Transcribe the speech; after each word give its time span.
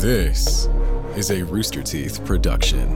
This 0.00 0.66
is 1.14 1.30
a 1.30 1.42
Rooster 1.44 1.82
Teeth 1.82 2.24
production. 2.24 2.88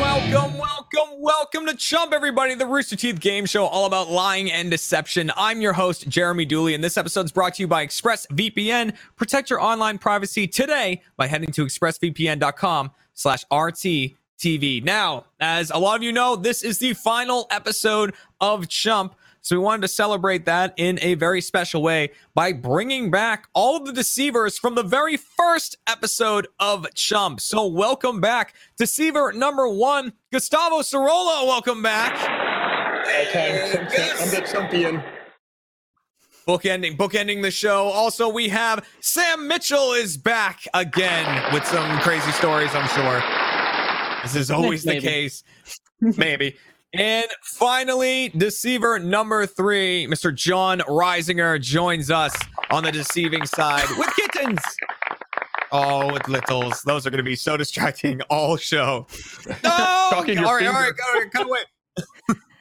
Welcome, 0.00 0.56
welcome, 0.56 1.20
welcome 1.20 1.66
to 1.66 1.74
Chump, 1.76 2.14
everybody, 2.14 2.54
the 2.54 2.64
Rooster 2.64 2.96
Teeth 2.96 3.20
game 3.20 3.44
show 3.44 3.66
all 3.66 3.84
about 3.84 4.08
lying 4.08 4.50
and 4.50 4.70
deception. 4.70 5.30
I'm 5.36 5.60
your 5.60 5.74
host, 5.74 6.08
Jeremy 6.08 6.46
Dooley, 6.46 6.72
and 6.72 6.82
this 6.82 6.96
episode 6.96 7.26
is 7.26 7.32
brought 7.32 7.56
to 7.56 7.62
you 7.62 7.68
by 7.68 7.86
ExpressVPN. 7.86 8.94
Protect 9.16 9.50
your 9.50 9.60
online 9.60 9.98
privacy 9.98 10.48
today 10.48 11.02
by 11.18 11.26
heading 11.26 11.52
to 11.52 11.66
expressvpn.com 11.66 12.92
slash 13.22 13.44
RTTV. 13.50 14.84
Now, 14.84 15.26
as 15.40 15.70
a 15.70 15.78
lot 15.78 15.96
of 15.96 16.02
you 16.02 16.12
know, 16.12 16.34
this 16.36 16.62
is 16.62 16.78
the 16.78 16.92
final 16.94 17.46
episode 17.50 18.14
of 18.40 18.68
Chump. 18.68 19.14
So 19.40 19.56
we 19.56 19.62
wanted 19.62 19.82
to 19.82 19.88
celebrate 19.88 20.44
that 20.46 20.74
in 20.76 20.98
a 21.02 21.14
very 21.14 21.40
special 21.40 21.82
way 21.82 22.10
by 22.34 22.52
bringing 22.52 23.10
back 23.10 23.48
all 23.54 23.76
of 23.76 23.86
the 23.86 23.92
deceivers 23.92 24.58
from 24.58 24.74
the 24.74 24.82
very 24.82 25.16
first 25.16 25.78
episode 25.86 26.48
of 26.60 26.86
Chump. 26.94 27.40
So 27.40 27.66
welcome 27.66 28.20
back, 28.20 28.54
deceiver 28.76 29.32
number 29.32 29.68
one, 29.68 30.12
Gustavo 30.32 30.80
Sorola. 30.80 31.46
Welcome 31.46 31.82
back. 31.82 32.14
Okay, 33.28 33.72
I'm 34.20 34.30
the 34.30 34.46
champion. 34.48 35.02
Bookending, 36.46 36.96
bookending 36.96 37.42
the 37.42 37.50
show. 37.50 37.84
Also, 37.84 38.28
we 38.28 38.48
have 38.48 38.86
Sam 39.00 39.46
Mitchell 39.46 39.92
is 39.92 40.16
back 40.16 40.60
again 40.74 41.52
with 41.52 41.64
some 41.66 41.98
crazy 42.00 42.32
stories. 42.32 42.70
I'm 42.74 42.88
sure 42.88 43.22
this 44.22 44.34
is 44.34 44.50
always 44.50 44.82
the 44.82 45.00
case. 45.00 45.44
Maybe. 46.00 46.56
And 46.94 47.26
finally, 47.42 48.30
deceiver 48.36 48.98
number 48.98 49.46
three, 49.46 50.06
Mr. 50.06 50.34
Jon 50.34 50.80
Risinger 50.80 51.60
joins 51.60 52.10
us 52.10 52.34
on 52.70 52.84
the 52.84 52.92
deceiving 52.92 53.46
side 53.46 53.88
with 53.96 54.14
kittens. 54.14 54.60
Oh, 55.70 56.12
with 56.12 56.28
littles. 56.28 56.82
Those 56.82 57.06
are 57.06 57.10
going 57.10 57.18
to 57.18 57.24
be 57.24 57.36
so 57.36 57.56
distracting 57.56 58.20
all 58.22 58.56
show. 58.58 59.06
No! 59.64 59.70
all 59.70 60.10
Talking 60.10 60.36
right, 60.36 60.62
your 60.62 60.72
all 60.72 60.80
right, 60.80 60.92
all 61.08 61.20
right, 61.20 61.30
cut 61.32 61.46
away. 61.46 61.60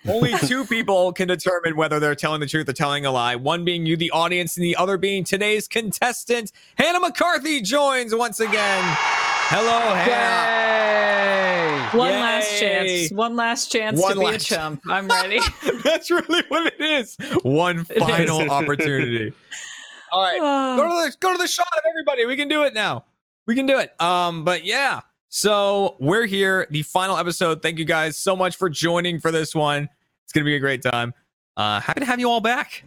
Only 0.07 0.33
two 0.47 0.65
people 0.65 1.13
can 1.13 1.27
determine 1.27 1.75
whether 1.75 1.99
they're 1.99 2.15
telling 2.15 2.39
the 2.41 2.47
truth 2.47 2.67
or 2.67 2.73
telling 2.73 3.05
a 3.05 3.11
lie. 3.11 3.35
One 3.35 3.63
being 3.63 3.85
you, 3.85 3.95
the 3.95 4.09
audience, 4.11 4.57
and 4.57 4.63
the 4.63 4.75
other 4.75 4.97
being 4.97 5.23
today's 5.23 5.67
contestant. 5.67 6.51
Hannah 6.75 6.99
McCarthy 6.99 7.61
joins 7.61 8.13
once 8.15 8.39
again. 8.39 8.83
Hello, 9.53 9.93
Hannah. 9.95 11.97
One 11.97 12.09
Yay. 12.11 12.21
last 12.21 12.59
chance. 12.59 13.11
One 13.11 13.35
last 13.35 13.71
chance 13.71 14.01
One 14.01 14.13
to 14.13 14.19
be 14.19 14.25
a 14.25 14.29
last- 14.29 14.45
chump. 14.47 14.81
I'm 14.89 15.07
ready. 15.07 15.39
That's 15.83 16.09
really 16.09 16.43
what 16.47 16.67
it 16.67 16.79
is. 16.81 17.17
One 17.43 17.79
It 17.89 17.97
is. 17.97 18.03
final 18.03 18.49
opportunity. 18.49 19.33
All 20.11 20.23
right. 20.23 20.39
go 20.77 20.83
to 20.83 21.11
the 21.11 21.17
go 21.19 21.31
to 21.33 21.37
the 21.37 21.47
shot, 21.47 21.67
of 21.77 21.83
everybody. 21.89 22.25
We 22.25 22.35
can 22.37 22.47
do 22.47 22.63
it 22.63 22.73
now. 22.73 23.05
We 23.45 23.55
can 23.55 23.65
do 23.65 23.77
it. 23.79 23.99
Um, 24.01 24.45
but 24.45 24.63
yeah. 24.65 25.01
So 25.33 25.95
we're 25.97 26.25
here, 26.25 26.67
the 26.71 26.83
final 26.83 27.15
episode. 27.17 27.61
Thank 27.61 27.79
you 27.79 27.85
guys 27.85 28.17
so 28.17 28.35
much 28.35 28.57
for 28.57 28.69
joining 28.69 29.17
for 29.17 29.31
this 29.31 29.55
one. 29.55 29.87
It's 30.25 30.33
gonna 30.33 30.43
be 30.43 30.55
a 30.57 30.59
great 30.59 30.81
time. 30.81 31.13
Uh, 31.55 31.79
happy 31.79 32.01
to 32.01 32.05
have 32.05 32.19
you 32.19 32.29
all 32.29 32.41
back. 32.41 32.83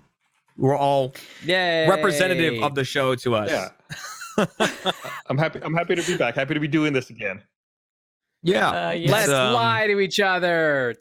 We're 0.59 0.77
all 0.77 1.14
Yay. 1.47 1.89
representative 1.89 2.62
of 2.62 2.75
the 2.75 2.84
show 2.84 3.14
to 3.14 3.34
us. 3.34 3.51
Yeah. 3.51 4.45
I'm 5.27 5.39
happy. 5.39 5.59
I'm 5.62 5.73
happy 5.73 5.95
to 5.95 6.03
be 6.03 6.19
back. 6.19 6.34
Happy 6.34 6.53
to 6.53 6.61
be 6.61 6.69
doing 6.69 6.92
this 6.92 7.09
again. 7.09 7.42
Yeah. 8.42 8.89
Uh, 8.89 8.91
yes. 8.91 9.11
Let's 9.11 9.29
um, 9.31 9.55
lie 9.55 9.86
to 9.86 9.98
each 10.01 10.20
other. 10.20 10.95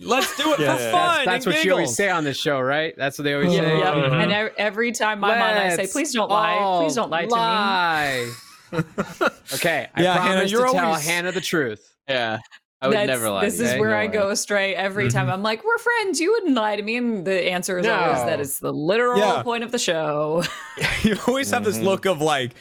Let's 0.00 0.36
do 0.36 0.52
it 0.54 0.58
Yeah. 0.58 0.74
for 0.74 0.82
That's- 0.82 0.92
fun. 0.92 1.16
That's, 1.18 1.26
that's 1.26 1.46
and 1.46 1.54
what 1.54 1.64
you 1.64 1.70
always 1.72 1.94
say 1.94 2.10
on 2.10 2.24
this 2.24 2.36
show, 2.36 2.58
right? 2.60 2.94
That's 2.96 3.16
what 3.16 3.22
they 3.24 3.34
always 3.34 3.52
Yep, 3.52 3.64
say. 3.64 3.78
yep. 3.78 3.94
Mhm. 3.94 4.22
And 4.24 4.50
every 4.58 4.90
time 4.90 5.22
I'm 5.22 5.30
on, 5.30 5.38
I 5.38 5.76
say, 5.76 5.86
please 5.86 6.12
don't 6.12 6.28
lie. 6.30 6.80
Please 6.82 6.96
don't 6.96 7.10
lie 7.10 7.26
to 7.26 8.26
me. 8.26 8.32
Lie. 8.72 8.82
okay, 9.54 9.88
I 9.94 10.02
Yeah, 10.02 10.14
Hannah, 10.14 10.34
promise 10.34 10.50
you're 10.52 10.66
to 10.66 10.72
tell 10.72 10.94
Hannah 10.94 11.32
the 11.32 11.40
truth. 11.40 11.94
Yeah. 12.08 12.38
I 12.82 12.88
would 12.88 12.94
That's- 12.96 13.08
never 13.08 13.28
lie. 13.30 13.44
This 13.44 13.58
to 13.58 13.64
is 13.64 13.74
you. 13.74 13.80
where 13.80 13.90
No 13.90 13.96
I 13.96 14.06
go 14.06 14.30
astray 14.30 14.74
every 14.74 15.10
time. 15.10 15.28
I'm 15.28 15.42
like, 15.42 15.62
we're 15.64 15.76
friends. 15.78 16.18
You 16.18 16.32
wouldn't 16.32 16.54
lie 16.54 16.76
to 16.76 16.82
me. 16.82 16.96
And 16.96 17.26
the 17.26 17.50
answer 17.50 17.78
is 17.78 17.86
always 17.86 18.24
that 18.24 18.40
it's 18.40 18.58
the 18.58 18.72
literal 18.72 19.18
Yeah. 19.18 19.42
point 19.42 19.64
of 19.64 19.70
the 19.70 19.78
show. 19.78 20.44
you 21.02 21.16
always 21.28 21.50
have 21.50 21.62
this 21.64 21.76
Mhm. 21.76 21.84
look 21.84 22.06
of 22.06 22.22
like 22.22 22.52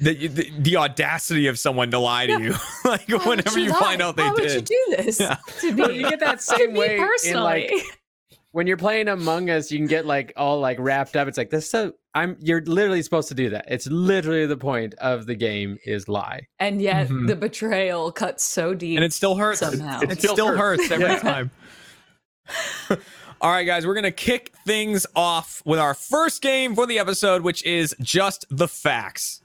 the, 0.00 0.28
the 0.28 0.50
the 0.58 0.76
audacity 0.76 1.46
of 1.48 1.58
someone 1.58 1.90
to 1.90 1.98
lie 1.98 2.26
to 2.26 2.32
Yeah. 2.32 2.38
you 2.38 2.54
like 2.84 3.08
Why 3.08 3.16
whenever 3.28 3.58
you 3.58 3.70
lie? 3.72 3.78
find 3.80 4.00
out 4.02 4.14
they 4.16 4.22
Why 4.22 4.30
would 4.32 4.42
did 4.42 4.68
you 4.70 4.76
do 4.96 4.96
this? 5.02 5.18
Yeah. 5.18 5.36
To 5.60 5.72
me, 5.72 5.82
Well, 5.82 5.90
you 5.90 6.08
get 6.08 6.20
that 6.20 6.36
to 6.38 6.42
same 6.44 6.72
me 6.74 6.78
way 6.78 6.94
in 6.96 7.02
personally. 7.02 7.42
like 7.42 8.00
when 8.54 8.68
you're 8.68 8.76
playing 8.76 9.08
Among 9.08 9.50
Us, 9.50 9.70
you 9.72 9.78
can 9.78 9.88
get 9.88 10.06
like 10.06 10.32
all 10.36 10.60
like 10.60 10.76
wrapped 10.78 11.16
up. 11.16 11.26
It's 11.26 11.36
like 11.36 11.50
this. 11.50 11.68
So 11.68 11.92
I'm. 12.14 12.36
You're 12.40 12.62
literally 12.62 13.02
supposed 13.02 13.28
to 13.28 13.34
do 13.34 13.50
that. 13.50 13.64
It's 13.68 13.88
literally 13.88 14.46
the 14.46 14.56
point 14.56 14.94
of 14.94 15.26
the 15.26 15.34
game 15.34 15.76
is 15.84 16.08
lie. 16.08 16.46
and 16.60 16.80
yet 16.80 17.08
Mhm. 17.08 17.26
the 17.26 17.34
betrayal 17.36 18.12
cuts 18.12 18.44
so 18.44 18.72
deep. 18.72 18.96
and 18.96 19.04
it 19.04 19.12
still 19.12 19.34
hurts 19.34 19.58
Somehow. 19.58 20.00
it, 20.02 20.12
It 20.12 20.18
still, 20.18 20.34
still 20.34 20.56
hurts 20.56 20.88
every 20.90 21.06
Yeah. 21.06 21.18
time 21.18 21.50
all 23.40 23.50
right 23.50 23.64
guys 23.64 23.86
we're 23.86 23.94
gonna 23.94 24.10
kick 24.12 24.52
things 24.66 25.06
off 25.16 25.62
with 25.64 25.78
our 25.80 25.94
first 25.94 26.42
game 26.42 26.74
for 26.74 26.86
the 26.86 26.98
episode 26.98 27.42
which 27.42 27.64
is 27.64 27.94
just 28.00 28.44
the 28.50 28.68
facts 28.68 29.40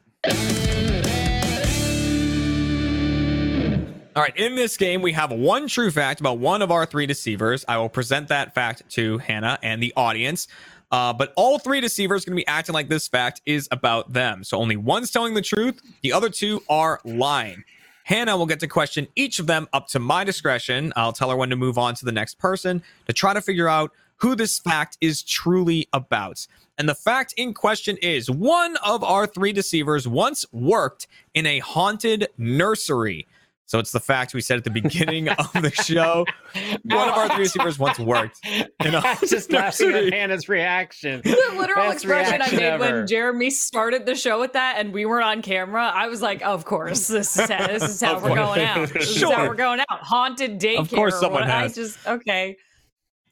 All 4.15 4.23
right, 4.23 4.35
in 4.35 4.55
this 4.55 4.75
game, 4.75 5.03
we 5.03 5.11
have 5.13 5.31
one 5.31 5.67
true 5.67 5.91
fact 5.91 6.19
about 6.19 6.39
one 6.39 6.63
of 6.63 6.71
our 6.71 6.83
three 6.83 7.05
deceivers. 7.05 7.63
I 7.67 7.77
will 7.77 7.89
present 7.89 8.27
that 8.29 8.55
fact 8.55 8.89
to 8.91 9.19
Hannah 9.19 9.59
and 9.61 9.83
the 9.83 9.93
audience. 9.95 10.47
Uh, 10.91 11.13
but 11.13 11.31
all 11.35 11.59
three 11.59 11.79
deceivers 11.79 12.23
are 12.23 12.31
going 12.31 12.37
to 12.37 12.43
be 12.43 12.47
acting 12.47 12.73
like 12.73 12.89
this 12.89 13.07
fact 13.07 13.41
is 13.45 13.67
about 13.71 14.11
them. 14.11 14.43
So 14.43 14.57
only 14.57 14.77
one's 14.77 15.11
telling 15.11 15.35
the 15.35 15.43
truth, 15.43 15.79
the 16.01 16.11
other 16.11 16.29
two 16.29 16.63
are 16.67 16.99
lying. 17.05 17.63
Hannah 18.03 18.35
will 18.35 18.47
get 18.47 18.59
to 18.61 18.67
question 18.67 19.07
each 19.15 19.37
of 19.37 19.45
them 19.45 19.67
up 19.73 19.87
to 19.89 19.99
my 19.99 20.23
discretion. 20.23 20.91
I'll 20.95 21.13
tell 21.13 21.29
her 21.29 21.37
when 21.37 21.51
to 21.51 21.55
move 21.55 21.77
on 21.77 21.93
to 21.93 22.05
the 22.05 22.11
next 22.11 22.39
person 22.39 22.81
to 23.05 23.13
try 23.13 23.35
to 23.35 23.41
figure 23.41 23.69
out 23.69 23.91
who 24.15 24.35
this 24.35 24.57
fact 24.57 24.97
is 25.01 25.21
truly 25.21 25.87
about. 25.93 26.47
And 26.79 26.89
the 26.89 26.95
fact 26.95 27.35
in 27.37 27.53
question 27.53 27.95
is 27.97 28.27
one 28.27 28.75
of 28.77 29.03
our 29.03 29.27
three 29.27 29.53
deceivers 29.53 30.07
once 30.07 30.45
worked 30.51 31.05
in 31.35 31.45
a 31.45 31.59
haunted 31.59 32.27
nursery. 32.39 33.27
So 33.69 33.77
it's 33.77 33.91
the 33.91 33.99
fact 33.99 34.33
we 34.33 34.41
said 34.41 34.57
at 34.57 34.63
the 34.63 34.71
beginning 34.81 35.29
of 35.29 35.53
the 35.53 35.69
show. 35.69 36.25
One 36.85 37.07
of 37.07 37.13
our 37.13 37.29
three 37.35 37.43
deceivers 37.43 37.77
once 37.77 37.99
worked 37.99 38.39
in 38.83 38.95
a 38.95 39.01
Just 39.27 39.51
laughing 39.51 39.91
at 39.93 40.11
Hannah's 40.11 40.49
reaction. 40.49 41.21
the 41.23 41.53
literal 41.55 41.91
Best 41.91 41.97
expression 42.03 42.41
I 42.41 42.49
made 42.49 42.61
ever. 42.63 42.79
when 42.97 43.05
Jeremy 43.07 43.51
started 43.51 44.07
the 44.07 44.15
show 44.15 44.39
with 44.39 44.53
that 44.53 44.77
and 44.79 44.91
we 44.91 45.05
were 45.05 45.21
on 45.21 45.43
camera, 45.43 45.83
I 45.85 46.07
was 46.07 46.19
like, 46.19 46.41
of 46.43 46.65
course, 46.65 47.07
this 47.09 47.37
is 47.37 47.47
how, 47.47 47.67
this 47.67 47.83
is 47.83 48.01
how 48.01 48.15
we're 48.15 48.29
course. 48.29 48.39
going 48.39 48.61
out. 48.61 48.89
This 48.89 49.15
is 49.15 49.21
how 49.21 49.47
we're 49.47 49.53
going 49.53 49.81
out. 49.81 49.99
Haunted 50.01 50.59
daycare. 50.59 50.79
Of 50.79 50.89
course 50.89 51.13
or 51.13 51.19
someone 51.19 51.41
what- 51.41 51.49
has. 51.51 51.71
I 51.71 51.75
just, 51.81 52.07
okay. 52.07 52.57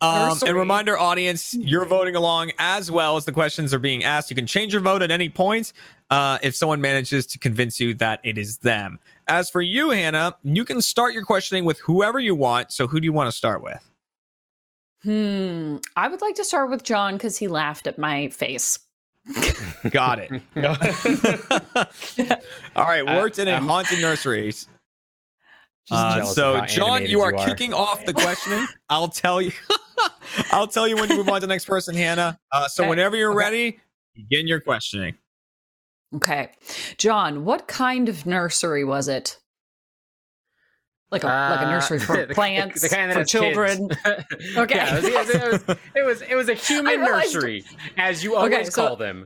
Um, 0.01 0.29
Nursery. 0.29 0.49
and 0.49 0.57
reminder, 0.59 0.99
audience, 0.99 1.55
you're 1.55 1.85
voting 1.85 2.15
along 2.15 2.51
as 2.59 2.91
well 2.91 3.17
as 3.17 3.25
the 3.25 3.31
questions 3.31 3.73
are 3.73 3.79
being 3.79 4.03
asked. 4.03 4.29
You 4.29 4.35
can 4.35 4.45
change 4.45 4.71
your 4.71 4.83
vote 4.83 5.01
at 5.01 5.09
any 5.09 5.29
point 5.29 5.73
uh, 6.11 6.37
if 6.43 6.55
someone 6.55 6.79
manages 6.79 7.25
to 7.25 7.39
convince 7.39 7.79
you 7.79 7.95
that 7.95 8.19
it 8.23 8.37
is 8.37 8.59
them. 8.59 8.99
As 9.29 9.49
for 9.49 9.61
you, 9.61 9.89
Hannah, 9.89 10.35
you 10.43 10.63
can 10.63 10.81
start 10.81 11.13
your 11.13 11.23
questioning 11.23 11.65
with 11.65 11.79
whoever 11.79 12.19
you 12.19 12.33
want. 12.35 12.71
So, 12.71 12.87
who 12.87 12.99
do 12.99 13.05
you 13.05 13.13
want 13.13 13.27
to 13.29 13.35
start 13.35 13.61
with? 13.61 13.83
Hmm. 15.03 15.77
I 15.95 16.07
would 16.07 16.21
like 16.21 16.35
to 16.35 16.43
start 16.45 16.69
with 16.69 16.83
Jon 16.83 17.13
because 17.15 17.37
he 17.37 17.47
laughed 17.47 17.87
at 17.87 17.97
my 17.97 18.29
face. 18.29 18.79
Got 19.91 20.19
it. 20.19 20.41
All 22.75 22.85
right, 22.85 23.05
worked 23.05 23.39
in 23.39 23.47
a 23.47 23.51
I'm- 23.51 23.67
haunted 23.67 23.99
nursery. 23.99 24.47
Just 24.47 24.69
Uh, 25.91 26.23
so, 26.25 26.61
Jon, 26.65 27.05
you 27.05 27.21
are 27.21 27.31
you 27.31 27.37
are. 27.39 27.45
kicking 27.45 27.73
off 27.73 28.05
the 28.05 28.13
questioning. 28.13 28.65
I'll 28.89 29.07
tell 29.07 29.41
you. 29.41 29.51
I'll 30.51 30.67
tell 30.67 30.87
you 30.87 30.95
when 30.95 31.07
to 31.09 31.15
move 31.15 31.29
on 31.29 31.35
to 31.35 31.47
the 31.47 31.53
next 31.53 31.65
person, 31.65 31.95
Hannah. 31.95 32.39
Uh, 32.51 32.67
so, 32.67 32.83
Okay. 32.83 32.89
whenever 32.89 33.15
you're 33.15 33.31
Okay. 33.31 33.37
ready, 33.37 33.79
begin 34.15 34.47
your 34.47 34.59
questioning. 34.59 35.15
Okay. 36.15 36.51
Jon, 36.97 37.43
what 37.45 37.67
kind 37.67 38.07
of 38.09 38.25
nursery 38.25 38.83
was 38.83 39.07
it? 39.07 39.37
Like 41.11 41.23
a 41.23 41.27
like 41.27 41.61
a 41.61 41.67
Uh, 41.67 41.71
nursery 41.71 41.99
for 42.07 42.25
the- 42.25 42.33
plants, 42.33 42.81
the 42.81 42.89
kind 42.89 43.11
that 43.11 43.17
for 43.17 43.23
children. 43.25 43.89
Okay. 44.57 44.75
Yeah, 44.75 44.97
it, 44.97 45.03
was, 45.03 45.29
it, 45.29 45.51
was, 45.51 45.77
it 45.95 46.05
was 46.05 46.21
it 46.31 46.35
was 46.35 46.49
a 46.49 46.53
human 46.53 46.99
realized- 47.01 47.33
nursery, 47.33 47.63
as 47.97 48.23
you 48.23 48.35
always 48.35 48.53
Okay, 48.53 48.63
so- 48.65 48.87
call 48.87 48.95
them. 48.95 49.25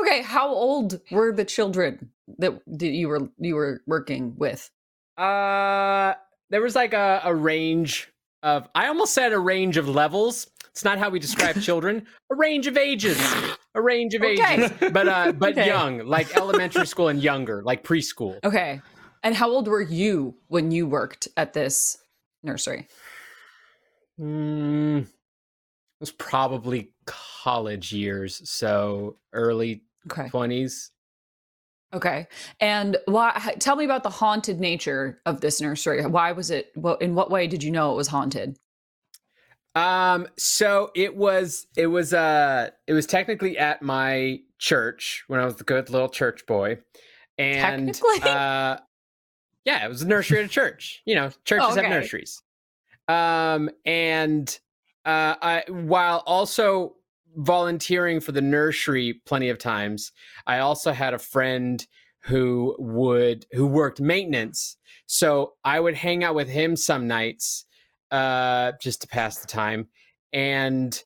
Okay, 0.00 0.22
how 0.22 0.48
old 0.48 1.00
were 1.10 1.32
the 1.32 1.44
children 1.44 2.10
that, 2.38 2.60
that 2.68 2.86
you 2.86 3.08
were 3.08 3.28
you 3.38 3.56
were 3.56 3.80
working 3.86 4.34
with? 4.36 4.70
Uh, 5.16 6.14
there 6.50 6.62
was 6.62 6.76
like 6.76 6.92
a, 6.94 7.20
a 7.24 7.34
range 7.34 8.08
of. 8.44 8.68
I 8.76 8.86
almost 8.86 9.12
said 9.12 9.32
a 9.32 9.38
range 9.40 9.76
of 9.76 9.88
levels. 9.88 10.46
It's 10.70 10.84
not 10.84 10.98
how 10.98 11.08
we 11.10 11.18
describe 11.18 11.60
children. 11.60 12.06
A 12.30 12.36
range 12.36 12.68
of 12.68 12.76
ages. 12.76 13.18
A 13.74 13.82
range 13.82 14.14
of 14.14 14.22
Okay. 14.22 14.56
ages. 14.56 14.72
But 14.92 15.08
uh, 15.08 15.32
but 15.38 15.50
Okay. 15.52 15.66
young, 15.66 15.98
like 16.06 16.34
elementary 16.36 16.86
school 16.92 17.08
and 17.08 17.22
younger, 17.22 17.62
like 17.62 17.84
preschool. 17.84 18.38
Okay. 18.44 18.80
And 19.22 19.34
how 19.34 19.50
old 19.50 19.68
were 19.68 19.82
you 19.82 20.34
when 20.48 20.70
you 20.70 20.86
worked 20.86 21.28
at 21.36 21.52
this 21.52 21.98
nursery? 22.42 22.88
Mm, 24.20 25.02
it 25.02 25.06
was 26.00 26.10
probably 26.12 26.92
college 27.06 27.92
years, 27.92 28.48
so 28.48 29.16
early 29.32 29.82
twenties. 30.30 30.90
Okay. 31.94 32.26
And 32.60 32.96
why 33.06 33.54
tell 33.58 33.76
me 33.76 33.84
about 33.84 34.02
the 34.02 34.10
haunted 34.10 34.60
nature 34.60 35.20
of 35.24 35.40
this 35.40 35.60
nursery. 35.60 36.04
Why 36.04 36.32
was 36.32 36.50
it 36.50 36.70
what 36.74 37.00
in 37.00 37.14
what 37.14 37.30
way 37.30 37.46
did 37.46 37.62
you 37.62 37.70
know 37.70 37.92
it 37.92 37.96
was 37.96 38.08
haunted? 38.08 38.58
Um, 39.78 40.26
so 40.36 40.90
it 40.96 41.14
was 41.16 41.68
it 41.76 41.86
was 41.86 42.12
uh 42.12 42.70
it 42.88 42.94
was 42.94 43.06
technically 43.06 43.56
at 43.56 43.80
my 43.80 44.40
church 44.58 45.22
when 45.28 45.38
I 45.38 45.44
was 45.44 45.54
the 45.56 45.64
good 45.64 45.88
little 45.88 46.08
church 46.08 46.44
boy. 46.46 46.78
And 47.38 47.94
Technically? 47.94 48.28
uh 48.28 48.78
yeah, 49.64 49.84
it 49.84 49.88
was 49.88 50.02
a 50.02 50.08
nursery 50.08 50.40
at 50.40 50.46
a 50.46 50.48
church. 50.48 51.00
You 51.04 51.14
know, 51.14 51.30
churches 51.44 51.68
Oh, 51.68 51.72
okay. 51.72 51.82
have 51.82 51.90
nurseries. 51.90 52.42
Um 53.06 53.70
and 53.86 54.48
uh 55.04 55.36
I 55.40 55.62
while 55.68 56.24
also 56.26 56.96
volunteering 57.36 58.18
for 58.18 58.32
the 58.32 58.42
nursery 58.42 59.20
plenty 59.26 59.48
of 59.48 59.58
times, 59.58 60.10
I 60.48 60.58
also 60.58 60.90
had 60.90 61.14
a 61.14 61.20
friend 61.20 61.86
who 62.22 62.74
would 62.80 63.46
who 63.52 63.64
worked 63.68 64.00
maintenance. 64.00 64.76
So 65.06 65.52
I 65.64 65.78
would 65.78 65.94
hang 65.94 66.24
out 66.24 66.34
with 66.34 66.48
him 66.48 66.74
some 66.74 67.06
nights 67.06 67.64
uh 68.10 68.72
just 68.80 69.02
to 69.02 69.08
pass 69.08 69.38
the 69.38 69.46
time 69.46 69.88
and 70.32 71.02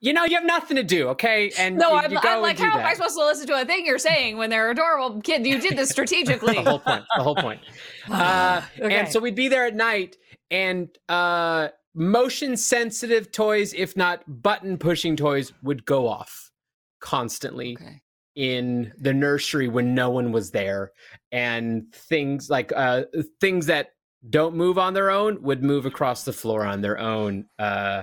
you 0.00 0.12
know 0.12 0.24
you 0.24 0.34
have 0.36 0.44
nothing 0.44 0.76
to 0.76 0.82
do 0.82 1.08
okay 1.08 1.50
and 1.58 1.76
No, 1.76 1.90
you, 1.90 1.96
I'm, 1.96 2.18
I'm 2.18 2.42
like, 2.42 2.58
how 2.58 2.78
am 2.78 2.86
I 2.86 2.94
supposed 2.94 3.16
to 3.16 3.24
listen 3.24 3.46
to 3.48 3.60
a 3.60 3.64
thing 3.64 3.84
you're 3.84 3.98
saying 3.98 4.36
when 4.38 4.48
they're 4.50 4.70
adorable 4.70 5.20
kid? 5.20 5.46
You 5.46 5.60
did 5.60 5.76
this 5.76 5.90
strategically. 5.90 6.54
the 6.62 6.62
whole 6.62 6.78
point 6.78 7.04
the 7.16 7.22
whole 7.22 7.36
point 7.36 7.60
uh 8.10 8.62
Okay. 8.80 8.94
and 8.94 9.08
so 9.08 9.20
we'd 9.20 9.34
be 9.34 9.48
there 9.48 9.66
at 9.66 9.74
night 9.74 10.16
and 10.50 10.88
uh 11.08 11.68
motion 11.94 12.56
sensitive 12.56 13.32
toys 13.32 13.74
if 13.74 13.96
not 13.96 14.22
button 14.42 14.78
pushing 14.78 15.16
toys 15.16 15.52
would 15.62 15.84
go 15.84 16.06
off 16.08 16.50
constantly 17.00 17.76
okay. 17.80 18.00
in 18.36 18.92
the 18.98 19.12
nursery 19.12 19.68
when 19.68 19.94
no 19.94 20.08
one 20.10 20.32
was 20.32 20.50
there 20.50 20.92
and 21.32 21.92
things 21.92 22.48
like 22.48 22.72
uh 22.76 23.02
things 23.40 23.66
that 23.66 23.88
don't 24.28 24.54
move 24.54 24.78
on 24.78 24.92
their 24.94 25.10
own 25.10 25.42
would 25.42 25.62
move 25.62 25.86
across 25.86 26.24
the 26.24 26.32
floor 26.32 26.64
on 26.64 26.80
their 26.82 26.98
own 26.98 27.46
uh 27.58 28.02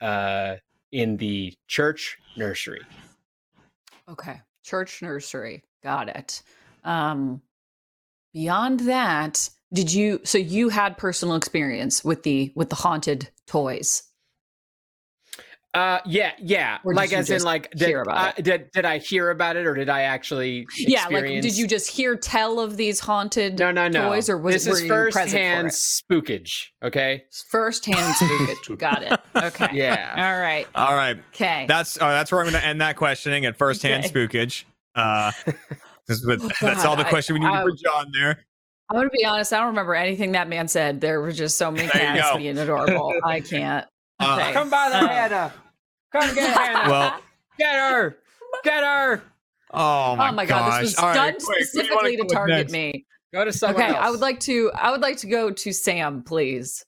uh 0.00 0.56
in 0.92 1.16
the 1.16 1.52
church 1.66 2.18
nursery 2.36 2.82
Okay. 4.08 4.40
Church 4.64 5.00
nursery. 5.02 5.62
Got 5.82 6.08
it. 6.08 6.42
Um 6.84 7.42
beyond 8.32 8.80
that, 8.80 9.48
did 9.72 9.92
you 9.92 10.20
so 10.24 10.38
you 10.38 10.68
had 10.68 10.98
personal 10.98 11.34
experience 11.34 12.04
with 12.04 12.22
the 12.22 12.52
with 12.54 12.68
the 12.70 12.76
haunted 12.76 13.30
toys? 13.46 14.04
Uh 15.74 16.00
yeah 16.04 16.32
yeah 16.38 16.78
Or 16.84 16.92
like 16.92 17.14
as 17.14 17.30
in 17.30 17.42
like 17.42 17.70
did, 17.70 17.88
hear 17.88 18.02
about 18.02 18.34
I- 18.38 18.40
did 18.42 18.70
did 18.72 18.84
i 18.84 18.98
hear 18.98 19.30
about 19.30 19.56
it 19.56 19.66
or 19.66 19.72
did 19.74 19.88
i 19.88 20.02
actually 20.02 20.66
Yeah, 20.76 21.06
like 21.10 21.24
did 21.24 21.56
you 21.56 21.66
just 21.66 21.90
hear 21.90 22.14
tell 22.14 22.60
of 22.60 22.76
these 22.76 23.00
haunted 23.00 23.58
no 23.58 23.70
no 23.70 23.88
no 23.88 24.10
toys 24.10 24.28
or 24.28 24.36
was 24.36 24.52
this 24.54 24.66
were 24.66 24.72
is 24.74 24.82
you 24.82 24.88
first 24.88 25.16
hand 25.32 25.68
spookage 25.68 26.66
okay 26.84 27.24
First 27.50 27.86
hand 27.86 28.14
spookage. 28.16 28.78
Got 28.78 29.02
it. 29.02 29.18
Okay. 29.34 29.68
yeah 29.72 30.12
All 30.18 30.38
right. 30.40 30.66
All 30.74 30.94
right. 30.94 31.16
Okay. 31.34 31.64
That's 31.66 31.96
uh, 32.00 32.10
that's 32.10 32.30
where 32.30 32.42
I'm 32.42 32.50
going 32.50 32.60
to 32.60 32.66
end 32.66 32.82
that 32.82 32.96
questioning 32.96 33.46
at 33.46 33.56
first 33.56 33.82
hand 33.82 34.04
Okay. 34.04 34.12
spookage. 34.26 34.64
Uh, 34.94 35.32
this 36.06 36.18
is 36.18 36.26
what- 36.26 36.40
Oh, 36.42 36.48
that's 36.60 36.84
all 36.84 36.96
the 36.96 37.02
God, 37.02 37.06
I- 37.06 37.10
question 37.10 37.34
we 37.34 37.40
need 37.40 37.46
I- 37.46 37.62
for 37.62 37.70
Jon 37.72 38.10
there. 38.12 38.44
I'm 38.90 38.96
gonna 38.98 39.08
be 39.08 39.24
honest. 39.24 39.54
I 39.54 39.58
don't 39.58 39.68
remember 39.68 39.94
anything 39.94 40.32
that 40.32 40.48
man 40.50 40.68
said. 40.68 41.00
There 41.00 41.18
were 41.22 41.32
just 41.32 41.56
so 41.56 41.70
many 41.70 41.88
cats 41.88 42.36
being 42.36 42.58
adorable. 42.58 43.14
I 43.24 43.40
can't. 43.40 43.86
Uh, 44.22 44.52
come 44.52 44.70
by 44.70 44.88
the 44.88 44.96
Uh, 45.02 45.08
Hannah. 45.08 45.52
come 46.12 46.34
get 46.34 46.56
Hannah. 46.56 46.90
Well, 46.90 47.20
get 47.58 47.74
her 47.74 48.18
get 48.64 48.82
her 48.84 49.22
oh 49.72 50.16
my, 50.16 50.28
oh 50.28 50.32
my 50.32 50.46
god, 50.46 50.82
this 50.82 50.92
was. 50.92 50.98
All 50.98 51.14
done 51.14 51.34
right, 51.34 51.42
quick, 51.42 51.58
where 51.74 51.82
do 51.84 51.88
you 51.88 51.94
wanna 51.94 52.08
specifically 52.10 52.16
to 52.28 52.34
target 52.34 52.56
next? 52.58 52.72
me. 52.72 53.06
go 53.32 53.44
to 53.44 53.52
someone 53.52 53.82
Okay, 53.82 53.90
else 53.94 53.98
I 54.06 54.10
would 54.10 54.20
like 54.20 54.40
to. 54.40 54.70
I 54.74 54.90
would 54.90 55.00
like 55.00 55.16
to 55.18 55.26
go 55.26 55.50
to 55.50 55.72
Sam, 55.72 56.22
please. 56.22 56.84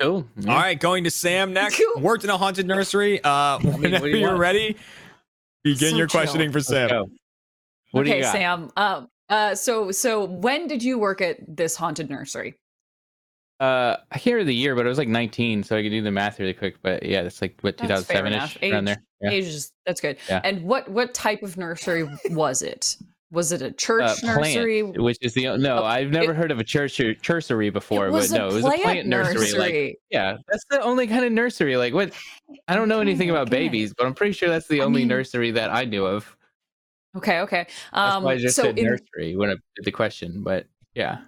Cool. 0.00 0.26
All 0.46 0.54
right, 0.54 0.78
going 0.78 1.04
to 1.04 1.10
Sam 1.10 1.52
next. 1.54 1.80
Cool. 1.94 2.02
Worked 2.02 2.24
in 2.24 2.30
a 2.30 2.36
haunted 2.36 2.66
nursery. 2.66 3.18
Uh, 3.24 3.58
what 3.60 3.76
do 3.76 3.80
whenever 3.82 4.08
you 4.08 4.18
you're 4.18 4.28
want? 4.30 4.40
ready, 4.40 4.76
begin 5.64 5.92
So 5.92 5.96
your 5.96 6.06
chill. 6.06 6.20
questioning 6.20 6.52
for 6.52 6.60
Sam. 6.60 7.06
What 7.92 8.02
okay, 8.02 8.10
do 8.10 8.16
you 8.18 8.22
got? 8.22 8.32
Sam. 8.32 8.70
Um. 8.76 9.08
Uh. 9.30 9.54
So. 9.54 9.90
So 9.90 10.24
when 10.24 10.66
did 10.66 10.82
you 10.82 10.98
work 10.98 11.20
at 11.22 11.38
this 11.48 11.76
haunted 11.76 12.10
nursery? 12.10 12.54
Uh, 13.58 13.96
I 14.12 14.18
can't 14.18 14.34
remember 14.34 14.44
the 14.48 14.54
year, 14.54 14.74
but 14.74 14.84
it 14.84 14.88
was 14.88 14.98
like 14.98 15.08
19, 15.08 15.62
so 15.62 15.76
I 15.76 15.82
could 15.82 15.88
do 15.90 16.02
the 16.02 16.10
math 16.10 16.38
really 16.38 16.52
quick. 16.52 16.76
But 16.82 17.02
yeah, 17.04 17.22
that's 17.22 17.40
like 17.40 17.58
what 17.62 17.78
That's 17.78 18.04
fair 18.04 18.22
2007 18.22 18.32
enough. 18.32 18.56
ish 18.62 18.70
around 18.72 18.84
there. 18.84 19.02
Yeah. 19.22 19.30
Age 19.30 19.44
is 19.46 19.72
that's 19.86 20.00
good. 20.00 20.18
Yeah. 20.28 20.40
And 20.44 20.62
what 20.62 20.88
what 20.90 21.14
type 21.14 21.42
of 21.42 21.56
nursery 21.56 22.06
was 22.30 22.60
it? 22.60 22.96
Was 23.32 23.50
it 23.52 23.62
a 23.62 23.72
church 23.72 24.02
Uh, 24.04 24.14
plant, 24.20 24.40
nursery? 24.54 24.82
which 24.82 25.16
is 25.22 25.32
the 25.34 25.56
no, 25.56 25.78
Oh, 25.78 25.84
I've 25.84 26.10
never 26.10 26.32
heard 26.34 26.50
of 26.50 26.58
a 26.60 26.64
church 26.64 26.96
chursery 27.22 27.72
before, 27.72 28.10
but 28.10 28.30
no, 28.30 28.48
it 28.48 28.52
was 28.52 28.64
a 28.64 28.70
plant 28.70 29.08
nursery. 29.08 29.52
Like, 29.58 29.98
yeah, 30.10 30.36
that's 30.48 30.64
the 30.70 30.80
only 30.82 31.06
kind 31.06 31.24
of 31.24 31.32
nursery. 31.32 31.76
Like, 31.78 31.94
what? 31.94 32.12
I 32.68 32.76
don't 32.76 32.88
know 32.88 33.00
anything 33.00 33.30
about 33.30 33.48
okay. 33.48 33.56
babies, 33.64 33.94
but 33.96 34.06
I'm 34.06 34.14
pretty 34.14 34.32
sure 34.32 34.48
that's 34.50 34.68
the 34.68 34.82
I 34.82 34.84
only 34.84 35.00
mean- 35.00 35.08
nursery 35.08 35.50
that 35.52 35.70
I 35.74 35.84
knew 35.86 36.04
of. 36.06 36.36
Okay. 37.16 37.40
Okay. 37.40 37.66
That's 37.92 38.14
Um. 38.16 38.22
why 38.22 38.34
I 38.34 38.36
just 38.36 38.54
so 38.54 38.62
said 38.64 38.78
in, 38.78 38.84
nursery 38.84 39.34
when 39.34 39.48
I 39.48 39.54
did 39.76 39.84
the 39.86 39.90
question. 39.92 40.42
But 40.44 40.66
yeah, 40.94 41.18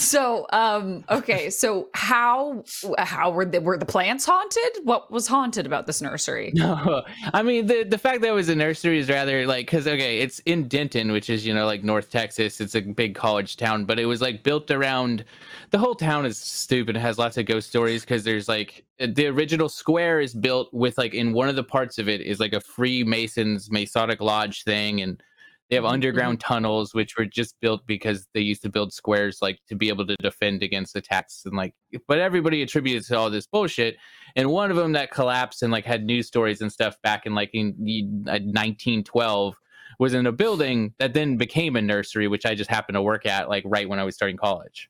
So, 0.00 0.46
um, 0.50 1.04
okay, 1.10 1.50
so 1.50 1.90
how 1.92 2.64
how 2.98 3.30
were 3.32 3.44
the 3.44 3.60
were 3.60 3.76
the 3.76 3.84
plants 3.84 4.24
haunted? 4.24 4.82
What 4.84 5.10
was 5.10 5.26
haunted 5.26 5.66
about 5.66 5.86
this 5.86 6.00
nursery? 6.00 6.52
No, 6.60 7.02
I 7.34 7.42
mean 7.42 7.66
the 7.66 7.84
the 7.84 7.98
fact 7.98 8.20
that 8.20 8.28
it 8.28 8.32
was 8.32 8.48
a 8.48 8.54
nursery 8.54 8.98
is 8.98 9.08
rather 9.08 9.46
like 9.46 9.66
because 9.66 9.86
okay, 9.86 10.20
it's 10.20 10.38
in 10.40 10.68
Denton, 10.68 11.10
which 11.10 11.28
is 11.28 11.46
you 11.46 11.52
know 11.52 11.66
like 11.66 11.84
North 11.84 12.10
Texas. 12.10 12.60
It's 12.60 12.74
a 12.74 12.80
big 12.80 13.14
college 13.14 13.56
town, 13.56 13.84
but 13.84 13.98
it 13.98 14.06
was 14.06 14.20
like 14.22 14.42
built 14.42 14.70
around. 14.70 15.24
The 15.70 15.78
whole 15.78 15.94
town 15.94 16.26
is 16.26 16.38
stupid. 16.38 16.96
It 16.96 17.00
has 17.00 17.18
lots 17.18 17.36
of 17.36 17.46
ghost 17.46 17.68
stories 17.68 18.02
because 18.02 18.24
there's 18.24 18.48
like 18.48 18.84
the 18.98 19.26
original 19.26 19.68
square 19.68 20.20
is 20.20 20.34
built 20.34 20.72
with 20.72 20.96
like 20.96 21.14
in 21.14 21.32
one 21.32 21.48
of 21.48 21.56
the 21.56 21.64
parts 21.64 21.98
of 21.98 22.08
it 22.08 22.20
is 22.20 22.40
like 22.40 22.52
a 22.52 22.60
Freemasons 22.60 23.70
Masonic 23.70 24.20
lodge 24.20 24.64
thing, 24.64 25.02
and 25.02 25.22
they 25.70 25.76
have 25.76 25.84
Mhm, 25.84 25.92
underground 25.92 26.40
tunnels 26.40 26.92
which 26.92 27.16
were 27.16 27.24
just 27.24 27.54
built 27.60 27.86
because 27.86 28.26
they 28.34 28.40
used 28.40 28.60
to 28.62 28.68
build 28.68 28.92
squares 28.92 29.38
like 29.40 29.58
to 29.68 29.74
be 29.76 29.88
able 29.88 30.06
to 30.06 30.16
defend 30.20 30.62
against 30.62 30.96
attacks 30.96 31.42
and 31.46 31.56
like. 31.56 31.74
But 32.06 32.18
everybody 32.18 32.60
attributes 32.62 33.08
to 33.08 33.16
all 33.16 33.30
this 33.30 33.46
bullshit 33.46 33.96
and 34.36 34.50
one 34.50 34.70
of 34.70 34.76
them 34.76 34.92
that 34.92 35.10
collapsed 35.10 35.62
and 35.62 35.72
like 35.72 35.84
had 35.84 36.04
news 36.04 36.26
stories 36.26 36.60
and 36.60 36.70
stuff 36.72 36.96
back 37.02 37.24
in 37.26 37.34
like 37.34 37.50
in 37.54 37.74
the, 37.82 38.02
uh, 38.30 38.38
1912 38.42 39.54
was 39.98 40.14
in 40.14 40.26
a 40.26 40.32
building 40.32 40.94
that 40.98 41.14
then 41.14 41.36
became 41.36 41.76
a 41.76 41.82
nursery 41.82 42.26
which 42.28 42.46
i 42.46 42.54
just 42.54 42.70
happened 42.70 42.94
to 42.94 43.02
work 43.02 43.26
at 43.26 43.48
like 43.48 43.62
right 43.66 43.88
when 43.88 43.98
i 43.98 44.04
was 44.04 44.14
starting 44.14 44.36
college 44.36 44.88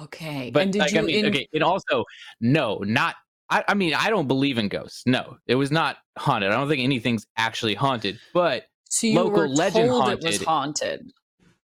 Okay, 0.00 0.50
but 0.52 0.62
and 0.62 0.72
did 0.72 0.80
like 0.80 0.92
you? 0.92 0.98
i 1.00 1.02
mean 1.02 1.16
in- 1.16 1.26
okay 1.26 1.46
and 1.52 1.62
also 1.62 2.04
no 2.40 2.78
not 2.78 3.16
I, 3.50 3.62
I 3.68 3.74
mean 3.74 3.92
i 3.94 4.08
don't 4.08 4.26
believe 4.26 4.56
in 4.58 4.68
ghosts 4.68 5.02
no 5.06 5.36
it 5.46 5.54
was 5.56 5.70
not 5.70 5.98
haunted 6.18 6.50
i 6.50 6.54
don't 6.54 6.68
think 6.68 6.82
anything's 6.82 7.26
actually 7.36 7.74
haunted 7.74 8.18
but 8.32 8.64
so 8.92 9.06
you 9.06 9.14
local 9.14 9.32
were 9.40 9.48
legend 9.48 9.88
told 9.88 10.08
it 10.10 10.22
was 10.22 10.42
haunted. 10.42 10.90
haunted. 10.90 11.12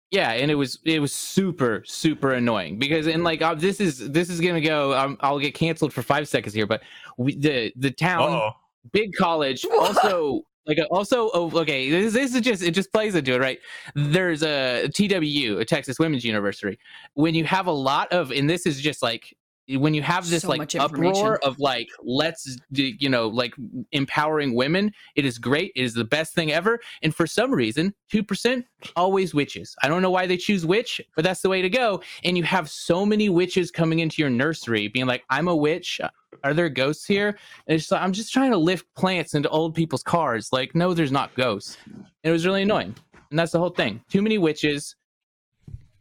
yeah 0.09 0.31
and 0.31 0.49
it 0.49 0.55
was 0.55 0.79
it 0.83 0.99
was 0.99 1.13
super 1.13 1.83
super 1.85 2.33
annoying 2.33 2.79
because 2.79 3.05
and 3.05 3.23
like 3.23 3.41
uh, 3.43 3.53
this 3.53 3.79
is 3.79 4.09
this 4.09 4.29
is 4.31 4.41
gonna 4.41 4.59
go 4.59 4.97
um, 4.97 5.15
i'll 5.21 5.37
get 5.39 5.53
canceled 5.53 5.93
for 5.93 6.01
five 6.01 6.27
seconds 6.27 6.55
here 6.55 6.65
but 6.65 6.81
we, 7.17 7.35
the 7.35 7.71
the 7.75 7.91
town 7.91 8.31
Oh, 8.31 8.49
big 8.91 9.13
college 9.13 9.63
What? 9.69 9.95
also 9.95 10.41
like 10.65 10.79
also 10.89 11.29
oh, 11.35 11.51
okay 11.59 11.91
this, 11.91 12.13
this 12.13 12.33
is 12.33 12.41
just 12.41 12.63
it 12.63 12.71
just 12.71 12.91
plays 12.91 13.13
into 13.13 13.33
it 13.35 13.39
right 13.39 13.59
there's 13.93 14.41
a 14.41 14.87
twu 14.89 15.59
a 15.59 15.65
texas 15.65 15.99
women's 15.99 16.25
university 16.25 16.79
when 17.13 17.35
you 17.35 17.43
have 17.45 17.67
a 17.67 17.71
lot 17.71 18.11
of 18.11 18.31
and 18.31 18.49
this 18.49 18.65
is 18.65 18.81
just 18.81 19.03
like 19.03 19.35
when 19.69 19.93
you 19.93 20.01
have 20.01 20.29
this 20.29 20.41
So 20.41 20.49
like 20.49 20.75
uproar 20.75 21.39
of 21.43 21.59
like 21.59 21.87
let's 22.03 22.57
you 22.71 23.09
know 23.09 23.27
like 23.27 23.53
empowering 23.91 24.55
women 24.55 24.91
it 25.15 25.25
is 25.25 25.37
great 25.37 25.71
it 25.75 25.83
is 25.83 25.93
the 25.93 26.03
best 26.03 26.33
thing 26.33 26.51
ever 26.51 26.79
and 27.01 27.15
for 27.15 27.25
some 27.25 27.51
reason 27.51 27.93
2% 28.11 28.63
always 28.95 29.33
witches. 29.33 29.75
I 29.81 29.87
don't 29.87 30.01
know 30.01 30.11
why 30.11 30.27
they 30.27 30.37
choose 30.37 30.65
witch 30.65 30.99
but 31.15 31.23
that's 31.23 31.41
the 31.41 31.49
way 31.49 31.61
to 31.61 31.69
go 31.69 32.01
and 32.23 32.37
you 32.37 32.43
have 32.43 32.69
so 32.69 33.05
many 33.05 33.29
witches 33.29 33.71
coming 33.71 33.99
into 33.99 34.21
your 34.21 34.29
nursery 34.29 34.87
being 34.87 35.05
like 35.05 35.23
i'm 35.29 35.47
a 35.47 35.55
witch 35.55 35.99
uh, 36.03 36.09
are 36.43 36.53
there 36.53 36.67
ghosts 36.67 37.05
here? 37.05 37.37
And 37.67 37.75
it's 37.75 37.91
like 37.91 38.01
i'm 38.01 38.11
just 38.11 38.33
trying 38.33 38.51
to 38.51 38.57
lift 38.57 38.85
plants 38.95 39.33
into 39.33 39.49
old 39.49 39.75
people's 39.75 40.03
cars. 40.03 40.49
Like 40.51 40.75
no 40.75 40.93
there's 40.93 41.11
not 41.11 41.33
ghosts. 41.35 41.77
And 41.85 42.05
it 42.23 42.31
was 42.31 42.45
really 42.45 42.63
annoying 42.63 42.95
and 43.33 43.39
that's 43.39 43.51
the 43.51 43.59
whole 43.59 43.71
thing. 43.71 43.99
Too 44.11 44.21
many 44.21 44.37
witches. 44.37 44.95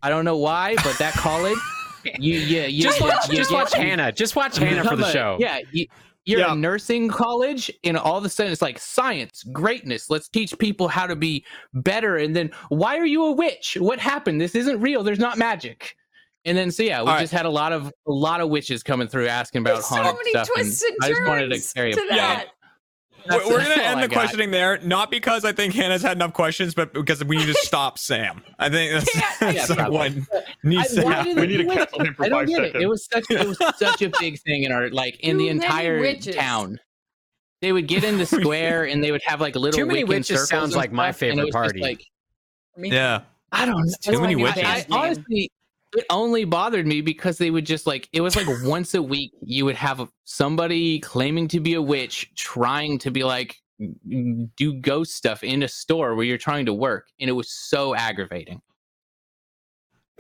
I 0.02 0.10
don't 0.10 0.24
know 0.26 0.36
why 0.36 0.74
but 0.76 0.98
that 0.98 1.14
college 1.14 1.58
you 2.18 2.34
yeah 2.38 2.66
you 2.66 2.82
just 2.82 3.00
watch 3.00 3.28
you 3.28 3.36
just 3.36 3.50
get- 3.50 3.56
watch 3.56 3.72
hannah 3.74 4.12
just 4.12 4.36
watch 4.36 4.56
hannah 4.56 4.82
for 4.84 4.90
the 4.90 4.96
become 4.96 5.08
a- 5.10 5.12
show. 5.12 5.36
yeah 5.40 5.58
you, 5.72 5.86
you're 6.24 6.40
Yeah. 6.40 6.52
a 6.52 6.56
nursing 6.56 7.08
college 7.08 7.70
and 7.84 7.96
all 7.98 8.16
of 8.16 8.24
a 8.24 8.28
sudden 8.28 8.52
it's 8.52 8.62
like 8.62 8.78
science 8.78 9.42
greatness 9.52 10.08
let's 10.10 10.28
teach 10.28 10.56
people 10.58 10.88
how 10.88 11.06
to 11.06 11.16
be 11.16 11.44
better 11.74 12.16
and 12.16 12.34
then 12.36 12.50
why 12.68 12.96
are 12.98 13.06
you 13.06 13.24
a 13.24 13.32
witch? 13.32 13.76
What 13.80 13.98
happened? 13.98 14.40
This 14.40 14.54
isn't 14.54 14.80
real. 14.80 15.02
There's 15.02 15.18
not 15.18 15.36
magic. 15.36 15.96
And 16.44 16.56
then 16.56 16.70
so 16.70 16.82
yeah 16.84 17.02
we 17.02 17.08
All 17.08 17.14
right. 17.14 17.20
just 17.20 17.32
had 17.32 17.44
a 17.46 17.50
lot 17.50 17.72
of 17.72 17.86
a 18.06 18.12
lot 18.12 18.40
of 18.40 18.48
witches 18.50 18.82
coming 18.82 19.08
through 19.08 19.26
asking 19.28 19.60
about 19.62 19.74
There's 19.74 19.86
so 19.86 19.96
haunted 19.96 20.14
many 20.16 20.30
stuff 20.30 20.48
and 20.56 20.64
twists 20.64 20.82
and 20.82 20.96
i 21.02 21.08
just 21.08 21.22
wanted 21.24 21.48
to 21.52 21.74
carry 21.74 21.92
to 21.92 22.00
a 22.00 22.08
that. 22.10 22.46
We're, 23.24 23.30
That's- 23.38 23.48
we're 23.50 23.58
gonna 23.62 23.82
end 23.82 23.98
I 24.00 24.02
the 24.02 24.08
got. 24.08 24.18
questioning 24.18 24.50
there, 24.50 24.78
not 24.82 25.10
because 25.10 25.44
I 25.44 25.52
think 25.52 25.74
Hannah's 25.74 26.02
had 26.02 26.16
enough 26.16 26.32
questions, 26.32 26.74
but 26.74 26.92
because 26.92 27.24
we 27.24 27.36
need 27.36 27.46
to 27.46 27.54
stop 27.54 27.98
Sam. 27.98 28.42
I 28.58 28.68
think 28.68 28.92
that's, 28.92 29.14
Yeah, 29.14 29.52
that's 29.52 29.74
probably. 29.74 30.20
what 30.20 30.44
needs 30.64 30.98
I- 30.98 31.02
to 31.02 31.08
happen. 31.08 31.36
We 31.36 31.46
need 31.46 31.56
to 31.58 31.64
cancel 31.66 32.00
him 32.04 32.14
for 32.14 32.24
I 32.24 32.28
don't 32.28 32.38
five 32.40 32.48
get 32.48 32.62
it. 32.64 32.66
It 32.66 32.72
seconds. 32.72 32.88
was 32.88 33.04
such 33.10 33.30
it 33.30 33.46
was 33.48 33.58
such 33.78 34.02
a 34.02 34.10
big 34.20 34.40
thing 34.40 34.64
in 34.64 34.72
our 34.72 34.90
like 34.90 35.18
in 35.20 35.36
Too 35.36 35.44
the 35.44 35.48
entire 35.50 36.00
witches. 36.00 36.34
town. 36.36 36.80
They 37.60 37.70
would 37.72 37.86
get 37.86 38.02
in 38.02 38.18
the 38.18 38.26
square 38.40 38.84
and 38.84 39.02
they 39.04 39.12
would 39.12 39.22
have 39.24 39.40
like 39.40 39.54
a 39.54 39.58
little 39.58 39.78
Too 39.78 39.86
many 39.86 40.02
witches 40.04 40.48
sounds 40.48 40.74
like 40.74 40.90
my 40.92 41.10
stuff, 41.12 41.22
and 41.22 41.30
it 41.30 41.34
favorite 41.34 41.44
was 41.44 41.52
just, 41.52 41.54
party. 41.54 41.80
Like 41.80 42.04
Yeah. 42.92 43.20
I 43.52 43.66
don't 43.66 43.76
know. 43.86 43.92
Too 44.00 44.20
many 44.20 44.34
I- 44.34 44.42
witches. 44.42 44.62
I, 44.64 44.86
honestly, 44.90 45.50
it 45.94 46.04
only 46.10 46.44
bothered 46.44 46.86
me 46.86 47.00
because 47.00 47.38
they 47.38 47.50
would 47.50 47.66
just 47.66 47.86
like 47.86 48.08
it 48.12 48.20
was 48.20 48.34
like 48.36 48.46
once 48.64 48.94
a 48.94 49.02
week 49.02 49.32
you 49.42 49.64
would 49.64 49.76
have 49.76 50.08
somebody 50.24 50.98
claiming 51.00 51.48
to 51.48 51.60
be 51.60 51.74
a 51.74 51.82
witch 51.82 52.30
trying 52.34 52.98
to 52.98 53.10
be 53.10 53.24
like 53.24 53.56
do 54.56 54.74
ghost 54.80 55.14
stuff 55.14 55.42
in 55.42 55.62
a 55.64 55.68
store 55.68 56.14
where 56.14 56.24
you're 56.24 56.38
trying 56.38 56.66
to 56.66 56.72
work, 56.74 57.08
and 57.20 57.28
it 57.28 57.32
was 57.32 57.50
so 57.50 57.94
aggravating. 57.96 58.60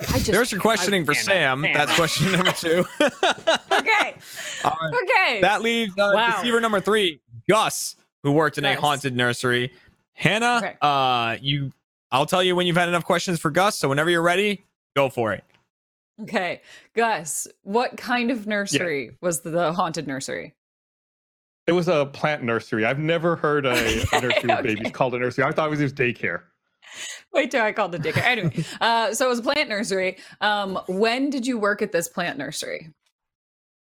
I 0.00 0.04
just 0.18 0.32
There's 0.32 0.50
your 0.50 0.60
questioning 0.60 1.04
for 1.04 1.12
Hannah, 1.12 1.24
Sam. 1.24 1.62
Hannah. 1.62 1.78
That's 1.78 1.94
question 1.94 2.32
number 2.32 2.50
two. 2.56 2.84
okay. 3.00 4.16
All 4.64 4.76
right. 4.82 4.94
Okay. 5.04 5.40
That 5.42 5.62
leaves 5.62 5.92
uh, 5.96 6.10
Wow. 6.14 6.36
deceiver 6.38 6.60
number 6.60 6.80
three, 6.80 7.20
Gus, 7.48 7.94
who 8.24 8.32
worked 8.32 8.58
in 8.58 8.64
a 8.64 8.74
haunted 8.74 9.14
nursery. 9.14 9.72
Hannah, 10.14 10.56
Okay. 10.58 10.74
uh, 10.82 11.36
you, 11.40 11.72
I'll 12.10 12.26
tell 12.26 12.42
you 12.42 12.56
when 12.56 12.66
you've 12.66 12.76
had 12.76 12.88
enough 12.88 13.04
questions 13.04 13.38
for 13.38 13.50
Gus. 13.50 13.78
So 13.78 13.88
whenever 13.88 14.10
you're 14.10 14.22
ready, 14.22 14.64
go 14.96 15.08
for 15.08 15.32
it. 15.32 15.44
Okay. 16.22 16.60
Gus, 16.94 17.46
what 17.62 17.96
kind 17.96 18.30
of 18.30 18.46
nursery 18.46 19.16
was 19.20 19.40
the, 19.40 19.72
haunted 19.72 20.06
nursery? 20.06 20.54
It 21.66 21.72
was 21.72 21.88
a 21.88 22.06
plant 22.06 22.42
nursery. 22.42 22.84
I've 22.84 22.98
never 22.98 23.36
heard 23.36 23.66
a, 23.66 23.70
a 23.70 23.74
nursery 24.20 24.48
with 24.48 24.62
babies 24.62 24.92
called 24.92 25.14
a 25.14 25.18
nursery. 25.18 25.44
I 25.44 25.52
thought 25.52 25.66
it 25.66 25.70
was 25.70 25.78
just 25.78 25.94
daycare. 25.94 26.42
Wait 27.32 27.50
till 27.50 27.62
I 27.62 27.72
called 27.72 27.92
the 27.92 27.98
daycare. 27.98 28.24
Anyway, 28.24 28.64
uh, 28.80 29.14
so 29.14 29.26
it 29.26 29.28
was 29.28 29.38
a 29.38 29.42
plant 29.42 29.68
nursery. 29.68 30.18
Um, 30.40 30.78
when 30.88 31.30
did 31.30 31.46
you 31.46 31.58
work 31.58 31.82
at 31.82 31.92
this 31.92 32.08
plant 32.08 32.38
nursery? 32.38 32.90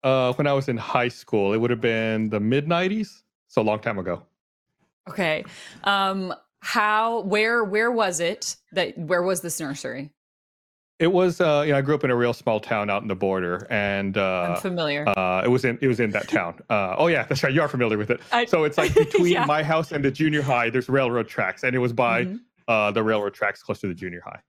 Uh, 0.03 0.33
when 0.35 0.47
I 0.47 0.53
was 0.53 0.69
in 0.69 0.77
high 0.77 1.09
school, 1.09 1.53
it 1.53 1.59
would 1.59 1.71
have 1.71 1.81
been 1.81 2.31
the 2.31 2.41
mid 2.41 2.67
'90s, 2.67 3.23
so 3.49 3.61
a 3.61 3.65
long 3.65 3.81
time 3.81 3.99
ago. 3.99 4.23
Okay. 5.09 5.45
Um, 5.85 6.35
how? 6.61 7.21
Where? 7.21 7.65
Where 7.65 7.91
was 7.91 8.21
it? 8.21 8.57
That? 8.73 8.97
Where 8.97 9.23
was 9.23 9.41
this 9.41 9.61
nursery? 9.61 10.11
It 10.99 11.13
was, 11.13 11.41
uh, 11.41 11.63
you 11.65 11.73
know, 11.73 11.79
I 11.79 11.81
grew 11.81 11.95
up 11.95 12.03
in 12.03 12.11
a 12.11 12.17
real 12.17 12.33
small 12.33 12.59
town 12.59 12.91
out 12.91 13.03
in 13.03 13.09
the 13.09 13.15
border, 13.15 13.67
and 13.71 14.19
uh, 14.19 14.43
I'm 14.43 14.53
uh, 14.53 14.57
familiar. 14.57 15.09
uh, 15.09 15.43
it 15.45 15.49
was 15.49 15.65
in 15.65 15.79
it 15.81 15.87
was 15.87 16.01
in 16.01 16.11
that 16.11 16.29
town. 16.29 16.59
Uh, 16.71 16.95
oh 16.99 17.07
yeah, 17.07 17.23
that's 17.25 17.43
right. 17.43 17.53
You 17.53 17.63
are 17.63 17.69
familiar 17.69 17.97
with 17.97 18.11
it. 18.11 18.21
I- 18.33 18.45
so 18.47 18.65
it's 18.65 18.77
like 18.77 18.93
between 19.07 19.33
Yeah. 19.33 19.45
my 19.47 19.63
house 19.63 19.93
and 19.93 20.05
the 20.05 20.11
junior 20.11 20.43
high, 20.43 20.71
there's 20.71 20.89
railroad 20.89 21.29
tracks, 21.29 21.63
and 21.63 21.75
it 21.75 21.79
was 21.79 21.93
by 21.93 22.25
Mhm. 22.25 22.41
uh, 22.67 22.91
the 22.91 23.03
railroad 23.03 23.33
tracks 23.35 23.63
close 23.63 23.81
to 23.81 23.87
the 23.87 23.95
junior 23.95 24.21
high. 24.25 24.41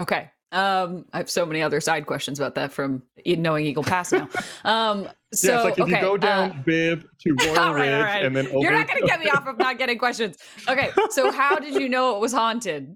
Okay. 0.00 0.30
Um, 0.50 1.06
I 1.14 1.18
have 1.18 1.30
so 1.30 1.46
many 1.46 1.62
other 1.62 1.80
side 1.80 2.04
questions 2.06 2.38
about 2.38 2.54
that 2.56 2.72
from 2.72 3.02
knowing 3.24 3.64
Eagle 3.64 3.84
Pass 3.84 4.12
now. 4.12 4.28
Um, 4.64 5.08
so 5.32 5.48
yeah, 5.48 5.56
it's 5.56 5.64
like 5.64 5.72
if 5.78 5.80
okay, 5.84 5.94
you 5.96 6.00
go 6.02 6.16
down 6.18 6.50
uh, 6.50 6.62
Bib 6.66 7.08
to 7.20 7.34
Royal 7.46 7.54
right, 7.72 7.74
Ridge 7.88 8.02
right. 8.04 8.24
and 8.26 8.36
then 8.36 8.46
over. 8.48 8.58
You're 8.58 8.72
not 8.72 8.86
going 8.88 9.00
to 9.00 9.06
get 9.06 9.20
me 9.20 9.30
off 9.30 9.46
of 9.46 9.56
not 9.58 9.78
getting 9.78 9.96
questions. 9.96 10.36
Okay, 10.68 10.90
so 11.10 11.30
how 11.32 11.56
did 11.56 11.80
you 11.80 11.88
know 11.88 12.14
it 12.16 12.20
was 12.20 12.32
haunted? 12.34 12.94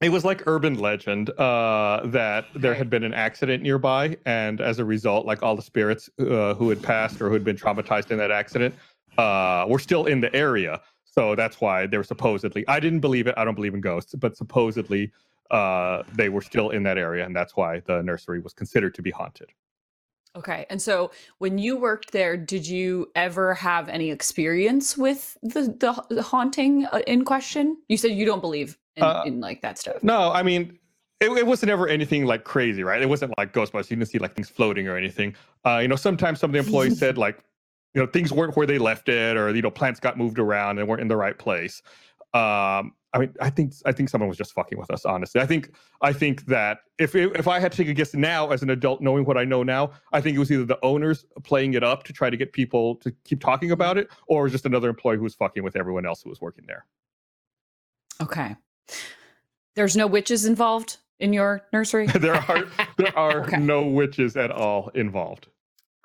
It 0.00 0.10
was 0.10 0.24
like 0.24 0.46
urban 0.46 0.78
legend 0.78 1.28
uh, 1.38 2.00
that 2.06 2.46
there 2.54 2.72
had 2.72 2.88
been 2.88 3.04
an 3.04 3.12
accident 3.12 3.62
nearby, 3.62 4.16
and 4.24 4.58
as 4.62 4.78
a 4.78 4.84
result, 4.84 5.26
like 5.26 5.42
all 5.42 5.54
the 5.54 5.62
spirits 5.62 6.08
uh, 6.18 6.54
who 6.54 6.70
had 6.70 6.82
passed 6.82 7.20
or 7.20 7.28
who 7.28 7.34
had 7.34 7.44
been 7.44 7.56
traumatized 7.56 8.10
in 8.10 8.16
that 8.16 8.30
accident 8.30 8.74
uh, 9.18 9.66
were 9.68 9.78
still 9.78 10.06
in 10.06 10.22
the 10.22 10.34
area. 10.34 10.80
So 11.04 11.34
that's 11.34 11.60
why 11.60 11.86
they 11.86 11.98
were 11.98 12.04
supposedly. 12.04 12.66
I 12.66 12.80
didn't 12.80 13.00
believe 13.00 13.26
it. 13.26 13.34
I 13.36 13.44
don't 13.44 13.54
believe 13.54 13.74
in 13.74 13.82
ghosts, 13.82 14.14
but 14.14 14.38
supposedly 14.38 15.12
uh, 15.50 16.04
they 16.14 16.30
were 16.30 16.40
still 16.40 16.70
in 16.70 16.82
that 16.84 16.96
area, 16.96 17.26
and 17.26 17.36
that's 17.36 17.54
why 17.54 17.80
the 17.80 18.02
nursery 18.02 18.40
was 18.40 18.54
considered 18.54 18.94
to 18.94 19.02
be 19.02 19.10
haunted. 19.10 19.50
Okay, 20.34 20.64
and 20.70 20.80
so 20.80 21.10
when 21.38 21.58
you 21.58 21.76
worked 21.76 22.12
there, 22.12 22.38
did 22.38 22.66
you 22.66 23.10
ever 23.16 23.52
have 23.52 23.90
any 23.90 24.10
experience 24.10 24.96
with 24.96 25.36
the 25.42 25.62
the, 25.78 26.04
the 26.08 26.22
haunting 26.22 26.86
uh, 26.86 27.00
in 27.06 27.26
question? 27.26 27.76
You 27.88 27.98
said 27.98 28.12
you 28.12 28.24
don't 28.24 28.40
believe 28.40 28.78
in, 29.00 29.06
Uh, 29.06 29.22
in 29.26 29.40
like 29.40 29.62
that 29.62 29.78
stuff. 29.78 30.02
No, 30.02 30.30
I 30.32 30.42
mean, 30.42 30.78
it, 31.20 31.30
it 31.30 31.46
wasn't 31.46 31.70
ever 31.70 31.86
anything 31.88 32.24
like 32.24 32.44
crazy, 32.44 32.82
right? 32.82 33.02
It 33.02 33.08
wasn't 33.08 33.34
like 33.36 33.52
Ghostbusters. 33.52 33.90
You 33.90 33.96
didn't 33.96 34.08
see 34.08 34.18
like 34.18 34.34
things 34.34 34.48
floating 34.48 34.88
or 34.88 34.96
anything. 34.96 35.34
Uh, 35.66 35.78
you 35.78 35.88
know, 35.88 35.96
sometimes 35.96 36.40
some 36.40 36.50
of 36.50 36.52
the 36.52 36.58
employees 36.58 36.98
said 36.98 37.18
like, 37.26 37.44
you 37.94 38.00
know, 38.00 38.06
things 38.06 38.32
weren't 38.32 38.56
where 38.56 38.66
they 38.66 38.78
left 38.78 39.08
it, 39.08 39.36
or 39.36 39.54
you 39.54 39.62
know, 39.62 39.70
plants 39.70 40.00
got 40.00 40.16
moved 40.16 40.38
around 40.38 40.78
and 40.78 40.88
weren't 40.88 41.00
in 41.00 41.08
the 41.08 41.16
right 41.16 41.38
place. 41.38 41.82
Um, 42.32 42.94
I 43.12 43.18
mean, 43.18 43.34
I 43.40 43.50
think 43.50 43.74
I 43.84 43.92
think 43.92 44.08
someone 44.08 44.28
was 44.28 44.38
just 44.38 44.52
fucking 44.52 44.78
with 44.78 44.90
us. 44.90 45.04
Honestly, 45.04 45.40
I 45.40 45.46
think 45.46 45.72
I 46.00 46.12
think 46.12 46.46
that 46.46 46.78
if 46.98 47.16
if 47.16 47.48
I 47.48 47.58
had 47.58 47.72
to 47.72 47.78
take 47.78 47.88
a 47.88 47.92
guess 47.92 48.14
now 48.14 48.50
as 48.50 48.62
an 48.62 48.70
adult, 48.70 49.00
knowing 49.00 49.24
what 49.24 49.36
I 49.36 49.44
know 49.44 49.64
now, 49.64 49.90
I 50.12 50.20
think 50.20 50.36
it 50.36 50.38
was 50.38 50.52
either 50.52 50.64
the 50.64 50.78
owners 50.84 51.26
playing 51.42 51.74
it 51.74 51.82
up 51.82 52.04
to 52.04 52.12
try 52.12 52.30
to 52.30 52.36
get 52.36 52.52
people 52.52 52.94
to 52.96 53.12
keep 53.24 53.40
talking 53.40 53.72
about 53.72 53.98
it, 53.98 54.08
or 54.28 54.48
just 54.48 54.64
another 54.64 54.88
employee 54.88 55.16
who 55.16 55.24
was 55.24 55.34
fucking 55.34 55.64
with 55.64 55.74
everyone 55.74 56.06
else 56.06 56.22
who 56.22 56.30
was 56.30 56.40
working 56.40 56.64
there. 56.68 56.86
Okay, 58.22 58.54
there's 59.76 59.96
no 59.96 60.06
witches 60.06 60.44
involved 60.44 60.98
in 61.18 61.32
your 61.32 61.62
nursery. 61.72 62.06
there 62.18 62.34
are 62.34 62.64
there 62.96 63.16
are 63.18 63.40
Okay. 63.46 63.58
no 63.58 63.86
witches 63.86 64.36
at 64.36 64.50
all 64.50 64.88
involved. 64.94 65.46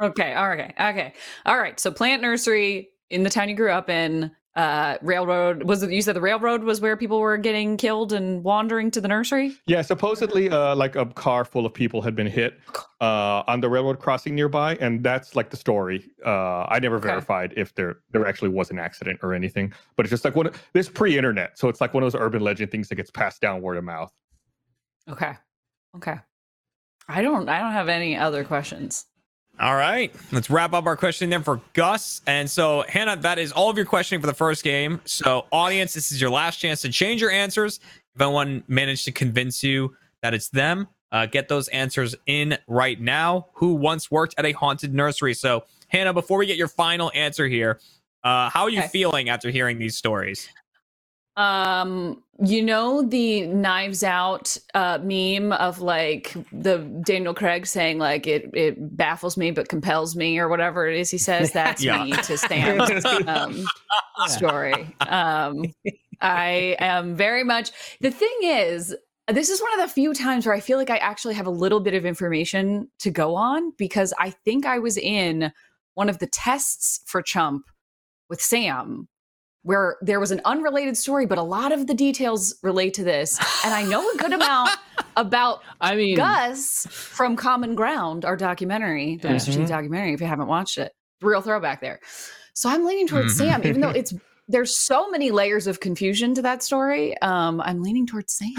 Okay. 0.01 0.33
All 0.33 0.47
right. 0.49 0.73
Okay. 0.79 1.13
All 1.45 1.57
right. 1.57 1.79
So 1.79 1.89
plant 1.91 2.21
nursery 2.21 2.89
in 3.09 3.23
the 3.23 3.29
town 3.29 3.49
you 3.49 3.55
grew 3.55 3.71
up 3.71 3.89
in. 3.89 4.31
Uh, 4.55 4.97
railroad 5.01 5.63
was 5.63 5.83
it? 5.83 5.91
You 5.91 6.01
said 6.01 6.15
the 6.15 6.21
railroad 6.21 6.63
was 6.63 6.79
where 6.79 6.95
people 6.95 7.19
were 7.19 7.35
getting 7.37 7.75
killed 7.75 8.13
and 8.13 8.41
wandering 8.41 8.89
to 8.91 9.01
the 9.01 9.07
nursery. 9.09 9.53
Yeah, 9.67 9.81
supposedly, 9.81 10.49
uh, 10.49 10.75
like 10.77 10.95
a 10.95 11.05
car 11.07 11.43
full 11.43 11.65
of 11.65 11.73
people 11.73 12.01
had 12.01 12.15
been 12.15 12.27
hit 12.27 12.57
uh, 13.01 13.43
on 13.47 13.59
the 13.59 13.67
railroad 13.69 13.99
crossing 13.99 14.33
nearby, 14.33 14.75
and 14.79 15.03
that's 15.03 15.35
like 15.35 15.49
the 15.49 15.57
story. 15.57 16.09
Uh, 16.25 16.63
I 16.69 16.79
never 16.79 16.95
Okay. 16.95 17.09
verified 17.09 17.53
if 17.57 17.75
there 17.75 17.97
there 18.11 18.25
actually 18.25 18.47
was 18.49 18.71
an 18.71 18.79
accident 18.79 19.19
or 19.23 19.33
anything, 19.33 19.73
but 19.97 20.05
it's 20.05 20.11
just 20.11 20.23
like 20.23 20.35
one. 20.37 20.49
This 20.71 20.87
pre-internet, 20.87 21.59
so 21.59 21.67
it's 21.67 21.81
like 21.81 21.93
one 21.93 22.03
of 22.03 22.09
those 22.13 22.21
urban 22.21 22.41
legend 22.41 22.71
things 22.71 22.87
that 22.87 22.95
gets 22.95 23.11
passed 23.11 23.41
down 23.41 23.61
word 23.61 23.75
of 23.75 23.83
mouth. 23.83 24.13
Okay. 25.09 25.33
Okay. 25.97 26.15
I 27.09 27.21
don't. 27.21 27.49
I 27.49 27.59
don't 27.59 27.73
have 27.73 27.89
any 27.89 28.15
other 28.15 28.45
questions. 28.45 29.05
All 29.57 29.75
right, 29.75 30.13
let's 30.33 30.49
wrap 30.49 30.73
up 30.73 30.85
our 30.85 30.97
questioning 30.97 31.29
then 31.29 31.41
for 31.41 31.61
Gus. 31.73 32.21
And 32.27 32.49
so, 32.49 32.83
Hannah, 32.89 33.15
that 33.15 33.39
is 33.39 33.53
all 33.53 33.69
of 33.69 33.77
your 33.77 33.85
questioning 33.85 34.19
for 34.19 34.27
the 34.27 34.33
first 34.33 34.63
game. 34.65 34.99
So, 35.05 35.45
audience, 35.51 35.93
this 35.93 36.11
is 36.11 36.19
your 36.19 36.29
last 36.29 36.57
chance 36.57 36.81
to 36.81 36.89
change 36.89 37.21
your 37.21 37.31
answers. 37.31 37.79
If 38.15 38.21
anyone 38.21 38.63
managed 38.67 39.05
to 39.05 39.13
convince 39.13 39.63
you 39.63 39.95
that 40.21 40.33
it's 40.33 40.49
them, 40.49 40.89
uh, 41.13 41.25
get 41.27 41.47
those 41.47 41.69
answers 41.69 42.15
in 42.25 42.57
right 42.67 42.99
now. 42.99 43.47
Who 43.53 43.75
once 43.75 44.11
worked 44.11 44.35
at 44.37 44.45
a 44.45 44.51
haunted 44.51 44.93
nursery? 44.93 45.33
So, 45.33 45.63
Hannah, 45.87 46.13
before 46.13 46.37
we 46.37 46.45
get 46.47 46.57
your 46.57 46.67
final 46.67 47.09
answer 47.15 47.47
here, 47.47 47.79
uh, 48.25 48.49
how 48.49 48.63
are 48.63 48.69
you 48.69 48.79
Okay. 48.79 48.89
feeling 48.89 49.29
after 49.29 49.49
hearing 49.51 49.79
these 49.79 49.95
stories? 49.95 50.49
Um, 51.37 52.23
you 52.43 52.61
know 52.61 53.01
the 53.01 53.47
Knives 53.47 54.03
Out 54.03 54.57
uh, 54.73 54.99
meme 55.01 55.51
of 55.53 55.79
like 55.79 56.33
the 56.51 56.79
Daniel 57.05 57.33
Craig 57.33 57.65
saying 57.65 57.97
like 57.97 58.27
it 58.27 58.49
it 58.53 58.97
baffles 58.97 59.37
me 59.37 59.51
but 59.51 59.69
compels 59.69 60.15
me 60.15 60.37
or 60.37 60.47
whatever 60.49 60.87
it 60.87 60.97
is 60.99 61.09
he 61.09 61.17
says. 61.17 61.51
That's 61.53 61.83
Yeah. 61.83 62.03
me 62.03 62.11
to 62.11 62.37
stand 62.37 62.81
um, 63.27 63.65
story. 64.27 64.95
Um, 65.07 65.63
I 66.21 66.75
am 66.79 67.15
very 67.15 67.43
much. 67.43 67.71
The 68.01 68.11
thing 68.11 68.37
is, 68.43 68.95
this 69.27 69.49
is 69.49 69.61
one 69.61 69.73
of 69.79 69.87
the 69.87 69.93
few 69.93 70.13
times 70.13 70.45
where 70.45 70.55
I 70.55 70.59
feel 70.59 70.77
like 70.77 70.89
I 70.89 70.97
actually 70.97 71.33
have 71.35 71.47
a 71.47 71.51
little 71.51 71.79
bit 71.79 71.93
of 71.93 72.05
information 72.05 72.89
to 72.99 73.11
go 73.11 73.35
on 73.35 73.71
because 73.77 74.13
I 74.19 74.29
think 74.29 74.65
I 74.65 74.79
was 74.79 74.97
in 74.97 75.51
one 75.95 76.09
of 76.09 76.19
the 76.19 76.27
tests 76.27 77.01
for 77.05 77.21
Chump 77.21 77.65
with 78.29 78.41
Sam 78.41 79.07
where 79.65 79.97
there 80.01 80.19
was 80.19 80.29
an 80.29 80.39
unrelated 80.45 80.95
story, 80.95 81.25
but 81.25 81.39
a 81.39 81.43
lot 81.43 81.71
of 81.71 81.87
the 81.87 81.93
details 81.95 82.53
relate 82.61 82.93
to 82.93 83.03
this. 83.03 83.39
And 83.65 83.73
I 83.73 83.81
know 83.83 84.07
a 84.11 84.17
good 84.17 84.31
amount 84.31 84.69
about 85.17 85.61
I 85.81 85.95
mean, 85.95 86.17
Gus 86.17 86.85
from 86.91 87.35
Common 87.35 87.73
Ground, 87.73 88.25
our 88.25 88.37
documentary, 88.37 89.17
the 89.17 89.29
Mr. 89.29 89.45
T 89.53 89.59
Mhm. 89.61 89.67
documentary, 89.67 90.13
if 90.13 90.21
you 90.21 90.27
haven't 90.27 90.47
watched 90.47 90.77
it. 90.77 90.91
Real 91.21 91.41
throwback 91.41 91.81
there. 91.81 91.99
So 92.53 92.69
I'm 92.69 92.85
leaning 92.85 93.07
towards 93.07 93.33
Mhm. 93.33 93.37
Sam, 93.37 93.63
even 93.65 93.81
though 93.81 93.89
it's 93.95 94.13
there's 94.47 94.77
so 94.77 95.09
many 95.09 95.31
layers 95.31 95.65
of 95.65 95.79
confusion 95.79 96.35
to 96.35 96.43
that 96.43 96.61
story. 96.61 97.19
Um, 97.23 97.59
I'm 97.59 97.81
leaning 97.81 98.05
towards 98.05 98.33
Sam. 98.37 98.53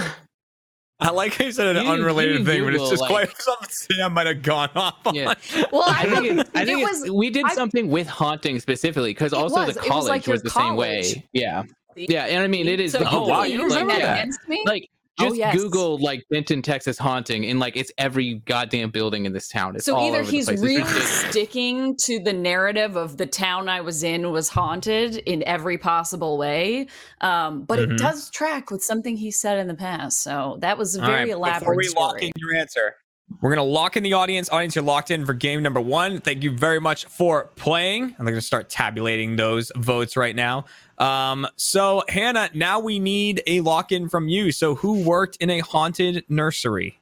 I 0.99 1.11
like 1.11 1.35
how 1.35 1.45
you 1.45 1.53
said 1.53 1.77
an 1.77 1.85
You- 1.85 1.93
unrelated 1.93 2.39
you 2.39 2.45
thing, 2.45 2.65
but 2.65 2.75
it's 2.75 2.89
just 2.89 3.03
like- 3.03 3.11
quite 3.11 3.37
something 3.43 3.69
Sam 3.71 4.15
might 4.15 4.27
have 4.27 4.41
gone 4.43 4.71
off 4.75 4.95
on. 5.07 5.15
Yeah. 5.15 5.35
Well, 5.71 5.83
I 5.87 5.91
I, 6.01 6.05
think, 6.07 6.27
it, 6.41 6.49
I 6.55 6.65
think 6.65 6.79
it 6.81 6.83
it's- 6.83 7.01
was 7.03 7.11
we 7.11 7.29
did 7.31 7.45
I- 7.45 7.55
something 7.55 7.89
with 7.91 8.07
haunting 8.07 8.59
specifically 8.61 9.11
because 9.11 9.33
also 9.35 9.57
was. 9.67 9.75
the 9.75 9.83
It 9.85 9.91
was 9.91 10.09
like 10.09 10.25
college 10.25 10.29
was 10.29 10.43
the 10.43 10.51
same 10.51 10.75
way. 10.77 11.27
Yeah, 11.33 11.65
yeah, 11.97 12.25
and 12.25 12.43
I 12.43 12.47
mean 12.47 12.67
it 12.67 12.81
is 12.81 12.93
So 12.93 12.99
the 13.01 13.09
oh, 13.09 13.11
you 13.11 13.17
Oh, 13.17 13.21
whole 13.21 13.29
wow, 13.29 13.43
you 13.45 13.63
remember 13.65 13.93
that 13.93 14.01
that. 14.03 14.19
against 14.21 14.49
me? 14.49 14.63
like 14.67 14.89
Oh, 15.19 15.25
just 15.25 15.37
yes. 15.37 15.57
Google 15.57 15.99
like 15.99 16.25
Denton, 16.31 16.61
Texas 16.61 16.99
haunting, 16.99 17.47
and 17.47 17.59
like 17.59 17.77
it's 17.77 17.91
every 17.97 18.35
goddamn 18.45 18.91
building 18.91 19.25
in 19.25 19.33
this 19.33 19.49
town. 19.49 19.75
It's 19.75 19.87
so 19.87 19.97
all 19.97 20.07
either 20.07 20.21
over 20.21 20.31
he's 20.31 20.49
really 20.49 20.85
sticking 20.85 21.97
to 22.03 22.19
the 22.23 22.35
narrative 22.35 22.97
of 22.97 23.17
the 23.17 23.25
town 23.27 23.69
I 23.69 23.81
was 23.81 24.03
in 24.03 24.31
was 24.31 24.51
haunted 24.51 25.17
in 25.17 25.43
every 25.45 25.79
possible 25.79 26.37
way, 26.37 26.89
um, 27.23 27.63
but 27.63 27.79
Mhm. 27.79 27.93
it 27.93 27.99
does 27.99 28.29
track 28.31 28.71
with 28.71 28.83
something 28.83 29.17
he 29.17 29.31
said 29.31 29.59
in 29.59 29.69
the 29.69 29.75
past. 29.75 30.23
So 30.23 30.59
that 30.61 30.77
was 30.77 30.97
a 30.97 31.01
very 31.01 31.13
right, 31.13 31.29
elaborate 31.29 31.61
Before 31.61 31.77
we 31.77 31.89
lock 31.89 32.23
in 32.23 32.33
your 32.37 32.55
answer, 32.55 32.97
we're 33.41 33.51
gonna 33.51 33.65
lock 33.65 33.97
in 33.97 34.03
the 34.03 34.13
audience. 34.13 34.51
Audience, 34.51 34.77
you're 34.77 34.85
locked 34.85 35.11
in 35.11 35.25
for 35.25 35.35
game 35.35 35.63
number 35.63 35.81
one. 35.81 36.21
Thank 36.21 36.43
you 36.45 36.51
very 36.57 36.81
much 36.81 37.07
for 37.07 37.51
playing. 37.57 38.15
I'm 38.19 38.27
gonna 38.27 38.41
start 38.41 38.69
tabulating 38.69 39.37
those 39.37 39.73
votes 39.77 40.17
right 40.17 40.37
now. 40.37 40.67
Um, 40.99 41.47
so 41.57 42.03
Hannah, 42.09 42.51
now 42.55 42.81
we 42.81 42.99
need 42.99 43.43
a 43.47 43.61
lock 43.61 43.93
in 43.93 44.09
from 44.09 44.29
you. 44.29 44.53
So 44.53 44.75
who 44.75 45.03
worked 45.03 45.37
in 45.37 45.51
a 45.51 45.61
haunted 45.61 46.25
nursery? 46.29 47.01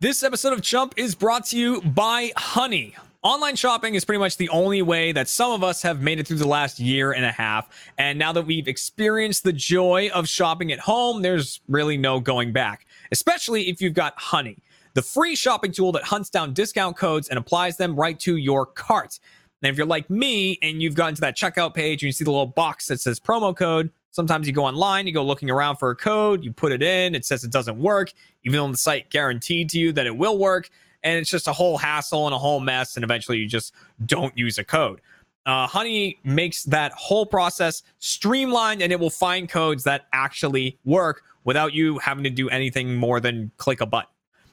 This 0.00 0.22
episode 0.22 0.54
of 0.54 0.62
Chump 0.62 0.94
is 0.96 1.14
brought 1.14 1.44
to 1.46 1.58
you 1.58 1.82
by 1.82 2.32
Honey. 2.36 2.94
Online 3.22 3.54
shopping 3.54 3.96
is 3.96 4.04
pretty 4.06 4.18
much 4.18 4.38
the 4.38 4.48
only 4.48 4.80
way 4.80 5.12
that 5.12 5.28
some 5.28 5.52
of 5.52 5.62
us 5.62 5.82
have 5.82 6.00
made 6.00 6.18
it 6.18 6.26
through 6.26 6.38
the 6.38 6.48
last 6.48 6.80
year 6.80 7.12
and 7.12 7.22
a 7.22 7.30
half. 7.30 7.68
And 7.98 8.18
now 8.18 8.32
that 8.32 8.46
we've 8.46 8.66
experienced 8.66 9.44
the 9.44 9.52
joy 9.52 10.08
of 10.14 10.26
shopping 10.26 10.72
at 10.72 10.78
home, 10.78 11.20
there's 11.20 11.60
really 11.68 11.98
no 11.98 12.18
going 12.18 12.50
back, 12.50 12.86
especially 13.12 13.68
if 13.68 13.82
you've 13.82 13.92
got 13.92 14.14
Honey, 14.16 14.56
the 14.94 15.02
free 15.02 15.36
shopping 15.36 15.70
tool 15.70 15.92
that 15.92 16.02
hunts 16.04 16.30
down 16.30 16.54
discount 16.54 16.96
codes 16.96 17.28
and 17.28 17.38
applies 17.38 17.76
them 17.76 17.94
right 17.94 18.18
to 18.20 18.36
your 18.36 18.64
cart. 18.64 19.20
And 19.62 19.70
if 19.70 19.76
you're 19.76 19.86
like 19.86 20.08
me 20.08 20.58
and 20.62 20.80
you've 20.80 20.94
gotten 20.94 21.14
to 21.14 21.20
that 21.20 21.36
checkout 21.36 21.74
page 21.74 22.02
and 22.02 22.08
you 22.08 22.12
see 22.12 22.24
the 22.24 22.30
little 22.30 22.46
box 22.46 22.86
that 22.86 23.00
says 23.00 23.20
promo 23.20 23.54
code, 23.54 23.90
sometimes 24.10 24.46
you 24.46 24.52
go 24.52 24.64
online, 24.64 25.06
you 25.06 25.12
go 25.12 25.24
looking 25.24 25.50
around 25.50 25.76
for 25.76 25.90
a 25.90 25.96
code, 25.96 26.44
you 26.44 26.52
put 26.52 26.72
it 26.72 26.82
in, 26.82 27.14
it 27.14 27.24
says 27.24 27.44
it 27.44 27.52
doesn't 27.52 27.78
work, 27.78 28.12
even 28.44 28.58
though 28.58 28.70
the 28.70 28.76
site 28.76 29.10
guaranteed 29.10 29.68
to 29.70 29.78
you 29.78 29.92
that 29.92 30.06
it 30.06 30.16
will 30.16 30.38
work. 30.38 30.70
And 31.02 31.18
it's 31.18 31.30
just 31.30 31.48
a 31.48 31.52
whole 31.52 31.78
hassle 31.78 32.26
and 32.26 32.34
a 32.34 32.38
whole 32.38 32.60
mess. 32.60 32.96
And 32.96 33.04
eventually 33.04 33.38
you 33.38 33.46
just 33.46 33.74
don't 34.06 34.36
use 34.36 34.58
a 34.58 34.64
code. 34.64 35.00
Uh, 35.46 35.66
Honey 35.66 36.18
makes 36.24 36.64
that 36.64 36.92
whole 36.92 37.24
process 37.24 37.82
streamlined 37.98 38.82
and 38.82 38.92
it 38.92 39.00
will 39.00 39.10
find 39.10 39.48
codes 39.48 39.84
that 39.84 40.06
actually 40.12 40.78
work 40.84 41.22
without 41.44 41.72
you 41.72 41.98
having 41.98 42.24
to 42.24 42.30
do 42.30 42.48
anything 42.50 42.94
more 42.94 43.20
than 43.20 43.50
click 43.56 43.80
a 43.80 43.86
button. 43.86 44.10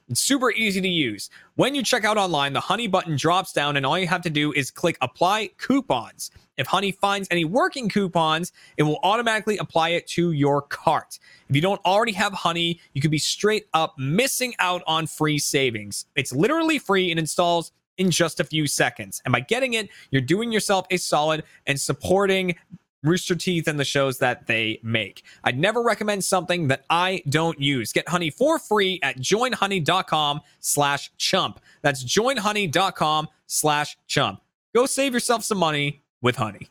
It's 0.09 0.21
super 0.21 0.51
easy 0.51 0.79
to 0.79 0.87
use. 0.87 1.29
When 1.55 1.75
you 1.75 1.83
check 1.83 2.05
out 2.05 2.17
online, 2.17 2.53
the 2.53 2.61
Honey 2.61 2.87
button 2.87 3.17
drops 3.17 3.51
down, 3.51 3.75
and 3.75 3.85
all 3.85 3.99
you 3.99 4.07
have 4.07 4.21
to 4.21 4.29
do 4.29 4.53
is 4.53 4.71
click 4.71 4.97
Apply 5.01 5.49
Coupons. 5.57 6.31
If 6.55 6.65
Honey 6.65 6.93
finds 6.93 7.27
any 7.29 7.43
working 7.43 7.89
coupons, 7.89 8.53
it 8.77 8.83
will 8.83 8.99
automatically 9.03 9.57
apply 9.57 9.89
it 9.89 10.07
to 10.07 10.31
your 10.31 10.61
cart. 10.61 11.19
If 11.49 11.55
you 11.57 11.61
don't 11.61 11.81
already 11.85 12.13
have 12.13 12.31
Honey, 12.31 12.79
you 12.93 13.01
could 13.01 13.11
be 13.11 13.17
straight 13.17 13.67
up 13.73 13.95
missing 13.97 14.55
out 14.59 14.81
on 14.87 15.07
free 15.07 15.39
savings. 15.39 16.05
It's 16.15 16.31
literally 16.31 16.79
free 16.79 17.11
and 17.11 17.19
installs 17.19 17.73
in 17.97 18.09
just 18.09 18.39
a 18.39 18.45
few 18.45 18.65
seconds. 18.65 19.21
And 19.25 19.33
by 19.33 19.41
getting 19.41 19.73
it, 19.73 19.89
you're 20.11 20.21
doing 20.21 20.53
yourself 20.53 20.87
a 20.89 20.97
solid 20.97 21.43
and 21.65 21.79
supporting 21.79 22.55
Rooster 23.03 23.35
Teeth 23.35 23.67
and 23.67 23.79
the 23.79 23.85
shows 23.85 24.17
that 24.19 24.47
they 24.47 24.79
make. 24.83 25.23
I'd 25.43 25.59
never 25.59 25.81
recommend 25.81 26.23
something 26.23 26.67
that 26.67 26.85
I 26.89 27.21
don't 27.29 27.59
use. 27.59 27.93
Get 27.93 28.09
Honey 28.09 28.29
for 28.29 28.59
free 28.59 28.99
at 29.03 29.17
joinhoney.com 29.17 30.41
slash 30.59 31.11
chump. 31.17 31.59
That's 31.81 32.03
joinhoney.com 32.03 33.27
slash 33.45 33.97
chump. 34.07 34.41
Go 34.75 34.85
save 34.85 35.13
yourself 35.13 35.43
some 35.43 35.57
money 35.57 36.03
with 36.21 36.35
Honey. 36.35 36.67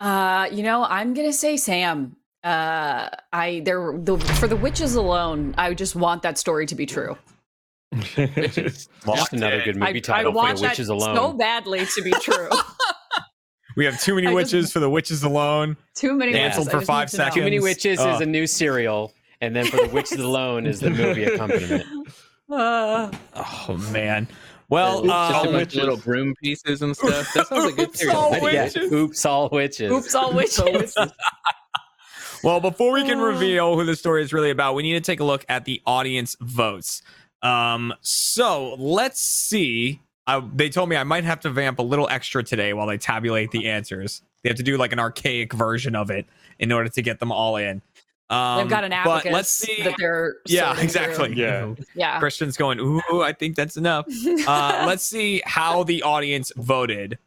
Uh, 0.00 0.48
you 0.52 0.62
know, 0.62 0.84
I'm 0.84 1.12
gonna 1.14 1.32
say 1.32 1.56
Sam. 1.56 2.16
Uh, 2.44 3.08
I 3.32 3.62
there 3.64 3.98
the 3.98 4.16
for 4.18 4.46
the 4.46 4.56
witches 4.56 4.94
alone. 4.94 5.54
I 5.58 5.74
just 5.74 5.96
want 5.96 6.22
that 6.22 6.38
story 6.38 6.66
to 6.66 6.74
be 6.74 6.86
true. 6.86 7.18
Just 8.14 8.90
another 9.32 9.62
good 9.62 9.76
movie 9.76 9.86
I, 9.86 9.88
I 9.96 10.00
title 10.00 10.32
for 10.32 10.54
the 10.54 10.62
witches 10.62 10.90
alone. 10.90 11.16
so 11.16 11.32
badly 11.32 11.86
to 11.86 12.02
be 12.02 12.10
true. 12.20 12.48
We 13.78 13.84
have 13.84 13.98
too 14.00 14.14
many 14.16 14.26
I 14.26 14.30
just- 14.30 14.52
witches 14.52 14.72
for 14.72 14.80
the 14.80 14.90
witches 14.90 15.22
alone. 15.22 15.76
Too 15.94 16.12
many 16.12 16.32
Canceled 16.32 16.66
witches. 16.66 16.80
for 16.80 16.84
five 16.84 17.06
need 17.06 17.10
to 17.12 17.16
know. 17.16 17.24
seconds. 17.24 17.34
Too 17.36 17.44
many 17.44 17.60
witches 17.60 17.98
Oh. 18.00 18.14
is 18.16 18.20
a 18.20 18.26
new 18.26 18.46
serial, 18.46 19.14
and 19.40 19.54
then 19.56 19.66
for 19.66 19.76
the 19.76 19.88
witches 19.88 20.18
alone 20.18 20.66
is 20.66 20.80
the 20.80 20.90
movie 20.90 21.24
accompaniment. 21.32 21.86
Uh, 22.50 23.10
Oh, 23.36 23.76
man. 23.92 24.26
Well, 24.68 25.02
just 25.04 25.44
uh, 25.44 25.48
a 25.48 25.52
bunch 25.52 25.74
of 25.76 25.80
little 25.80 25.96
broom 25.96 26.34
pieces 26.42 26.82
and 26.82 26.94
stuff. 26.96 27.32
That 27.32 27.46
sounds 27.46 27.64
like 27.64 27.72
a 27.72 27.76
good 27.76 27.88
Oops, 27.88 27.98
serial. 28.00 28.16
all 28.18 28.34
idea. 28.34 28.52
Yeah, 28.52 28.64
witches. 28.64 28.92
oops, 28.92 29.24
all 29.24 29.48
witches. 29.48 29.92
oops, 29.92 30.14
all 30.14 30.32
witches. 30.34 30.94
Well, 32.44 32.60
before 32.60 32.92
we 32.92 33.02
can 33.04 33.18
reveal 33.18 33.74
who 33.76 33.84
the 33.84 33.96
story 33.96 34.22
is 34.22 34.32
really 34.32 34.50
about, 34.50 34.74
we 34.76 34.84
need 34.84 34.92
to 34.94 35.00
take 35.00 35.18
a 35.18 35.24
look 35.24 35.44
at 35.48 35.64
the 35.64 35.82
audience 35.86 36.36
votes. 36.40 37.02
Um, 37.42 37.92
so 38.00 38.74
let's 38.74 39.20
see. 39.20 40.00
I, 40.28 40.40
they 40.54 40.68
told 40.68 40.88
me 40.90 40.96
I 40.96 41.04
might 41.04 41.24
have 41.24 41.40
to 41.40 41.50
vamp 41.50 41.78
a 41.78 41.82
little 41.82 42.08
extra 42.08 42.44
today 42.44 42.72
while 42.74 42.86
they 42.86 42.98
tabulate 42.98 43.50
the 43.50 43.68
answers. 43.68 44.22
They 44.42 44.50
have 44.50 44.58
to 44.58 44.62
do 44.62 44.76
like 44.76 44.92
an 44.92 44.98
archaic 45.00 45.52
version 45.54 45.96
of 45.96 46.10
it 46.10 46.26
in 46.58 46.70
order 46.70 46.88
to 46.90 47.02
get 47.02 47.18
them 47.18 47.32
all 47.32 47.56
in. 47.56 47.80
Um, 48.30 48.58
They've 48.58 48.68
got 48.68 48.84
an 48.84 48.92
but 49.04 49.24
let's 49.24 49.48
see. 49.50 49.82
that 49.84 49.94
they're 49.98 50.36
Yeah, 50.46 50.78
exactly. 50.78 51.28
through. 51.34 51.42
Yeah. 51.42 51.74
Yeah. 51.94 52.18
Christian's 52.18 52.58
going, 52.58 52.78
ooh, 52.78 53.22
I 53.22 53.32
think 53.32 53.56
that's 53.56 53.78
enough. 53.78 54.04
Uh, 54.46 54.84
let's 54.86 55.02
see 55.04 55.40
how 55.46 55.82
the 55.82 56.02
audience 56.02 56.52
voted. 56.56 57.18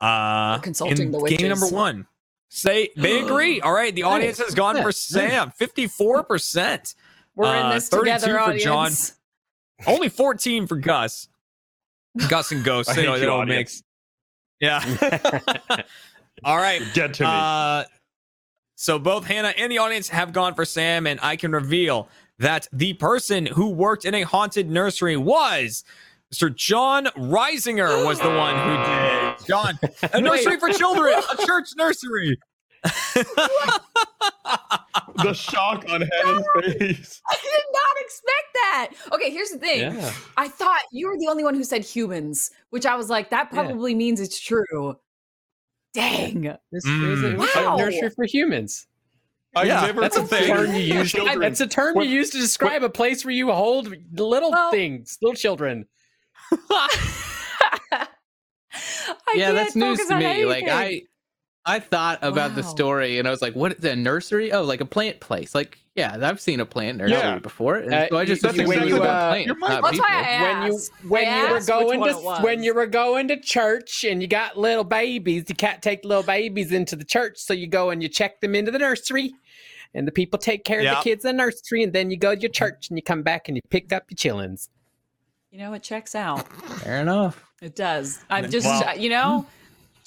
Uh, 0.00 0.54
We're 0.56 0.62
consulting 0.62 1.06
in 1.08 1.12
the 1.12 1.36
game 1.36 1.48
number 1.50 1.68
one. 1.68 2.06
Say 2.48 2.88
they 2.96 3.20
agree. 3.24 3.60
All 3.60 3.72
right, 3.72 3.94
the 3.94 4.04
audience 4.04 4.38
has 4.38 4.54
gone 4.54 4.80
for 4.80 4.92
Sam, 4.92 5.50
fifty-four 5.50 6.22
percent. 6.24 6.94
We're 7.34 7.54
in 7.54 7.66
Uh, 7.66 7.74
this 7.74 7.88
32 7.90 8.04
together, 8.04 8.38
for 8.52 8.58
Jon. 8.58 8.76
audience. 8.76 9.14
Only 9.86 10.08
fourteen 10.08 10.66
for 10.66 10.76
Gus. 10.76 11.28
Gus 12.28 12.52
and 12.52 12.64
ghosts. 12.64 12.92
I 12.92 12.96
They 12.96 13.02
don't, 13.04 13.14
they 13.14 13.20
you, 13.20 13.26
don't 13.26 13.40
audience. 13.42 13.82
mix. 13.82 13.82
Yeah. 14.60 15.82
All 16.44 16.56
right. 16.56 16.82
Get 16.94 17.14
to 17.14 17.22
me. 17.24 17.28
Uh, 17.30 17.84
so 18.74 18.98
both 18.98 19.24
Hannah 19.26 19.54
and 19.56 19.70
the 19.72 19.78
audience 19.78 20.08
have 20.08 20.32
gone 20.32 20.54
for 20.54 20.64
Sam, 20.64 21.06
and 21.06 21.18
I 21.22 21.36
can 21.36 21.52
reveal 21.52 22.08
that 22.38 22.68
the 22.72 22.92
person 22.94 23.46
who 23.46 23.70
worked 23.70 24.04
in 24.04 24.14
a 24.14 24.22
haunted 24.22 24.70
nursery 24.70 25.16
was 25.16 25.84
Mr. 26.32 26.54
Jon 26.54 27.06
Risinger 27.16 28.04
was 28.06 28.20
the 28.20 28.28
one 28.30 28.54
who 28.56 28.76
did. 28.84 29.46
Jon, 29.46 29.78
a 30.12 30.20
nursery 30.20 30.58
for 30.58 30.68
children, 30.72 31.14
a 31.32 31.46
church 31.46 31.68
nursery. 31.76 32.38
the 35.16 35.32
shock 35.34 35.84
on 35.88 36.02
Hannah's 36.02 36.46
face. 36.78 37.20
I 37.28 37.36
did 37.42 37.64
not 37.67 37.67
expect 37.67 37.67
that. 38.78 38.94
Okay, 39.12 39.30
here's 39.30 39.50
the 39.50 39.58
thing. 39.58 39.80
Yeah. 39.80 40.12
I 40.36 40.48
thought 40.48 40.80
you 40.92 41.08
were 41.08 41.16
the 41.18 41.28
only 41.28 41.44
one 41.44 41.54
who 41.54 41.64
said 41.64 41.82
humans, 41.84 42.50
which 42.70 42.86
I 42.86 42.94
was 42.96 43.08
like, 43.10 43.30
that 43.30 43.48
Yeah. 43.52 43.62
probably 43.62 43.94
means 43.94 44.20
it's 44.20 44.38
true. 44.40 44.96
Dang. 45.94 46.42
This 46.70 46.86
Mm. 46.86 47.12
is 47.12 47.22
a 47.24 47.60
Wow. 47.64 47.76
nursery 47.76 48.10
for 48.10 48.24
humans. 48.24 48.86
I 49.56 49.64
Yeah, 49.64 49.80
never 49.86 50.00
that's 50.02 50.16
a 50.16 50.24
thing. 50.26 50.46
term 50.46 50.74
you 50.74 50.94
use. 50.94 51.10
children. 51.10 51.40
That's 51.40 51.60
a 51.60 51.66
term 51.66 51.94
What- 51.94 52.06
you 52.06 52.16
use 52.16 52.30
to 52.30 52.38
describe 52.38 52.82
a 52.84 52.90
place 52.90 53.24
where 53.24 53.32
you 53.34 53.50
hold 53.50 53.92
little 54.12 54.50
Well- 54.52 54.70
things, 54.70 55.18
little 55.22 55.34
children. 55.34 55.86
I 58.70 59.34
yeah, 59.34 59.46
can't 59.46 59.54
that's 59.56 59.74
news 59.74 59.98
to 60.06 60.14
on 60.14 60.20
me. 60.20 60.44
Like. 60.44 60.68
I 60.68 61.02
I 61.68 61.80
thought 61.80 62.18
about 62.22 62.54
the 62.54 62.62
story 62.62 63.18
and 63.18 63.28
I 63.28 63.30
was 63.30 63.42
like, 63.42 63.54
what 63.54 63.72
is 63.72 63.84
a 63.84 63.94
nursery? 63.94 64.52
Oh, 64.52 64.62
like 64.62 64.80
a 64.80 64.84
plant 64.86 65.20
place. 65.20 65.54
Like, 65.54 65.78
yeah, 65.94 66.16
I've 66.20 66.40
seen 66.40 66.60
a 66.60 66.66
plant 66.66 66.98
nursery 66.98 67.16
Yeah. 67.18 67.38
before. 67.38 67.76
And 67.76 67.92
Uh, 67.92 68.08
so 68.08 68.16
I 68.18 68.24
just 68.24 68.42
that's 68.42 68.54
assumed 68.54 68.68
when 68.68 68.78
it 68.78 68.84
was 68.84 68.90
you, 68.94 68.96
about 69.00 69.22
uh, 69.22 69.30
plants, 69.30 69.52
not 69.60 69.82
That's 69.82 69.82
why 69.82 69.90
people. 69.90 70.04
I 70.06 70.42
when 70.42 70.66
you 70.70 70.74
asked. 70.74 70.92
when 71.08 71.26
I 71.28 71.36
you 71.36 71.42
were 71.42 71.56
asked 71.56 71.68
which 71.68 71.68
going 71.68 72.02
to 72.04 72.38
when 72.42 72.62
you 72.62 72.74
were 72.74 72.86
going 72.86 73.28
to 73.28 73.40
church 73.40 74.04
and 74.04 74.22
you 74.22 74.28
got 74.28 74.56
little 74.56 74.84
babies, 74.84 75.44
you 75.48 75.54
can't 75.54 75.82
take 75.82 76.04
little 76.04 76.22
babies 76.22 76.72
into 76.72 76.96
the 76.96 77.04
church, 77.04 77.38
so 77.38 77.52
you 77.52 77.66
go 77.66 77.90
and 77.90 78.02
you 78.02 78.08
check 78.08 78.40
them 78.40 78.54
into 78.54 78.70
the 78.70 78.78
nursery, 78.78 79.34
and 79.94 80.06
the 80.06 80.12
people 80.12 80.38
take 80.38 80.64
care 80.64 80.78
of 80.80 80.84
the 80.86 81.00
kids 81.02 81.24
in 81.24 81.36
the 81.36 81.42
nursery, 81.44 81.82
and 81.82 81.92
then 81.92 82.10
you 82.10 82.16
go 82.16 82.34
to 82.34 82.40
your 82.40 82.50
church 82.50 82.88
and 82.88 82.96
you 82.98 83.02
come 83.02 83.22
back 83.22 83.48
and 83.48 83.56
you 83.56 83.62
pick 83.70 83.92
up 83.92 84.04
your 84.10 84.16
chillins. 84.16 84.68
You 85.50 85.58
know, 85.58 85.72
it 85.72 85.82
checks 85.82 86.14
out. 86.14 86.46
Fair 86.82 87.00
enough. 87.00 87.44
It 87.60 87.74
does. 87.74 88.20
I'm 88.30 88.50
just, 88.50 88.66
Wow. 88.66 88.92
you 88.96 89.08
know, 89.08 89.46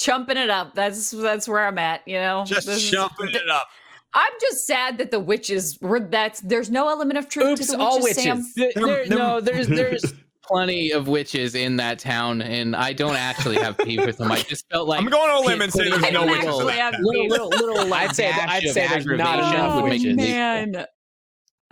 chumping 0.01 0.37
it 0.37 0.49
up. 0.49 0.73
That's 0.75 1.11
that's 1.11 1.47
where 1.47 1.65
I'm 1.67 1.77
at. 1.77 2.01
You 2.07 2.15
know, 2.15 2.43
Just 2.45 2.67
This 2.67 2.77
is- 2.83 2.93
it 2.93 3.49
up. 3.49 3.67
I'm 4.13 4.31
just 4.41 4.67
sad 4.67 4.97
that 4.97 5.09
the 5.11 5.19
witches 5.21 5.77
were. 5.81 5.99
That's 6.01 6.41
there's 6.41 6.69
no 6.69 6.89
element 6.89 7.17
of 7.17 7.29
truth 7.29 7.59
Oops, 7.61 7.67
to 7.71 7.77
the 7.77 7.83
all 7.83 8.01
witches. 8.03 8.23
Sam. 8.23 8.37
witches. 8.37 8.53
There- 8.55 8.71
They're- 8.75 8.85
there- 8.85 9.05
they're- 9.07 9.17
no, 9.17 9.39
there's 9.39 9.67
there's 9.67 10.13
plenty 10.43 10.91
of 10.91 11.07
witches 11.07 11.55
in 11.55 11.77
that 11.77 11.97
town, 11.99 12.41
and 12.41 12.75
I 12.75 12.91
don't 12.91 13.15
actually 13.15 13.55
have 13.59 13.77
beef 13.77 14.05
with 14.05 14.17
them. 14.17 14.29
I 14.31 14.41
just 14.41 14.69
felt 14.69 14.89
like 14.89 14.99
I'm 14.99 15.05
going 15.07 15.29
on 15.31 15.43
a 15.43 15.47
limb 15.47 15.61
and 15.61 15.71
say 15.71 15.89
there's 15.89 16.01
no 16.11 16.23
I 16.23 16.25
witches 16.25 16.43
in 16.43 16.49
actually 16.49 16.65
that 16.65 16.81
have 16.81 16.93
town. 16.95 17.03
little 17.03 17.27
little 17.27 17.47
little 17.49 17.93
I'd 17.93 18.13
say 18.15 18.29
that- 18.31 18.49
I'd 18.49 18.63
say 18.69 18.87
there's 18.87 19.05
not 19.05 19.39
enough 19.39 19.83
witches. 19.83 20.03
me- 20.03 20.15
man. 20.15 20.85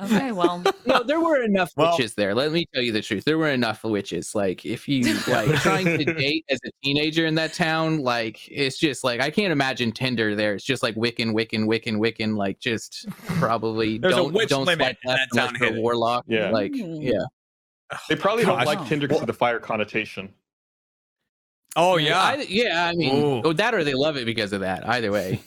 Okay, 0.01 0.31
well, 0.33 0.63
no, 0.85 1.03
there 1.03 1.19
were 1.19 1.41
enough 1.43 1.71
Well- 1.75 1.91
witches 1.91 2.13
there. 2.15 2.33
Let 2.33 2.51
me 2.51 2.65
tell 2.73 2.81
you 2.83 2.91
the 2.91 3.01
truth. 3.01 3.25
There 3.25 3.37
were 3.37 3.49
enough 3.49 3.83
witches. 3.83 4.33
Like, 4.33 4.65
if 4.65 4.87
you 4.87 5.13
like 5.27 5.53
trying 5.61 5.85
to 5.85 6.05
date 6.13 6.45
as 6.49 6.59
a 6.65 6.69
teenager 6.83 7.25
in 7.25 7.35
that 7.35 7.53
town, 7.53 7.99
like 7.99 8.47
it's 8.49 8.77
just 8.77 9.03
like 9.03 9.19
I 9.21 9.29
can't 9.29 9.51
imagine 9.51 9.91
Tinder 9.91 10.35
there. 10.35 10.53
It's 10.55 10.63
just 10.63 10.83
like 10.83 10.95
Wiccan, 10.95 11.33
Wiccan, 11.33 11.65
Wiccan, 11.65 11.97
Wiccan. 11.97 12.37
Like, 12.37 12.59
just 12.59 13.07
probably 13.39 13.97
There's 13.97 14.13
a 14.13 14.17
don't 14.17 14.33
witch 14.33 14.49
don't 14.49 14.65
limit 14.65 14.79
swipe 14.85 14.97
in 15.03 15.09
that 15.11 15.27
unless 15.31 15.45
town, 15.47 15.55
you're 15.59 15.63
a 15.65 15.69
Hidden. 15.69 15.83
warlock. 15.83 16.25
Yeah. 16.27 16.49
like 16.51 16.73
Hmm. 16.75 16.95
yeah. 17.01 17.23
They 18.07 18.15
probably 18.15 18.45
Gosh. 18.45 18.65
don't 18.65 18.77
like 18.77 18.87
Tinder 18.87 19.07
because 19.07 19.21
of 19.21 19.27
the 19.27 19.33
fire 19.33 19.59
connotation. 19.59 20.33
Oh 21.75 21.97
yeah. 21.97 22.19
I, 22.21 22.35
yeah. 22.49 22.85
I 22.87 22.93
mean, 22.93 23.15
Ooh. 23.15 23.41
oh, 23.45 23.53
that 23.53 23.73
or 23.75 23.83
they 23.83 23.93
love 23.93 24.17
it 24.17 24.25
because 24.25 24.53
of 24.53 24.61
that. 24.61 24.87
Either 24.87 25.11
way, 25.11 25.39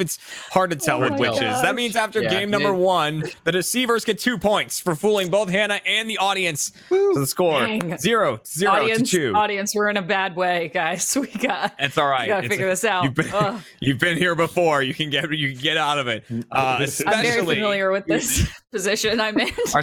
it's 0.00 0.18
hard 0.50 0.70
to 0.70 0.76
tell 0.76 0.98
Oh 0.98 1.00
with 1.02 1.12
my 1.12 1.18
witches. 1.18 1.40
That 1.62 1.74
means 1.74 1.96
after 1.96 2.22
Yeah, 2.22 2.30
game 2.30 2.50
number 2.50 2.70
it- 2.70 2.76
one, 2.78 3.24
the 3.44 3.52
deceivers 3.52 4.04
get 4.04 4.18
two 4.18 4.38
points 4.38 4.80
for 4.80 4.94
fooling 4.94 5.30
both 5.30 5.48
Hannah 5.50 5.80
and 5.86 6.08
the 6.08 6.18
audience. 6.18 6.72
So 6.88 7.14
the 7.14 7.26
score 7.26 7.60
Dang. 7.60 7.96
zero, 7.98 8.40
zero 8.46 8.72
audience, 8.72 9.10
to 9.10 9.16
two. 9.30 9.34
audience, 9.34 9.74
we're 9.74 9.88
in 9.90 9.96
a 9.96 10.02
bad 10.02 10.36
way, 10.36 10.70
guys. 10.72 11.16
We 11.20 11.28
got, 11.28 11.74
It's 11.78 11.96
all 11.98 12.08
right. 12.08 12.22
we 12.22 12.28
got 12.28 12.40
to 12.40 12.44
It's- 12.46 12.50
figure 12.50 12.68
this 12.68 12.84
out. 12.84 13.04
You've 13.04 13.14
been, 13.14 13.60
you've 13.80 13.98
been 13.98 14.16
here 14.18 14.34
before. 14.34 14.82
You 14.82 14.94
can 14.94 15.10
get 15.10 15.30
you 15.32 15.52
can 15.52 15.60
get 15.62 15.76
out 15.76 15.98
of 15.98 16.06
it. 16.08 16.24
Uh, 16.50 16.86
I'm 17.06 17.22
very 17.22 17.44
familiar 17.44 17.90
with 17.90 18.06
this 18.06 18.46
position 18.72 19.20
I'm 19.20 19.38
in. 19.38 19.50
our, 19.74 19.82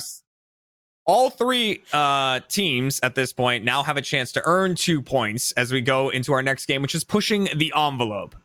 all 1.08 1.30
three 1.32 1.84
uh, 1.93 2.41
teams 2.47 3.00
at 3.02 3.15
this 3.15 3.34
point 3.34 3.63
now 3.65 3.82
have 3.84 3.97
a 3.97 4.02
chance 4.02 4.32
to 4.34 4.41
earn 4.45 4.76
two 4.76 5.02
points 5.02 5.52
as 5.54 5.71
we 5.71 5.82
go 5.82 6.10
into 6.10 6.32
our 6.32 6.43
next 6.43 6.67
game, 6.67 6.82
which 6.82 6.93
is 6.95 7.04
pushing 7.04 7.50
the 7.56 7.74
envelope. 7.76 8.36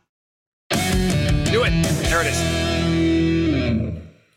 Do 1.51 1.63
it. 1.63 1.71
There 2.09 2.21
it 2.21 2.27
is. 2.27 2.57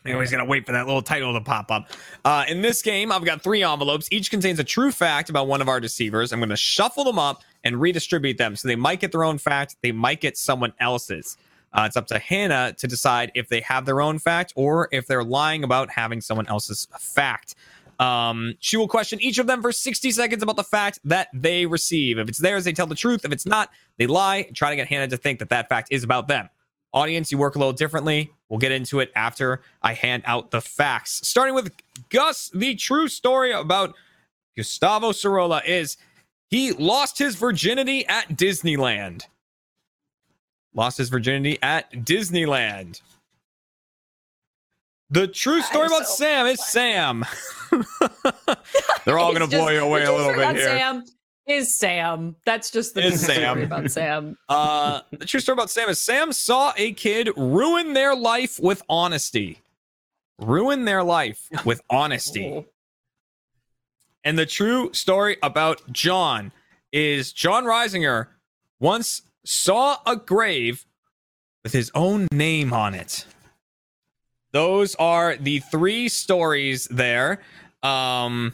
Anybody's 0.05 0.31
gonna 0.31 0.45
wait 0.45 0.65
for 0.65 0.71
that 0.71 0.87
little 0.87 1.01
title 1.01 1.33
to 1.33 1.41
pop 1.41 1.69
up. 1.69 1.89
Uh, 2.25 2.45
in 2.47 2.61
this 2.61 2.81
game, 2.81 3.11
I've 3.11 3.23
got 3.23 3.41
three 3.41 3.63
envelopes. 3.63 4.07
Each 4.11 4.31
contains 4.31 4.59
a 4.59 4.63
true 4.63 4.91
fact 4.91 5.29
about 5.29 5.47
one 5.47 5.61
of 5.61 5.69
our 5.69 5.79
deceivers. 5.79 6.31
I'm 6.31 6.39
gonna 6.39 6.55
shuffle 6.55 7.03
them 7.03 7.19
up 7.19 7.43
and 7.63 7.79
redistribute 7.79 8.37
them. 8.37 8.55
So 8.55 8.67
they 8.67 8.75
might 8.75 8.99
get 8.99 9.11
their 9.11 9.23
own 9.23 9.37
fact, 9.37 9.75
they 9.81 9.91
might 9.91 10.21
get 10.21 10.37
someone 10.37 10.73
else's. 10.79 11.37
Uh, 11.73 11.83
it's 11.85 11.95
up 11.95 12.07
to 12.07 12.19
Hannah 12.19 12.73
to 12.77 12.87
decide 12.87 13.31
if 13.35 13.47
they 13.47 13.61
have 13.61 13.85
their 13.85 14.01
own 14.01 14.19
fact 14.19 14.53
or 14.55 14.89
if 14.91 15.07
they're 15.07 15.23
lying 15.23 15.63
about 15.63 15.89
having 15.89 16.19
someone 16.21 16.47
else's 16.47 16.87
fact. 16.99 17.55
Um, 17.99 18.55
she 18.59 18.77
will 18.77 18.87
question 18.87 19.21
each 19.21 19.37
of 19.37 19.47
them 19.47 19.61
for 19.61 19.71
60 19.71 20.11
seconds 20.11 20.41
about 20.41 20.55
the 20.55 20.63
fact 20.63 20.99
that 21.03 21.27
they 21.33 21.67
receive. 21.67 22.17
If 22.17 22.27
it's 22.27 22.39
theirs, 22.39 22.63
they 22.63 22.73
tell 22.73 22.87
the 22.87 22.95
truth. 22.95 23.23
If 23.23 23.31
it's 23.31 23.45
not, 23.45 23.69
they 23.97 24.07
lie 24.07 24.37
and 24.47 24.55
try 24.55 24.71
to 24.71 24.75
get 24.75 24.87
Hannah 24.87 25.07
to 25.07 25.17
think 25.17 25.39
that 25.39 25.49
that 25.49 25.69
fact 25.69 25.89
is 25.91 26.03
about 26.03 26.27
them. 26.27 26.49
Audience, 26.93 27.31
you 27.31 27.37
work 27.37 27.55
a 27.55 27.59
little 27.59 27.73
differently. 27.73 28.31
We'll 28.49 28.59
get 28.59 28.71
into 28.71 28.99
it 28.99 29.11
after 29.15 29.61
I 29.81 29.93
hand 29.93 30.23
out 30.25 30.51
the 30.51 30.59
facts. 30.59 31.25
Starting 31.25 31.55
with 31.55 31.71
Gus, 32.09 32.51
the 32.53 32.75
true 32.75 33.07
story 33.07 33.51
about 33.53 33.95
Gustavo 34.57 35.11
Sorola 35.11 35.63
is 35.65 35.95
he 36.49 36.73
lost 36.73 37.17
his 37.17 37.35
virginity 37.35 38.05
at 38.07 38.29
Disneyland. 38.29 39.23
Lost 40.73 40.97
his 40.97 41.07
virginity 41.07 41.57
at 41.61 41.91
Disneyland. 41.91 43.01
The 45.09 45.27
true 45.27 45.61
story 45.61 45.87
about 45.87 46.07
so 46.07 46.15
Sam 46.15 46.47
is 46.47 46.65
Sam. 46.65 47.25
They're 49.05 49.19
all 49.19 49.33
going 49.33 49.49
to 49.49 49.57
blow 49.57 49.69
you 49.69 49.79
away 49.79 50.03
a 50.03 50.11
little 50.11 50.33
bit 50.33 50.55
here. 50.55 50.65
Sam 50.65 51.05
is 51.53 51.75
Sam. 51.77 52.35
That's 52.45 52.71
just 52.71 52.93
the 52.93 53.01
Is 53.05 53.23
true 53.23 53.33
story 53.33 53.37
Sam. 53.39 53.61
about 53.63 53.91
Sam. 53.91 54.37
Uh, 54.49 55.01
the 55.11 55.25
true 55.25 55.39
story 55.39 55.53
about 55.53 55.69
Sam 55.69 55.89
is 55.89 55.99
Sam 55.99 56.31
saw 56.33 56.73
a 56.77 56.93
kid 56.93 57.29
ruin 57.37 57.93
their 57.93 58.15
life 58.15 58.59
with 58.59 58.81
honesty. 58.89 59.59
Ruin 60.39 60.85
their 60.85 61.03
life 61.03 61.47
with 61.65 61.81
honesty. 61.89 62.65
And 64.23 64.37
the 64.37 64.45
true 64.45 64.91
story 64.93 65.37
about 65.41 65.81
Jon 65.91 66.51
is 66.91 67.31
Jon 67.33 67.63
Risinger 67.65 68.27
once 68.79 69.21
saw 69.45 69.97
a 70.05 70.15
grave 70.15 70.85
with 71.63 71.73
his 71.73 71.91
own 71.95 72.27
name 72.31 72.73
on 72.73 72.93
it. 72.93 73.25
Those 74.51 74.95
are 74.95 75.37
the 75.37 75.59
three 75.59 76.09
stories 76.09 76.87
there. 76.91 77.39
Um, 77.83 78.53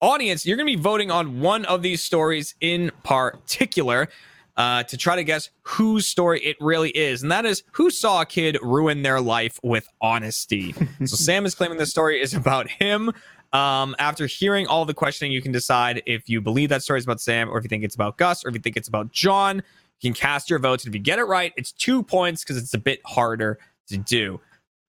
audience, 0.00 0.46
you're 0.46 0.56
going 0.56 0.66
to 0.66 0.76
be 0.76 0.82
voting 0.82 1.10
on 1.10 1.40
one 1.40 1.64
of 1.66 1.82
these 1.82 2.02
stories 2.02 2.54
in 2.60 2.90
particular 3.02 4.08
uh, 4.56 4.82
to 4.84 4.96
try 4.96 5.16
to 5.16 5.24
guess 5.24 5.50
whose 5.62 6.06
story 6.06 6.40
it 6.40 6.56
really 6.60 6.90
is. 6.90 7.22
And 7.22 7.30
that 7.30 7.44
is 7.44 7.62
who 7.72 7.90
saw 7.90 8.22
a 8.22 8.26
kid 8.26 8.58
ruin 8.62 9.02
their 9.02 9.20
life 9.20 9.58
with 9.62 9.88
honesty. 10.00 10.74
so 11.04 11.06
Sam 11.16 11.44
is 11.44 11.54
claiming 11.54 11.78
this 11.78 11.90
story 11.90 12.20
is 12.20 12.34
about 12.34 12.68
him. 12.68 13.12
Um, 13.52 13.94
after 13.98 14.26
hearing 14.26 14.66
all 14.66 14.84
the 14.84 14.94
questioning, 14.94 15.32
you 15.32 15.40
can 15.40 15.52
decide 15.52 16.02
if 16.06 16.28
you 16.28 16.40
believe 16.40 16.68
that 16.70 16.82
story 16.82 16.98
is 16.98 17.04
about 17.04 17.20
Sam 17.20 17.48
or 17.48 17.58
if 17.58 17.64
you 17.64 17.68
think 17.68 17.84
it's 17.84 17.94
about 17.94 18.18
Gus 18.18 18.44
or 18.44 18.48
if 18.48 18.54
you 18.54 18.60
think 18.60 18.76
it's 18.76 18.88
about 18.88 19.12
Jon. 19.12 19.56
You 19.56 20.10
can 20.10 20.14
cast 20.14 20.50
your 20.50 20.58
votes. 20.58 20.84
And 20.84 20.94
if 20.94 20.98
you 20.98 21.02
get 21.02 21.18
it 21.18 21.24
right, 21.24 21.52
it's 21.56 21.72
two 21.72 22.02
points 22.02 22.42
because 22.42 22.56
it's 22.56 22.74
a 22.74 22.78
bit 22.78 23.00
harder 23.04 23.58
to 23.88 23.96
do. 23.96 24.40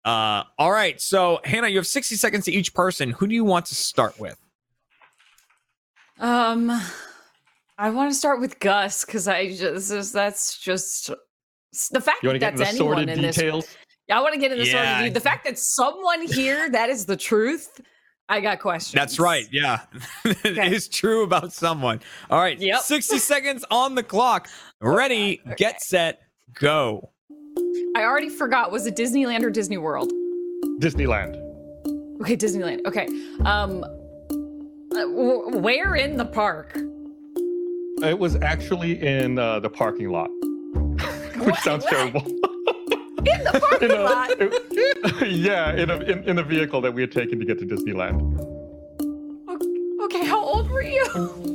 Uh, 0.04 0.44
all 0.58 0.72
right. 0.72 1.00
So, 1.00 1.40
Hannah, 1.44 1.68
you 1.68 1.78
have 1.78 1.88
60 1.88 2.16
seconds 2.16 2.46
to 2.46 2.52
each 2.52 2.74
person. 2.74 3.12
Who 3.12 3.28
do 3.28 3.36
you 3.36 3.44
want 3.44 3.66
to 3.68 3.76
start 3.76 4.20
with? 4.20 4.38
Um, 6.20 6.72
I 7.78 7.90
want 7.90 8.12
to 8.12 8.16
start 8.16 8.40
with 8.40 8.60
Gus 8.60 9.06
because 9.06 9.28
I 9.28 9.50
just 9.56 10.14
that's 10.14 10.58
just 10.58 11.12
the 11.92 12.02
fact 12.02 12.24
You 12.24 12.38
that 12.40 12.58
that's 12.58 12.62
anyone 12.72 12.96
sordid 12.98 13.10
in 13.10 13.22
this. 13.22 13.36
details? 13.36 13.68
Yeah, 14.08 14.18
I 14.20 14.22
want 14.22 14.34
to 14.34 14.40
get 14.40 14.52
into 14.52 14.64
the 14.64 14.70
Yeah. 14.70 14.98
sordid. 14.98 15.14
The 15.14 15.20
fact 15.20 15.46
that 15.46 15.60
someone 15.60 16.22
here 16.26 16.70
that 16.72 16.90
is 16.90 17.06
the 17.06 17.18
truth. 17.18 17.82
I 18.30 18.42
got 18.42 18.60
questions. 18.60 18.94
That's 18.94 19.20
right. 19.20 19.48
Yeah. 19.52 19.82
it 20.26 20.38
Okay. 20.46 20.74
is 20.76 20.90
true 20.90 21.24
about 21.24 21.54
someone. 21.54 22.02
All 22.30 22.40
right. 22.42 22.60
Yep. 22.60 22.82
60 22.82 23.20
seconds 23.20 23.64
on 23.72 23.96
the 23.96 24.04
clock. 24.04 24.50
Ready, 24.82 25.40
Okay. 25.46 25.56
get 25.58 25.82
set, 25.82 26.20
go. 26.54 27.12
I 27.96 28.02
already 28.04 28.28
forgot. 28.30 28.70
Was 28.72 28.86
it 28.86 28.98
Disneyland 28.98 29.44
or 29.44 29.50
Disney 29.50 29.78
World? 29.78 30.12
Disneyland. 30.80 31.36
Okay, 32.22 32.36
Disneyland. 32.36 32.86
Okay. 32.86 33.08
Um, 33.46 33.82
w- 33.82 33.97
where 35.06 35.96
in 35.96 36.18
the 36.18 36.26
park? 36.26 36.78
It 38.04 38.18
was 38.20 38.36
actually 38.38 39.02
in 39.06 39.40
uh, 39.40 39.60
the 39.60 39.70
parking 39.70 40.10
lot, 40.10 40.28
which 41.36 41.46
What? 41.48 41.60
sounds 41.60 41.84
What? 41.86 41.92
terrible. 41.94 42.22
In 43.28 43.44
the 43.44 43.60
parking 43.70 43.90
in 43.92 43.98
a, 43.98 44.04
lot. 44.04 45.28
yeah, 45.28 45.74
in 45.76 45.90
a 45.90 45.98
in, 45.98 46.24
in 46.30 46.38
a 46.38 46.44
vehicle 46.44 46.80
that 46.82 46.94
we 46.94 47.02
had 47.02 47.12
taken 47.12 47.40
to 47.40 47.46
get 47.46 47.58
to 47.60 47.66
Disneyland. 47.66 48.22
Okay, 50.04 50.24
how 50.26 50.40
old 50.42 50.70
were 50.70 50.84
you? 50.84 51.04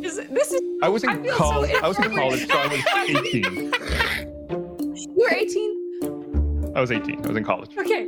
Is 0.05 0.18
it, 0.18 0.35
this 0.35 0.52
is 0.52 0.61
I 0.83 0.88
was 0.88 1.02
I 1.05 1.14
in 1.14 1.24
so 1.28 1.37
college. 1.37 1.70
I 1.83 1.88
was 1.88 1.98
in 1.98 2.14
college, 2.14 2.46
so 2.46 2.59
I 2.59 2.66
was 2.66 2.81
18. 3.24 3.72
you 4.94 5.14
were 5.16 5.33
18? 5.33 6.72
I 6.76 6.81
was 6.81 6.90
18. 6.92 7.24
I 7.24 7.28
was 7.28 7.37
in 7.37 7.44
college. 7.44 7.70
Okay. 7.78 8.02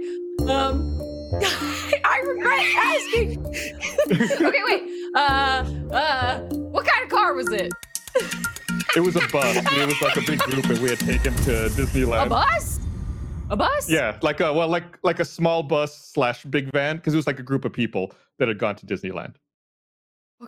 Um 0.48 1.00
I 2.04 2.22
regret 2.26 2.64
asking. 2.76 3.46
okay, 4.46 4.62
wait. 4.64 4.82
Uh 5.14 5.64
uh 5.92 6.40
what 6.50 6.86
kind 6.86 7.04
of 7.04 7.10
car 7.10 7.34
was 7.34 7.50
it? 7.50 7.72
It 8.96 9.00
was 9.00 9.16
a 9.16 9.26
bus. 9.32 9.56
It 9.56 9.86
was 9.86 10.00
like 10.00 10.16
a 10.16 10.20
big 10.22 10.38
group 10.40 10.66
that 10.66 10.78
we 10.78 10.90
had 10.90 11.00
taken 11.00 11.34
to 11.44 11.68
Disneyland. 11.70 12.26
A 12.26 12.28
bus? 12.28 12.80
A 13.50 13.56
bus? 13.56 13.90
Yeah, 13.90 14.16
like 14.22 14.40
a 14.40 14.52
well, 14.52 14.68
like 14.68 14.98
like 15.02 15.20
a 15.20 15.24
small 15.24 15.62
bus 15.62 15.96
slash 16.12 16.44
big 16.44 16.70
van, 16.72 16.96
because 16.96 17.12
it 17.14 17.16
was 17.16 17.26
like 17.26 17.38
a 17.38 17.42
group 17.42 17.64
of 17.64 17.72
people 17.72 18.12
that 18.38 18.48
had 18.48 18.58
gone 18.58 18.76
to 18.76 18.86
Disneyland. 18.86 19.34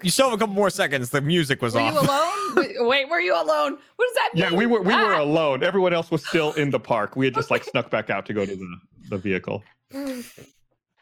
You 0.02 0.10
still 0.10 0.26
have 0.30 0.34
a 0.34 0.38
couple 0.38 0.54
more 0.54 0.70
seconds. 0.70 1.10
The 1.10 1.20
music 1.20 1.62
was 1.62 1.74
Were 1.74 1.80
off. 1.80 1.94
you 1.94 2.00
alone? 2.00 2.54
Wait, 2.56 2.76
Wait, 2.88 3.08
were 3.08 3.20
you 3.20 3.34
alone? 3.34 3.78
What 3.96 4.06
does 4.08 4.14
that 4.14 4.30
mean? 4.34 4.42
Yeah, 4.44 4.52
we 4.56 4.66
were 4.66 4.80
we 4.82 4.92
were 4.94 5.14
Ah. 5.14 5.22
alone. 5.22 5.62
Everyone 5.62 5.92
else 5.92 6.10
was 6.10 6.24
still 6.26 6.52
in 6.54 6.70
the 6.70 6.80
park. 6.80 7.16
We 7.16 7.26
had 7.26 7.34
just 7.34 7.50
like 7.50 7.64
snuck 7.64 7.90
back 7.90 8.10
out 8.10 8.26
to 8.26 8.32
go 8.34 8.44
to 8.46 8.54
the, 8.56 8.76
the 9.10 9.18
vehicle. 9.18 9.62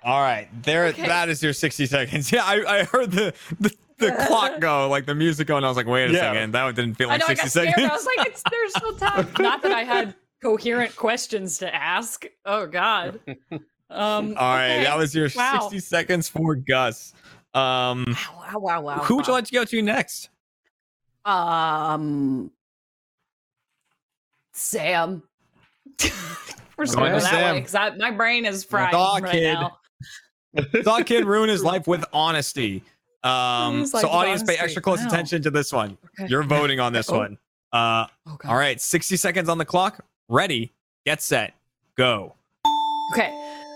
All 0.04 0.20
right. 0.20 0.48
There 0.62 0.86
Okay. 0.86 1.06
that 1.06 1.28
is 1.28 1.42
your 1.42 1.52
60 1.52 1.86
seconds. 1.86 2.30
Yeah, 2.32 2.44
I, 2.44 2.80
I 2.80 2.84
heard 2.84 3.10
the, 3.10 3.32
the 3.60 3.74
the 3.98 4.10
clock 4.26 4.60
go, 4.60 4.88
like 4.88 5.06
the 5.06 5.14
music 5.14 5.46
go, 5.46 5.56
and 5.56 5.64
I 5.64 5.68
was 5.68 5.76
like, 5.76 5.86
wait 5.86 6.10
a 6.10 6.12
Yeah. 6.12 6.32
second. 6.32 6.52
That 6.52 6.64
one 6.64 6.74
didn't 6.74 6.94
feel 6.96 7.08
I 7.08 7.12
like 7.12 7.20
know 7.20 7.26
I 7.28 7.34
60 7.34 7.44
got 7.44 7.50
scared. 7.50 7.68
seconds. 7.74 7.90
I 7.90 7.94
was 7.94 8.06
like, 8.18 8.26
it's, 8.26 8.42
there's 8.50 8.74
still 8.76 8.96
time. 8.96 9.28
Not 9.38 9.62
that 9.62 9.72
I 9.72 9.84
had 9.84 10.14
coherent 10.42 10.94
questions 10.96 11.58
to 11.58 11.74
ask. 11.74 12.26
Oh 12.44 12.66
God. 12.66 13.20
Um, 13.90 14.34
All 14.36 14.54
right, 14.54 14.72
okay. 14.74 14.84
that 14.84 14.98
was 14.98 15.14
your 15.14 15.28
Wow. 15.34 15.60
60 15.70 15.78
seconds 15.80 16.28
for 16.28 16.54
Gus. 16.56 17.12
Um 17.54 18.04
Wow, 18.08 18.50
wow, 18.52 18.58
wow, 18.60 18.80
wow. 18.82 18.96
who 19.04 19.16
would 19.16 19.26
you 19.26 19.32
wow. 19.32 19.38
like 19.38 19.44
to 19.46 19.52
go 19.52 19.64
to 19.64 19.80
next? 19.82 20.28
Um, 21.24 22.50
Sam. 24.52 25.22
We're 26.76 26.84
just 26.86 26.96
Going 26.96 27.10
going 27.12 27.20
to 27.20 27.24
that 27.24 27.30
Sam. 27.30 27.54
way 27.54 27.60
because 27.60 27.98
my 27.98 28.10
brain 28.10 28.44
is 28.44 28.64
fried 28.64 28.90
Dog 28.92 29.22
right 29.22 29.32
kid. 29.32 29.54
now. 29.54 29.78
Saw 30.82 30.98
a 30.98 31.04
kid 31.04 31.24
ruin 31.24 31.48
his 31.48 31.62
life 31.64 31.86
with 31.86 32.04
honesty. 32.12 32.82
Um, 33.22 33.80
His 33.80 33.90
so 33.92 33.98
with 33.98 34.04
audience, 34.06 34.42
pay 34.42 34.56
extra 34.56 34.82
close 34.82 35.00
Wow. 35.00 35.06
attention 35.08 35.42
to 35.42 35.50
this 35.50 35.72
one. 35.72 35.96
Okay. 36.20 36.28
You're 36.30 36.42
voting 36.42 36.78
on 36.80 36.92
this 36.92 37.08
Oh. 37.10 37.18
one. 37.18 37.38
Uh, 37.72 38.06
Oh, 38.26 38.36
all 38.44 38.56
right, 38.56 38.80
60 38.80 39.16
seconds 39.16 39.48
on 39.48 39.58
the 39.58 39.64
clock. 39.64 40.04
Ready, 40.28 40.72
get 41.06 41.20
set, 41.22 41.54
go. 41.96 42.34
Okay. 43.12 43.32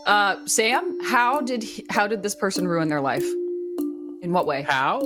Uh, 0.06 0.46
Sam, 0.46 0.98
how 1.02 1.40
did 1.40 1.62
he, 1.62 1.84
how 1.90 2.06
did 2.06 2.22
this 2.22 2.34
person 2.34 2.66
ruin 2.68 2.88
their 2.88 3.00
life? 3.00 3.24
In 4.22 4.32
what 4.32 4.46
way? 4.46 4.62
How? 4.62 5.00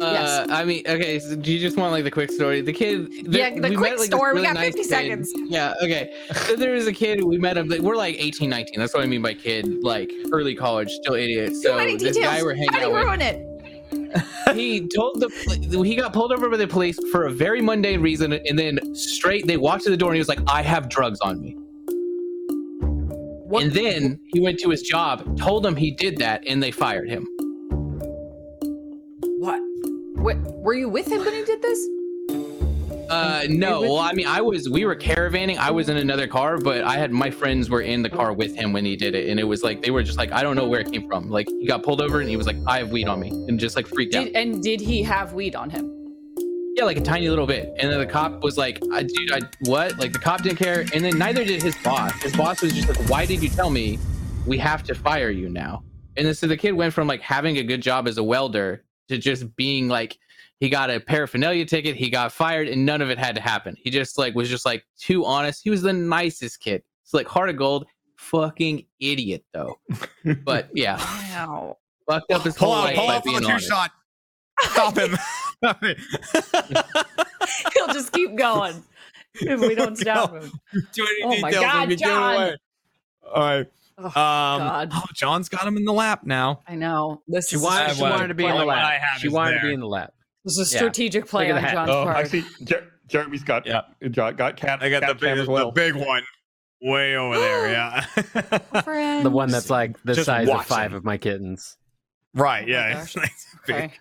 Uh, 0.00 0.10
Yes. 0.12 0.48
I 0.50 0.64
mean, 0.64 0.82
okay. 0.86 1.18
So 1.18 1.36
do 1.36 1.52
you 1.52 1.58
just 1.58 1.76
want 1.76 1.92
like 1.92 2.04
the 2.04 2.10
quick 2.10 2.30
story? 2.32 2.60
The 2.62 2.72
kid. 2.72 3.08
Yeah, 3.26 3.50
the 3.50 3.68
we 3.68 3.76
quick 3.76 3.80
met, 3.80 3.80
like, 3.80 3.96
this 3.98 4.06
story. 4.06 4.34
We 4.34 4.42
got 4.42 4.54
nice 4.54 4.66
50 4.74 4.80
kid. 4.80 4.88
seconds. 4.88 5.32
Yeah. 5.34 5.74
Okay. 5.82 6.12
So 6.46 6.56
there 6.56 6.72
was 6.72 6.86
a 6.86 6.92
kid. 6.92 7.22
We 7.22 7.38
met 7.38 7.56
him. 7.56 7.68
like, 7.68 7.80
We're 7.80 7.96
like 7.96 8.16
18, 8.18 8.48
19. 8.48 8.78
That's 8.80 8.94
what 8.94 9.02
I 9.02 9.06
mean 9.06 9.22
by 9.22 9.34
kid. 9.34 9.82
Like 9.82 10.12
early 10.32 10.54
college, 10.54 10.88
still 10.90 11.14
idiot. 11.14 11.50
Too 11.50 11.54
So 11.56 11.76
many 11.76 11.96
this 11.96 12.14
details. 12.16 12.34
guy 12.34 12.42
we're 12.42 12.54
hanging 12.54 12.72
how 12.72 12.78
do 12.80 12.96
out 12.96 13.04
you 13.04 13.10
with. 13.10 13.20
it? 13.20 13.46
he 14.56 14.88
told 14.88 15.20
the 15.20 15.82
he 15.84 15.94
got 15.96 16.12
pulled 16.12 16.32
over 16.32 16.48
by 16.48 16.56
the 16.56 16.66
police 16.66 16.98
for 17.12 17.26
a 17.26 17.30
very 17.30 17.60
mundane 17.60 18.00
reason 18.00 18.32
and 18.32 18.58
then 18.58 18.78
straight 18.94 19.46
they 19.46 19.56
walked 19.56 19.82
to 19.84 19.90
the 19.90 19.96
door 19.96 20.10
and 20.10 20.16
he 20.16 20.20
was 20.20 20.28
like 20.28 20.40
i 20.48 20.62
have 20.62 20.88
drugs 20.88 21.20
on 21.20 21.40
me 21.40 21.56
What? 23.46 23.64
and 23.64 23.72
then 23.72 24.18
he 24.26 24.40
went 24.40 24.58
to 24.60 24.70
his 24.70 24.82
job 24.82 25.36
told 25.38 25.62
them 25.64 25.76
he 25.76 25.90
did 25.92 26.16
that 26.18 26.42
and 26.46 26.62
they 26.62 26.70
fired 26.72 27.08
him? 27.08 27.26
What? 30.20 30.36
Were 30.62 30.74
you 30.74 30.88
with 30.88 31.06
him 31.10 31.20
when 31.20 31.34
he 31.34 31.44
did 31.44 31.62
this? 31.62 31.88
uh 33.10 33.44
no 33.48 33.80
well 33.80 33.98
i 33.98 34.12
mean 34.12 34.26
i 34.28 34.40
was 34.40 34.70
we 34.70 34.84
were 34.84 34.94
caravanning 34.94 35.56
i 35.56 35.68
was 35.68 35.88
in 35.88 35.96
another 35.96 36.28
car 36.28 36.58
but 36.58 36.82
i 36.84 36.96
had 36.96 37.10
my 37.10 37.28
friends 37.28 37.68
were 37.68 37.80
in 37.80 38.02
the 38.02 38.08
car 38.08 38.32
with 38.32 38.54
him 38.54 38.72
when 38.72 38.84
he 38.84 38.94
did 38.94 39.16
it 39.16 39.28
and 39.28 39.40
it 39.40 39.42
was 39.42 39.64
like 39.64 39.82
they 39.82 39.90
were 39.90 40.00
just 40.00 40.16
like 40.16 40.30
i 40.30 40.44
don't 40.44 40.54
know 40.54 40.68
where 40.68 40.78
it 40.78 40.92
came 40.92 41.08
from 41.08 41.28
like 41.28 41.48
he 41.48 41.66
got 41.66 41.82
pulled 41.82 42.00
over 42.00 42.20
and 42.20 42.30
he 42.30 42.36
was 42.36 42.46
like 42.46 42.56
i 42.68 42.78
have 42.78 42.92
weed 42.92 43.08
on 43.08 43.18
me 43.18 43.30
and 43.48 43.58
just 43.58 43.74
like 43.74 43.84
freaked 43.84 44.14
out 44.14 44.28
and 44.36 44.62
did 44.62 44.80
he 44.80 45.02
have 45.02 45.32
weed 45.32 45.56
on 45.56 45.70
him? 45.70 45.96
Yeah, 46.76 46.84
like 46.84 46.96
a 46.96 47.02
tiny 47.02 47.28
little 47.28 47.46
bit. 47.46 47.74
And 47.78 47.90
then 47.90 47.98
the 47.98 48.06
cop 48.06 48.42
was 48.42 48.56
like, 48.56 48.78
I, 48.92 49.02
dude, 49.02 49.32
I, 49.32 49.40
what? 49.64 49.98
Like 49.98 50.12
the 50.12 50.18
cop 50.18 50.42
didn't 50.42 50.58
care. 50.58 50.84
And 50.94 51.04
then 51.04 51.18
neither 51.18 51.44
did 51.44 51.62
his 51.62 51.76
boss. 51.78 52.12
His 52.22 52.34
boss 52.34 52.62
was 52.62 52.72
just 52.72 52.88
like, 52.88 53.08
why 53.08 53.26
did 53.26 53.42
you 53.42 53.48
tell 53.48 53.70
me 53.70 53.98
we 54.46 54.56
have 54.58 54.82
to 54.84 54.94
fire 54.94 55.30
you 55.30 55.48
now? 55.48 55.82
And 56.16 56.26
then 56.26 56.34
so 56.34 56.46
the 56.46 56.56
kid 56.56 56.72
went 56.72 56.94
from 56.94 57.08
like 57.08 57.20
having 57.20 57.58
a 57.58 57.64
good 57.64 57.82
job 57.82 58.06
as 58.06 58.18
a 58.18 58.22
welder 58.22 58.84
to 59.10 59.18
just 59.18 59.54
being 59.56 59.88
like, 59.88 60.18
he 60.58 60.68
got 60.68 60.90
a 60.90 61.00
paraphernalia 61.00 61.64
ticket, 61.64 61.96
he 61.96 62.10
got 62.10 62.32
fired, 62.32 62.68
and 62.68 62.84
none 62.84 63.00
of 63.00 63.10
it 63.10 63.18
had 63.18 63.34
to 63.36 63.40
happen. 63.40 63.76
He 63.78 63.90
just 63.90 64.18
like 64.18 64.34
was 64.34 64.48
just 64.48 64.66
like 64.66 64.84
too 64.98 65.24
honest. 65.24 65.60
He 65.62 65.70
was 65.70 65.82
the 65.82 65.92
nicest 65.92 66.60
kid. 66.60 66.82
It's 67.04 67.14
like 67.14 67.26
heart 67.26 67.48
of 67.50 67.56
gold, 67.56 67.86
fucking 68.16 68.84
idiot 69.00 69.44
though. 69.52 69.78
But 70.44 70.68
yeah, 70.74 70.96
Wow. 70.98 71.78
fucked 72.08 72.32
up 72.32 72.42
his 72.42 72.56
Pull 72.56 72.68
whole 72.72 72.76
out, 72.78 72.84
life 72.84 72.96
pull 72.96 73.06
by 73.06 73.16
out 73.16 73.24
being 73.24 73.44
honest. 73.44 73.68
shot. 73.68 73.90
Stop 74.60 74.96
him. 74.98 75.16
He'll 77.74 77.86
just 77.88 78.12
keep 78.12 78.36
going 78.36 78.82
if 79.34 79.60
we 79.60 79.74
don't 79.74 79.96
stop 79.96 80.32
him. 80.34 80.52
Too 80.92 81.04
many 81.04 81.38
Oh 81.38 81.40
my 81.40 81.50
God, 81.50 81.78
let 81.80 81.88
me 81.88 81.96
get 81.96 82.06
Jon. 82.06 82.56
All 83.34 83.42
right. 83.42 83.66
Oh, 84.02 84.06
Um, 84.06 84.12
God. 84.12 84.88
oh, 84.92 85.04
Jon's 85.14 85.48
got 85.48 85.66
him 85.66 85.76
in 85.76 85.84
the 85.84 85.92
lap 85.92 86.20
now. 86.24 86.60
I 86.66 86.74
know. 86.74 87.22
This 87.28 87.48
She 87.50 87.56
is 87.56 87.62
wanted, 87.62 87.96
she 87.96 88.02
wanted 88.02 88.28
to 88.28 88.34
be 88.34 88.44
in 88.46 88.56
the 88.56 88.64
what 88.66 88.78
I 88.78 88.98
have 88.98 89.20
She 89.20 89.28
is 89.28 89.32
wanted 89.32 89.60
to 89.60 89.66
be 89.66 89.72
in 89.74 89.80
the 89.80 89.86
lab. 89.86 90.10
this 90.44 90.56
is 90.58 90.72
a 90.72 90.74
Yeah. 90.74 90.78
strategic 90.80 91.26
play 91.26 91.48
Look 91.48 91.56
on 91.56 91.62
the 91.62 91.68
hat. 91.68 91.74
Jon's 91.74 91.90
Oh, 91.90 92.04
part. 92.04 92.16
I 92.16 92.24
see. 92.24 92.44
Jer- 92.64 92.86
Jeremy's 93.08 93.42
got 93.44 93.66
Yeah. 93.66 93.82
got, 94.12 94.36
got 94.36 94.56
cat. 94.56 94.82
I 94.82 94.88
got 94.90 95.00
the 95.00 95.06
cat 95.08 95.20
cam 95.20 95.36
big, 95.36 95.42
as 95.42 95.48
well. 95.48 95.66
the 95.66 95.72
big 95.72 95.94
one 95.96 96.22
way 96.82 97.16
over 97.16 97.38
there. 97.38 97.70
Yeah. 97.70 99.20
The 99.22 99.30
one 99.30 99.50
that's 99.50 99.68
like 99.70 100.02
the 100.02 100.14
Just 100.14 100.26
size 100.26 100.48
watching. 100.48 100.60
of 100.60 100.66
five 100.66 100.92
of 100.94 101.04
my 101.04 101.18
kittens. 101.18 101.76
right. 102.34 102.64
Oh 102.64 102.70
yeah. 102.70 102.92
gosh. 102.94 103.16
It's 103.16 103.46
big. 103.66 103.74
Okay. 103.76 103.92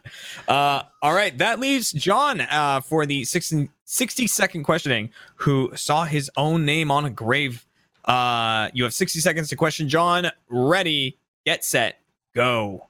Uh, 0.47 0.83
all 1.01 1.13
right. 1.13 1.37
That 1.37 1.59
leaves 1.59 1.91
Jon 1.91 2.39
uh, 2.41 2.79
for 2.81 3.05
the 3.05 3.25
60, 3.25 3.69
60 3.85 4.27
second 4.27 4.63
questioning, 4.63 5.09
who 5.37 5.71
saw 5.75 6.05
his 6.05 6.29
own 6.37 6.63
name 6.65 6.89
on 6.91 7.03
a 7.05 7.09
grave. 7.09 7.65
Uh, 8.09 8.69
you 8.73 8.83
have 8.83 8.93
60 8.93 9.19
seconds 9.19 9.49
to 9.49 9.55
question 9.55 9.87
Jon. 9.87 10.31
Ready, 10.49 11.19
get 11.45 11.63
set, 11.63 11.99
go. 12.33 12.87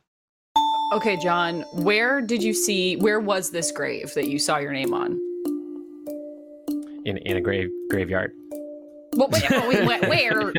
Okay, 0.94 1.18
Jon, 1.18 1.62
where 1.74 2.22
did 2.22 2.42
you 2.42 2.54
see, 2.54 2.96
where 2.96 3.20
was 3.20 3.52
this 3.52 3.72
grave 3.72 4.14
that 4.16 4.28
you 4.30 4.40
saw 4.40 4.58
your 4.58 4.72
name 4.72 4.94
on? 4.94 5.20
in 7.06 7.18
in 7.18 7.38
a 7.38 7.42
grave 7.42 7.70
graveyard. 7.90 8.32
Well, 9.14 9.30
wait, 9.32 9.50
well, 9.50 9.68
we 9.68 9.86
went 9.86 10.08
where? 10.08 10.54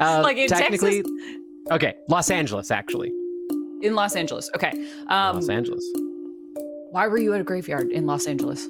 Uh, 0.00 0.20
Like 0.22 0.36
in 0.36 0.48
technically, 0.48 1.02
okay, 1.70 1.94
Los 2.08 2.30
Angeles 2.30 2.70
actually. 2.70 3.08
In 3.82 3.94
Los 3.94 4.14
Angeles. 4.16 4.50
Okay. 4.54 4.72
Um, 5.08 5.36
Los 5.36 5.48
Angeles. 5.48 5.84
why 6.90 7.06
were 7.06 7.18
you 7.18 7.32
at 7.32 7.40
a 7.40 7.44
graveyard 7.44 7.90
in 7.90 8.06
Los 8.06 8.26
Angeles? 8.26 8.68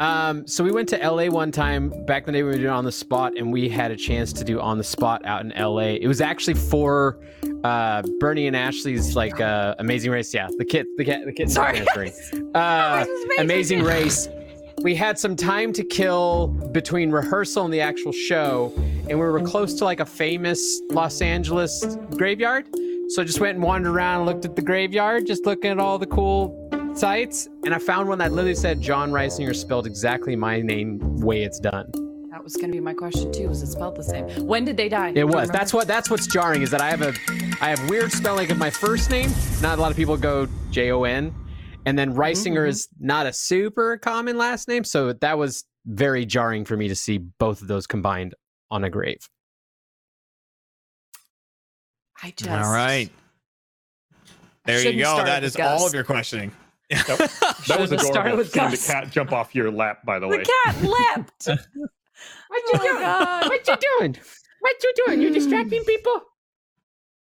Um, 0.00 0.46
so 0.46 0.64
we 0.64 0.72
went 0.72 0.88
to 0.88 0.96
LA 0.96 1.26
one 1.26 1.52
time 1.52 1.90
back 2.06 2.26
in 2.26 2.32
the 2.32 2.38
day 2.38 2.42
we 2.42 2.48
were 2.48 2.56
doing 2.56 2.70
on 2.70 2.86
the 2.86 2.92
spot, 2.92 3.34
and 3.36 3.52
we 3.52 3.68
had 3.68 3.90
a 3.90 3.96
chance 3.96 4.32
to 4.32 4.44
do 4.44 4.58
on 4.58 4.78
the 4.78 4.84
spot 4.84 5.24
out 5.26 5.42
in 5.42 5.50
LA. 5.50 5.98
It 6.00 6.08
was 6.08 6.22
actually 6.22 6.54
for 6.54 7.18
uh, 7.64 8.02
Burnie 8.18 8.46
and 8.46 8.56
Ashley's 8.56 9.14
like 9.14 9.38
uh, 9.40 9.74
Amazing 9.78 10.10
Race. 10.10 10.32
Yeah, 10.32 10.48
the 10.56 10.64
kid, 10.64 10.86
the 10.96 11.04
kid, 11.04 11.26
the 11.26 11.32
kid. 11.32 11.50
Sorry. 11.50 11.82
Uh, 12.54 13.04
Amazing 13.38 13.82
Race. 13.82 14.28
We 14.82 14.94
had 14.94 15.18
some 15.18 15.36
time 15.36 15.72
to 15.74 15.84
kill 15.84 16.48
between 16.72 17.10
rehearsal 17.10 17.64
and 17.64 17.72
the 17.72 17.80
actual 17.80 18.12
show, 18.12 18.72
and 19.08 19.10
we 19.10 19.26
were 19.26 19.40
close 19.42 19.74
to 19.74 19.84
like 19.84 20.00
a 20.00 20.06
famous 20.06 20.80
Los 20.90 21.20
Angeles 21.20 21.84
graveyard. 22.16 22.66
So 23.08 23.22
I 23.22 23.24
just 23.24 23.40
went 23.40 23.56
and 23.56 23.62
wandered 23.62 23.90
around, 23.90 24.20
and 24.20 24.26
looked 24.26 24.44
at 24.46 24.56
the 24.56 24.62
graveyard, 24.62 25.26
just 25.26 25.44
looking 25.44 25.70
at 25.70 25.78
all 25.78 25.98
the 25.98 26.06
cool 26.06 26.59
sites, 27.00 27.48
and 27.64 27.74
I 27.74 27.78
found 27.78 28.08
one 28.10 28.18
that 28.18 28.32
literally 28.32 28.54
said 28.54 28.82
Jon 28.82 29.10
Risinger 29.10 29.56
spelled 29.56 29.86
exactly 29.86 30.36
my 30.36 30.60
name 30.60 30.98
way 31.20 31.42
it's 31.42 31.58
done. 31.58 31.90
That 32.30 32.44
was 32.44 32.56
going 32.56 32.70
to 32.70 32.76
be 32.76 32.80
my 32.80 32.92
question 32.92 33.32
too. 33.32 33.48
Was 33.48 33.62
it 33.62 33.68
spelled 33.68 33.96
the 33.96 34.04
same? 34.04 34.28
When 34.46 34.66
did 34.66 34.76
they 34.76 34.90
die? 34.90 35.12
It 35.16 35.26
was. 35.26 35.48
That's 35.48 35.72
what. 35.72 35.88
That's 35.88 36.10
what's 36.10 36.26
jarring 36.26 36.60
is 36.60 36.70
that 36.70 36.82
I 36.82 36.90
have 36.90 37.00
a, 37.00 37.14
I 37.60 37.70
have 37.70 37.88
weird 37.88 38.12
spelling 38.12 38.50
of 38.50 38.58
my 38.58 38.68
first 38.68 39.10
name. 39.10 39.30
Not 39.62 39.78
a 39.78 39.80
lot 39.80 39.90
of 39.90 39.96
people 39.96 40.16
go 40.18 40.46
J 40.70 40.92
O 40.92 41.04
N, 41.04 41.34
and 41.86 41.98
then 41.98 42.14
Risinger 42.14 42.66
mhm. 42.66 42.68
is 42.68 42.88
not 43.00 43.26
a 43.26 43.32
super 43.32 43.96
common 43.96 44.36
last 44.36 44.68
name. 44.68 44.84
So 44.84 45.14
that 45.14 45.38
was 45.38 45.64
very 45.86 46.26
jarring 46.26 46.66
for 46.66 46.76
me 46.76 46.88
to 46.88 46.94
see 46.94 47.16
both 47.18 47.62
of 47.62 47.68
those 47.68 47.86
combined 47.86 48.34
on 48.70 48.84
a 48.84 48.90
grave. 48.90 49.26
I 52.22 52.34
just. 52.36 52.50
All 52.50 52.72
right. 52.72 53.10
There 54.66 54.86
you 54.86 55.02
go. 55.02 55.14
start 55.14 55.26
That 55.26 55.42
with 55.42 55.48
is 55.48 55.56
Gus. 55.56 55.80
all 55.80 55.86
of 55.86 55.94
your 55.94 56.04
questioning. 56.04 56.52
That 57.68 57.78
was 57.78 57.90
Should've 57.90 58.00
started 58.00 58.32
adorable. 58.32 58.36
with 58.38 58.50
Seeing 58.50 58.70
the 58.70 58.76
cat 58.76 59.10
jump 59.10 59.32
off 59.32 59.54
your 59.54 59.70
lap, 59.70 60.04
by 60.04 60.18
the 60.18 60.26
way. 60.26 60.38
The 60.38 60.52
cat 60.64 60.82
leapt. 60.82 61.46
what 62.48 62.62
you 62.72 62.78
doing? 62.78 63.02
What 63.02 63.68
you 63.68 63.76
doing? 63.98 64.16
What 64.60 64.82
you 64.82 64.92
doing? 65.06 65.20
You 65.22 65.30
distracting 65.32 65.84
people? 65.84 66.22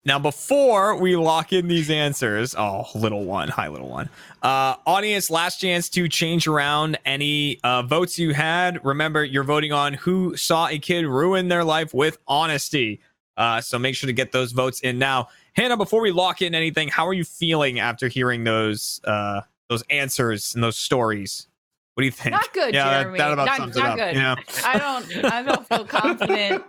Now, 0.07 0.19
before 0.19 0.97
we 0.97 1.17
lock 1.17 1.55
in 1.55 1.67
these 1.67 1.89
answers, 1.89 2.55
oh, 2.55 2.87
little 2.95 3.25
one, 3.25 3.49
hi, 3.49 3.69
little 3.69 3.89
one. 3.89 4.11
Uh, 4.43 4.77
audience, 4.87 5.31
last 5.31 5.61
chance 5.61 5.89
to 5.91 6.09
change 6.09 6.47
around 6.47 6.99
any 7.07 7.59
uh, 7.65 7.83
votes 7.83 8.19
you 8.19 8.35
had. 8.35 8.85
Remember, 8.85 9.25
you're 9.25 9.45
voting 9.45 9.73
on 9.73 9.95
who 9.95 10.37
saw 10.37 10.69
a 10.69 10.79
kid 10.79 11.07
ruin 11.07 11.49
their 11.49 11.65
life 11.65 11.95
with 11.95 12.19
honesty. 12.29 13.01
Uh, 13.39 13.63
so 13.63 13.79
make 13.79 13.97
sure 13.97 14.07
to 14.07 14.13
get 14.13 14.31
those 14.31 14.53
votes 14.53 14.81
in 14.81 14.99
now. 14.99 15.29
Hannah, 15.55 15.79
before 15.79 16.03
we 16.03 16.13
lock 16.13 16.43
in 16.43 16.55
anything, 16.55 16.89
how 16.89 17.07
are 17.07 17.15
you 17.15 17.25
feeling 17.25 17.81
after 17.81 18.09
hearing 18.09 18.45
those 18.45 19.01
uh, 19.05 19.41
those 19.75 19.85
answers 19.91 20.55
and 20.55 20.63
those 20.65 20.77
stories? 20.77 21.49
What 21.95 22.03
do 22.03 22.07
you 22.07 22.11
think? 22.13 22.33
Not 22.33 22.53
good, 22.53 22.75
yeah, 22.75 22.85
that- 22.91 23.01
Jeremy. 23.03 23.19
That, 23.19 23.33
about 23.33 23.47
Not- 23.47 23.57
sums 23.57 23.77
not 23.77 23.99
it 23.99 24.03
up. 24.03 24.09
good. 24.09 24.17
Yeah. 24.17 24.35
I 24.65 24.79
don't. 24.79 25.25
I 25.33 25.43
don't 25.43 25.69
feel 25.69 25.85
confident 26.01 26.65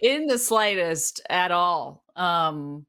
in 0.00 0.26
the 0.26 0.38
slightest 0.38 1.20
at 1.30 1.50
all. 1.50 2.02
Um, 2.16 2.84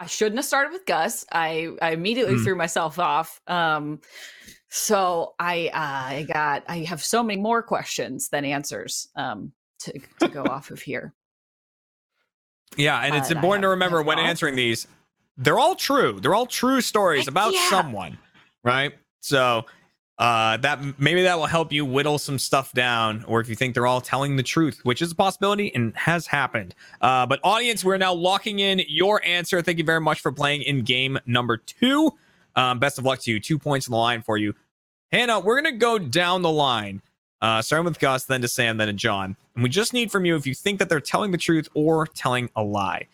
I 0.00 0.06
shouldn't 0.06 0.36
have 0.36 0.44
started 0.46 0.72
with 0.72 0.86
Gus. 0.86 1.26
I 1.32 1.70
I 1.82 1.90
immediately 1.90 2.36
Mm. 2.36 2.44
threw 2.44 2.54
myself 2.56 2.98
off. 2.98 3.40
Um, 3.46 4.00
so 4.70 5.34
I 5.38 5.68
uh, 5.68 6.14
I 6.14 6.26
got 6.32 6.62
I 6.68 6.78
have 6.84 7.02
so 7.04 7.22
many 7.22 7.40
more 7.40 7.62
questions 7.62 8.28
than 8.28 8.44
answers. 8.44 9.08
Um, 9.16 9.52
to 9.80 9.98
to 10.20 10.28
go 10.28 10.42
off 10.44 10.70
of 10.70 10.80
here. 10.80 11.12
Yeah, 12.76 13.00
and 13.00 13.14
it's 13.14 13.30
I 13.30 13.34
important 13.34 13.62
to 13.62 13.68
remember 13.68 14.02
when 14.02 14.18
answering 14.18 14.54
these, 14.56 14.86
they're 15.36 15.58
all 15.58 15.74
true. 15.74 16.18
They're 16.20 16.34
all 16.34 16.46
true 16.46 16.80
stories 16.80 17.28
about 17.28 17.52
yeah. 17.54 17.68
someone, 17.70 18.18
right? 18.64 18.92
So 19.20 19.64
uh, 20.18 20.56
that 20.56 20.80
maybe 20.98 21.22
that 21.22 21.38
will 21.38 21.46
help 21.46 21.72
you 21.72 21.84
whittle 21.84 22.18
some 22.18 22.38
stuff 22.38 22.72
down, 22.72 23.24
or 23.28 23.40
if 23.40 23.48
you 23.48 23.54
think 23.54 23.74
they're 23.74 23.86
all 23.86 24.00
telling 24.00 24.36
the 24.36 24.42
truth, 24.42 24.80
which 24.82 25.00
is 25.00 25.12
a 25.12 25.14
possibility 25.14 25.72
and 25.74 25.96
has 25.96 26.26
happened. 26.26 26.74
Uh, 27.00 27.24
but 27.24 27.38
audience, 27.44 27.84
we're 27.84 27.96
now 27.96 28.12
locking 28.12 28.58
in 28.58 28.82
your 28.88 29.24
answer. 29.24 29.62
Thank 29.62 29.78
you 29.78 29.84
very 29.84 30.00
much 30.00 30.20
for 30.20 30.32
playing 30.32 30.62
in 30.62 30.82
game 30.82 31.18
number 31.26 31.56
two. 31.56 32.12
Um, 32.56 32.80
best 32.80 32.98
of 32.98 33.04
luck 33.04 33.20
to 33.20 33.30
you. 33.30 33.38
Two 33.38 33.58
points 33.58 33.86
on 33.86 33.92
the 33.92 33.98
line 33.98 34.22
for 34.22 34.36
you, 34.36 34.54
Hannah. 35.12 35.38
We're 35.38 35.60
gonna 35.60 35.76
go 35.76 35.98
down 35.98 36.42
the 36.42 36.50
line. 36.50 37.00
Uh, 37.40 37.62
starting 37.62 37.84
with 37.84 38.00
Gus, 38.00 38.24
then 38.24 38.40
to 38.42 38.48
Sam, 38.48 38.78
then 38.78 38.88
to 38.88 38.92
Jon. 38.92 39.36
And 39.54 39.62
we 39.62 39.70
just 39.70 39.92
need 39.92 40.10
from 40.10 40.24
you 40.24 40.34
if 40.34 40.44
you 40.44 40.54
think 40.54 40.80
that 40.80 40.88
they're 40.88 41.00
telling 41.00 41.30
the 41.30 41.38
truth 41.38 41.68
or 41.74 42.04
telling 42.08 42.50
a 42.56 42.64
lie. 42.64 43.06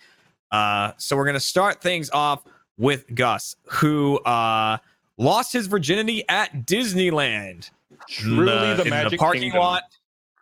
Uh, 0.50 0.92
so 0.96 1.14
we're 1.14 1.30
to 1.34 1.40
start 1.40 1.82
things 1.82 2.08
off 2.08 2.42
with 2.78 3.14
Gus, 3.14 3.56
who 3.64 4.16
uh, 4.20 4.78
lost 5.18 5.52
his 5.52 5.66
virginity 5.66 6.24
at 6.28 6.66
Disneyland. 6.66 7.70
In 7.90 7.98
Truly 8.08 8.74
the 8.74 8.82
in 8.84 8.90
magic 8.90 9.20
parking 9.20 9.42
kingdom. 9.42 9.60
lot. 9.60 9.82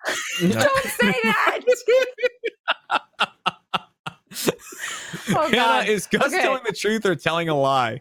Don't 0.41 0.85
say 0.87 1.15
that. 1.23 1.61
Oh, 5.35 5.43
Hannah, 5.43 5.51
God. 5.55 5.89
is 5.89 6.07
Gus 6.07 6.33
Okay. 6.33 6.43
telling 6.43 6.63
the 6.67 6.73
truth 6.73 7.05
or 7.07 7.15
telling 7.15 7.49
a 7.49 7.55
lie? 7.55 8.01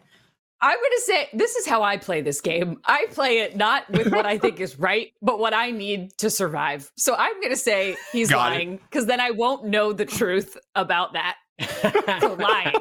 I'm 0.62 0.76
going 0.78 0.90
to 0.96 1.00
say 1.02 1.28
this 1.34 1.56
is 1.56 1.66
how 1.66 1.82
I 1.82 1.98
play 1.98 2.22
this 2.22 2.40
game. 2.40 2.80
I 2.86 3.06
play 3.10 3.40
it 3.40 3.56
not 3.56 3.88
with 3.90 4.10
what 4.12 4.24
I 4.26 4.38
think 4.38 4.60
is 4.60 4.78
right, 4.78 5.12
but 5.20 5.38
what 5.38 5.52
I 5.52 5.70
need 5.70 6.16
to 6.18 6.30
survive. 6.30 6.90
So 6.96 7.14
I'm 7.16 7.34
going 7.40 7.50
to 7.50 7.56
say 7.56 7.96
he's 8.12 8.30
Got 8.30 8.38
lying 8.50 8.78
because 8.78 9.06
then 9.06 9.20
I 9.20 9.30
won't 9.30 9.66
know 9.66 9.92
the 9.92 10.06
truth 10.06 10.56
about 10.74 11.12
that. 11.12 11.36
So 12.20 12.34
lying. 12.34 12.72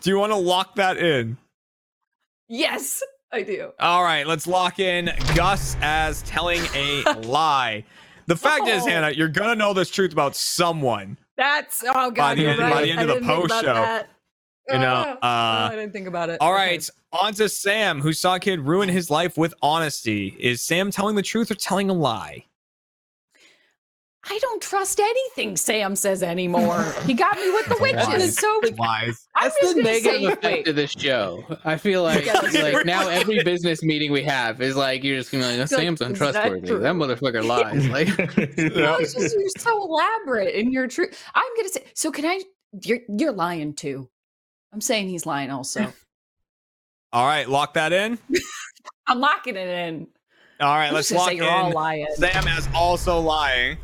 Do 0.00 0.10
you 0.10 0.18
want 0.18 0.32
to 0.32 0.36
lock 0.36 0.74
that 0.76 0.96
in? 0.96 1.36
Yes, 2.48 3.02
I 3.32 3.42
do. 3.42 3.70
All 3.80 4.02
right, 4.02 4.26
let's 4.26 4.46
lock 4.46 4.78
in 4.78 5.10
Gus 5.34 5.76
as 5.80 6.22
telling 6.22 6.62
a 6.74 7.02
lie. 7.24 7.84
The 8.26 8.36
fact 8.36 8.68
is, 8.68 8.82
Oh. 8.84 8.86
Hannah, 8.88 9.10
you're 9.10 9.28
gonna 9.28 9.54
know 9.56 9.72
this 9.74 9.90
truth 9.90 10.12
about 10.12 10.36
someone. 10.36 11.16
That's 11.36 11.82
oh 11.86 12.10
god. 12.10 12.16
By 12.16 12.34
the 12.36 12.46
end- 12.46 12.60
by 12.60 12.82
the 12.82 12.90
end 12.90 13.00
I 13.00 13.02
of 13.04 13.08
the 13.20 13.26
post 13.26 13.54
show, 13.54 13.74
that. 13.74 14.08
you 14.68 14.78
know, 14.78 14.92
uh, 14.94 15.16
oh, 15.22 15.72
I 15.72 15.76
didn't 15.76 15.92
think 15.92 16.06
about 16.06 16.28
it. 16.30 16.38
All 16.40 16.52
right, 16.52 16.88
Okay. 17.14 17.26
on 17.26 17.34
to 17.34 17.48
Sam, 17.48 18.00
who 18.00 18.12
saw 18.12 18.36
a 18.36 18.40
kid 18.40 18.60
ruin 18.60 18.88
his 18.88 19.10
life 19.10 19.36
with 19.36 19.54
honesty. 19.62 20.36
Is 20.38 20.62
Sam 20.62 20.90
telling 20.90 21.16
the 21.16 21.22
truth 21.22 21.50
or 21.50 21.54
telling 21.54 21.90
a 21.90 21.94
lie? 21.94 22.44
I 24.24 24.38
don't 24.40 24.62
trust 24.62 25.00
anything 25.00 25.56
Sam 25.56 25.96
says 25.96 26.22
anymore. 26.22 26.84
He 27.06 27.14
got 27.14 27.36
me 27.36 27.50
with 27.50 27.66
the 27.66 27.74
Lies. 27.76 28.06
witches. 28.06 28.36
So 28.36 28.60
Lies. 28.78 29.26
I'm 29.34 29.48
That's 29.48 29.60
just 29.60 29.74
the 29.76 29.82
gonna 29.82 29.92
negative 29.94 30.20
say, 30.20 30.24
effect 30.26 30.42
wait. 30.44 30.68
of 30.68 30.76
this 30.76 30.90
show. 30.92 31.44
I 31.64 31.76
feel 31.76 32.04
like, 32.04 32.24
Yeah, 32.26 32.40
like 32.62 32.86
now 32.86 33.08
every 33.08 33.42
business 33.42 33.82
meeting 33.82 34.12
we 34.12 34.22
have 34.22 34.60
is 34.62 34.76
like 34.76 35.02
you're 35.02 35.16
just 35.18 35.32
gonna 35.32 35.44
be 35.44 35.50
like, 35.50 35.58
like, 35.58 35.68
Sam's 35.68 36.00
is 36.00 36.06
that 36.06 36.06
untrustworthy. 36.06 36.66
true? 36.68 36.78
That, 36.78 36.94
motherfucker 36.94 37.44
lies. 37.44 37.88
Like 37.88 38.08
No, 38.76 38.96
it's 38.96 39.14
just 39.14 39.36
you're 39.36 39.48
so 39.58 39.82
elaborate 39.84 40.54
in 40.54 40.70
your 40.70 40.86
truth. 40.86 41.20
I'm 41.34 41.44
gonna 41.56 41.68
say. 41.70 41.84
So 41.94 42.12
can 42.12 42.24
I? 42.24 42.40
You're 42.84 43.00
you're 43.18 43.32
lying 43.32 43.74
too. 43.74 44.08
I'm 44.72 44.80
saying 44.80 45.08
he's 45.08 45.26
lying 45.26 45.50
also. 45.50 45.92
All 47.12 47.26
right, 47.26 47.48
lock 47.48 47.74
that 47.74 47.92
in. 47.92 48.18
I'm 49.08 49.18
locking 49.20 49.56
it 49.56 49.68
in. 49.68 50.06
All 50.60 50.74
right, 50.76 50.92
let's 50.92 51.08
just 51.08 51.18
lock 51.18 51.28
say 51.30 51.36
you're 51.36 51.50
all 51.50 51.72
lying. 51.72 52.06
Sam 52.14 52.46
is 52.48 52.68
also 52.74 53.18
lying. 53.18 53.76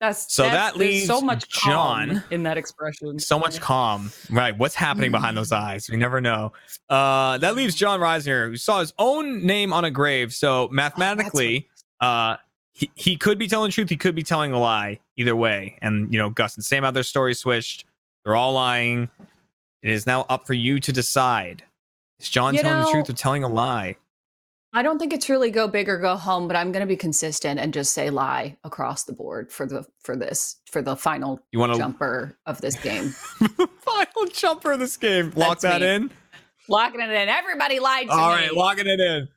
That's 0.00 0.32
So 0.32 0.42
that's- 0.42 0.72
that 0.72 0.78
there's 0.78 1.06
so 1.06 1.14
leaves 1.14 1.24
much 1.24 1.50
calm 1.50 2.08
Jon. 2.10 2.24
in 2.30 2.42
that 2.42 2.58
expression. 2.58 3.18
So 3.18 3.38
much 3.38 3.60
calm. 3.60 4.12
Right. 4.30 4.56
What's 4.56 4.74
happening 4.74 5.10
behind 5.10 5.36
those 5.36 5.52
eyes? 5.52 5.88
We 5.88 5.96
never 5.96 6.20
know. 6.20 6.52
Uh, 6.90 7.38
that 7.38 7.56
leaves 7.56 7.74
Jon 7.74 8.00
Risinger, 8.00 8.48
who 8.50 8.56
saw 8.56 8.80
his 8.80 8.92
own 8.98 9.44
name 9.46 9.72
on 9.72 9.84
a 9.86 9.90
grave. 9.90 10.34
So 10.34 10.68
mathematically, 10.70 11.68
uh, 12.00 12.36
he, 12.74 12.90
he 12.94 13.16
could 13.16 13.38
be 13.38 13.48
telling 13.48 13.68
the 13.70 13.72
truth. 13.72 13.88
He 13.88 13.96
could 13.96 14.14
be 14.14 14.22
telling 14.22 14.52
a 14.52 14.58
lie. 14.58 15.00
Either 15.16 15.34
way. 15.34 15.78
And, 15.80 16.12
you 16.12 16.18
know, 16.18 16.28
Gus 16.28 16.56
and 16.56 16.64
Sam 16.64 16.82
have 16.82 16.92
their 16.92 17.02
stories 17.02 17.38
switched. 17.38 17.86
They're 18.22 18.36
all 18.36 18.52
lying. 18.52 19.08
It 19.82 19.90
is 19.90 20.06
now 20.06 20.26
up 20.28 20.46
for 20.46 20.52
you 20.52 20.78
to 20.80 20.92
decide. 20.92 21.62
Is 22.20 22.28
Jon 22.28 22.52
You 22.54 22.60
telling 22.60 22.84
the 22.84 22.90
truth 22.90 23.08
or 23.08 23.14
telling 23.14 23.44
a 23.44 23.48
lie? 23.48 23.96
I 24.76 24.82
don't 24.82 24.98
think 24.98 25.14
it's 25.14 25.30
really 25.30 25.50
go 25.50 25.68
big 25.68 25.88
or 25.88 25.96
go 25.96 26.16
home, 26.16 26.46
but 26.48 26.54
I'm 26.54 26.70
going 26.70 26.82
to 26.82 26.86
be 26.86 26.98
consistent 26.98 27.58
and 27.58 27.72
just 27.72 27.94
say 27.94 28.10
lie 28.10 28.58
across 28.62 29.04
the 29.04 29.14
board 29.14 29.50
for 29.50 29.64
the 29.64 29.86
for 30.02 30.16
this 30.16 30.56
for 30.70 30.82
the 30.82 30.94
final 30.94 31.40
You 31.50 31.60
want 31.60 31.72
to 31.72 31.78
jumper 31.78 32.36
of 32.44 32.60
this 32.60 32.78
game. 32.78 33.08
final 33.38 34.26
jumper 34.30 34.72
of 34.72 34.78
this 34.78 34.98
game? 34.98 35.32
Lock 35.34 35.60
That's 35.60 35.62
that 35.62 35.80
me. 35.80 35.94
in. 35.94 36.10
Locking 36.68 37.00
it 37.00 37.08
in. 37.08 37.26
Everybody 37.30 37.80
lied 37.80 38.08
to 38.08 38.12
All 38.12 38.36
me. 38.36 38.42
right, 38.42 38.54
locking 38.54 38.86
it 38.86 39.00
in. 39.00 39.28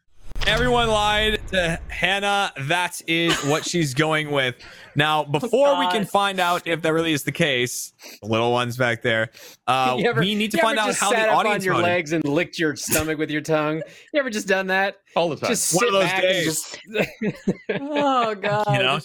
Everyone 0.47 0.87
lied 0.89 1.39
to 1.49 1.79
Hannah. 1.89 2.51
That 2.61 2.99
is 3.07 3.35
what 3.45 3.63
she's 3.65 3.93
going 3.93 4.31
with. 4.31 4.55
Now, 4.95 5.23
before 5.23 5.77
we 5.77 5.87
can 5.89 6.05
find 6.05 6.39
out 6.39 6.65
if 6.65 6.81
that 6.81 6.91
really 6.91 7.13
is 7.13 7.23
the 7.23 7.31
case, 7.31 7.93
the 8.21 8.27
little 8.27 8.51
ones 8.51 8.75
back 8.75 9.01
there, 9.03 9.29
uh, 9.67 9.95
You 9.99 10.09
ever- 10.09 10.21
we 10.21 10.33
need 10.35 10.51
to 10.51 10.57
you 10.57 10.63
find 10.63 10.77
ever 10.79 10.85
out 10.85 10.87
just 10.89 10.99
how 11.01 11.11
sat 11.11 11.27
the 11.27 11.31
up 11.31 11.37
audience 11.37 11.61
on 11.61 11.65
your 11.65 11.73
voted. 11.75 11.85
legs 11.89 12.11
and 12.13 12.25
licked 12.25 12.57
your 12.57 12.75
stomach 12.75 13.17
with 13.19 13.29
your 13.29 13.41
tongue. 13.41 13.81
You 14.13 14.19
ever 14.19 14.29
just 14.31 14.47
done 14.47 14.67
that? 14.67 14.97
all 15.15 15.29
the 15.29 15.35
time. 15.35 15.49
Just 15.49 15.75
One 15.75 15.85
of 15.87 15.93
those 15.93 16.11
days. 16.13 16.45
just. 16.45 16.79
Oh 17.81 18.33
god. 18.35 18.67
You 18.75 18.79
know, 18.79 18.99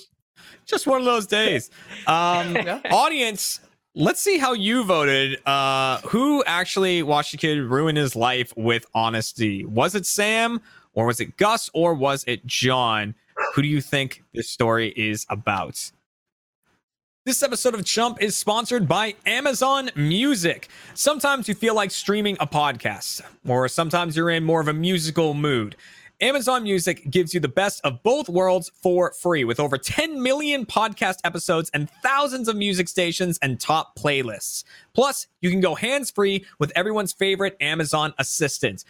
just 0.67 0.87
one 0.87 0.99
of 1.01 1.05
those 1.05 1.27
days. 1.27 1.69
Um, 2.07 2.57
audience, 2.91 3.61
let's 3.95 4.21
see 4.21 4.39
how 4.39 4.55
you 4.55 4.83
voted. 4.85 5.39
Uh, 5.47 5.99
who 6.01 6.43
actually 6.45 7.03
watched 7.03 7.35
a 7.35 7.37
kid 7.37 7.59
ruin 7.61 7.97
his 7.97 8.17
life 8.17 8.53
with 8.57 8.87
honesty? 8.95 9.65
Was 9.67 9.95
it 9.95 10.07
Sam, 10.07 10.61
or 10.95 11.07
was 11.07 11.21
it 11.21 11.37
Gus, 11.37 11.71
or 11.75 11.95
was 11.95 12.25
it 12.27 12.47
Jon? 12.47 13.15
Who 13.55 13.63
do 13.63 13.69
you 13.69 13.81
think 13.81 14.23
this 14.33 14.49
story 14.49 14.89
is 14.97 15.27
about? 15.29 15.91
This 17.27 17.43
episode 17.43 17.75
of 17.75 17.85
Chump 17.87 18.23
is 18.23 18.37
sponsored 18.37 18.87
by 18.87 19.15
Amazon 19.25 19.91
Music. 19.97 20.69
Sometimes 20.93 21.49
you 21.49 21.55
feel 21.55 21.75
like 21.75 21.91
streaming 21.91 22.37
a 22.39 22.47
podcast, 22.47 23.23
or 23.49 23.67
sometimes 23.67 24.15
you're 24.15 24.29
in 24.29 24.45
more 24.45 24.61
of 24.61 24.69
a 24.69 24.75
musical 24.75 25.33
mood. 25.33 25.75
Amazon 26.21 26.63
Music 26.63 27.11
gives 27.11 27.35
you 27.35 27.41
the 27.41 27.49
best 27.49 27.81
of 27.83 28.03
both 28.03 28.29
worlds 28.29 28.71
for 28.75 29.13
free 29.15 29.43
with 29.43 29.59
over 29.59 29.77
10 29.77 30.23
million 30.23 30.65
podcast 30.65 31.17
episodes 31.25 31.71
and 31.75 31.91
thousands 32.03 32.47
of 32.47 32.57
music 32.57 32.89
stations 32.89 33.39
and 33.43 33.59
top 33.59 33.99
playlists. 33.99 34.63
Plus, 34.93 35.27
you 35.41 35.51
can 35.51 35.61
go 35.61 35.75
hands 35.75 36.11
free 36.11 36.45
with 36.59 36.73
everyone's 36.77 37.13
favorite 37.13 37.57
Amazon 37.61 38.15
Assistant. 38.19 38.85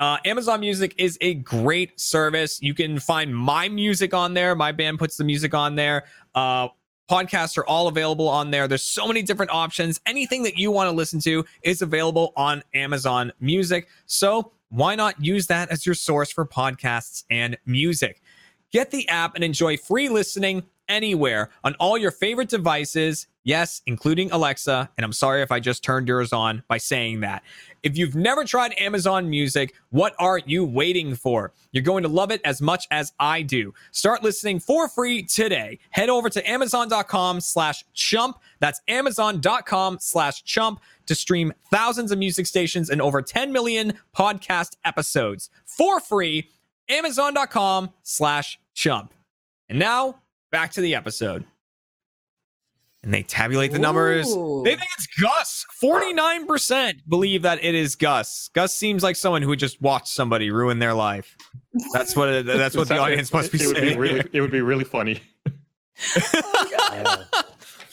Uh, 0.00 0.16
Amazon 0.24 0.60
Music 0.60 0.94
is 0.96 1.18
a 1.20 1.34
great 1.34 2.00
service. 2.00 2.60
You 2.62 2.72
can 2.72 2.98
find 2.98 3.36
my 3.36 3.68
music 3.68 4.14
on 4.14 4.32
there. 4.32 4.54
My 4.54 4.72
band 4.72 4.98
puts 4.98 5.18
the 5.18 5.24
music 5.24 5.52
on 5.52 5.76
there. 5.76 6.04
Uh, 6.34 6.68
podcasts 7.10 7.58
are 7.58 7.66
all 7.66 7.86
available 7.86 8.26
on 8.26 8.50
there. 8.50 8.66
There's 8.66 8.82
so 8.82 9.06
many 9.06 9.20
different 9.20 9.50
options. 9.50 10.00
Anything 10.06 10.42
that 10.44 10.56
you 10.56 10.70
want 10.70 10.88
to 10.88 10.96
listen 10.96 11.20
to 11.20 11.44
is 11.62 11.82
available 11.82 12.32
on 12.34 12.62
Amazon 12.72 13.30
Music. 13.40 13.88
So 14.06 14.52
why 14.70 14.94
not 14.94 15.22
use 15.22 15.48
that 15.48 15.70
as 15.70 15.84
your 15.84 15.94
source 15.94 16.32
for 16.32 16.46
podcasts 16.46 17.24
and 17.30 17.58
music? 17.66 18.22
Get 18.72 18.92
the 18.92 19.06
app 19.08 19.34
and 19.34 19.44
enjoy 19.44 19.76
free 19.76 20.08
listening 20.08 20.62
anywhere 20.90 21.50
on 21.64 21.74
all 21.74 21.96
your 21.96 22.10
favorite 22.10 22.50
devices. 22.50 23.28
Yes, 23.44 23.80
including 23.86 24.30
Alexa. 24.32 24.90
And 24.98 25.04
I'm 25.04 25.14
sorry 25.14 25.40
if 25.40 25.50
I 25.50 25.60
just 25.60 25.82
turned 25.82 26.08
yours 26.08 26.32
on 26.32 26.62
by 26.68 26.76
saying 26.76 27.20
that. 27.20 27.42
If 27.82 27.96
you've 27.96 28.14
never 28.14 28.44
tried 28.44 28.74
Amazon 28.78 29.30
Music, 29.30 29.74
what 29.88 30.14
are 30.18 30.38
you 30.44 30.64
waiting 30.64 31.14
for? 31.14 31.54
You're 31.72 31.82
going 31.82 32.02
to 32.02 32.08
love 32.08 32.30
it 32.30 32.42
as 32.44 32.60
much 32.60 32.86
as 32.90 33.12
I 33.18 33.40
do. 33.40 33.72
Start 33.92 34.22
listening 34.22 34.60
for 34.60 34.88
free 34.88 35.22
today. 35.22 35.78
Head 35.90 36.10
over 36.10 36.28
to 36.28 36.50
amazon.com 36.50 37.40
slash 37.40 37.84
chump. 37.94 38.38
That's 38.58 38.82
amazon.com 38.88 39.98
slash 40.00 40.44
chump 40.44 40.80
to 41.06 41.14
stream 41.14 41.54
thousands 41.70 42.12
of 42.12 42.18
music 42.18 42.46
stations 42.46 42.90
and 42.90 43.00
over 43.00 43.22
10 43.22 43.52
million 43.52 43.94
podcast 44.14 44.76
episodes 44.84 45.48
for 45.64 45.98
free. 46.00 46.50
Amazon.com 46.90 47.90
slash 48.02 48.60
chump. 48.74 49.14
And 49.70 49.78
now 49.78 50.16
back 50.50 50.72
to 50.72 50.80
the 50.80 50.94
episode. 50.94 51.44
And 53.02 53.14
they 53.14 53.22
tabulate 53.22 53.72
the 53.72 53.78
numbers. 53.78 54.28
Ooh. 54.28 54.60
They 54.62 54.76
think 54.76 54.88
it's 54.98 55.06
Gus. 55.18 55.64
49% 55.82 57.00
believe 57.08 57.42
that 57.42 57.64
it 57.64 57.74
is 57.74 57.96
Gus. 57.96 58.50
Gus 58.52 58.74
seems 58.74 59.02
like 59.02 59.16
someone 59.16 59.40
who 59.40 59.48
would 59.48 59.58
just 59.58 59.80
watch 59.80 60.10
somebody 60.10 60.50
ruin 60.50 60.80
their 60.80 60.92
life. 60.92 61.34
That's 61.94 62.14
what 62.14 62.28
it, 62.28 62.46
that's 62.46 62.76
what 62.76 62.88
the 62.88 62.98
audience 62.98 63.32
must 63.32 63.52
be 63.52 63.62
it 63.62 63.66
would 63.68 63.76
saying. 63.76 63.98
really, 63.98 64.28
it 64.32 64.40
would 64.42 64.50
be 64.50 64.60
really 64.60 64.84
funny. 64.84 65.20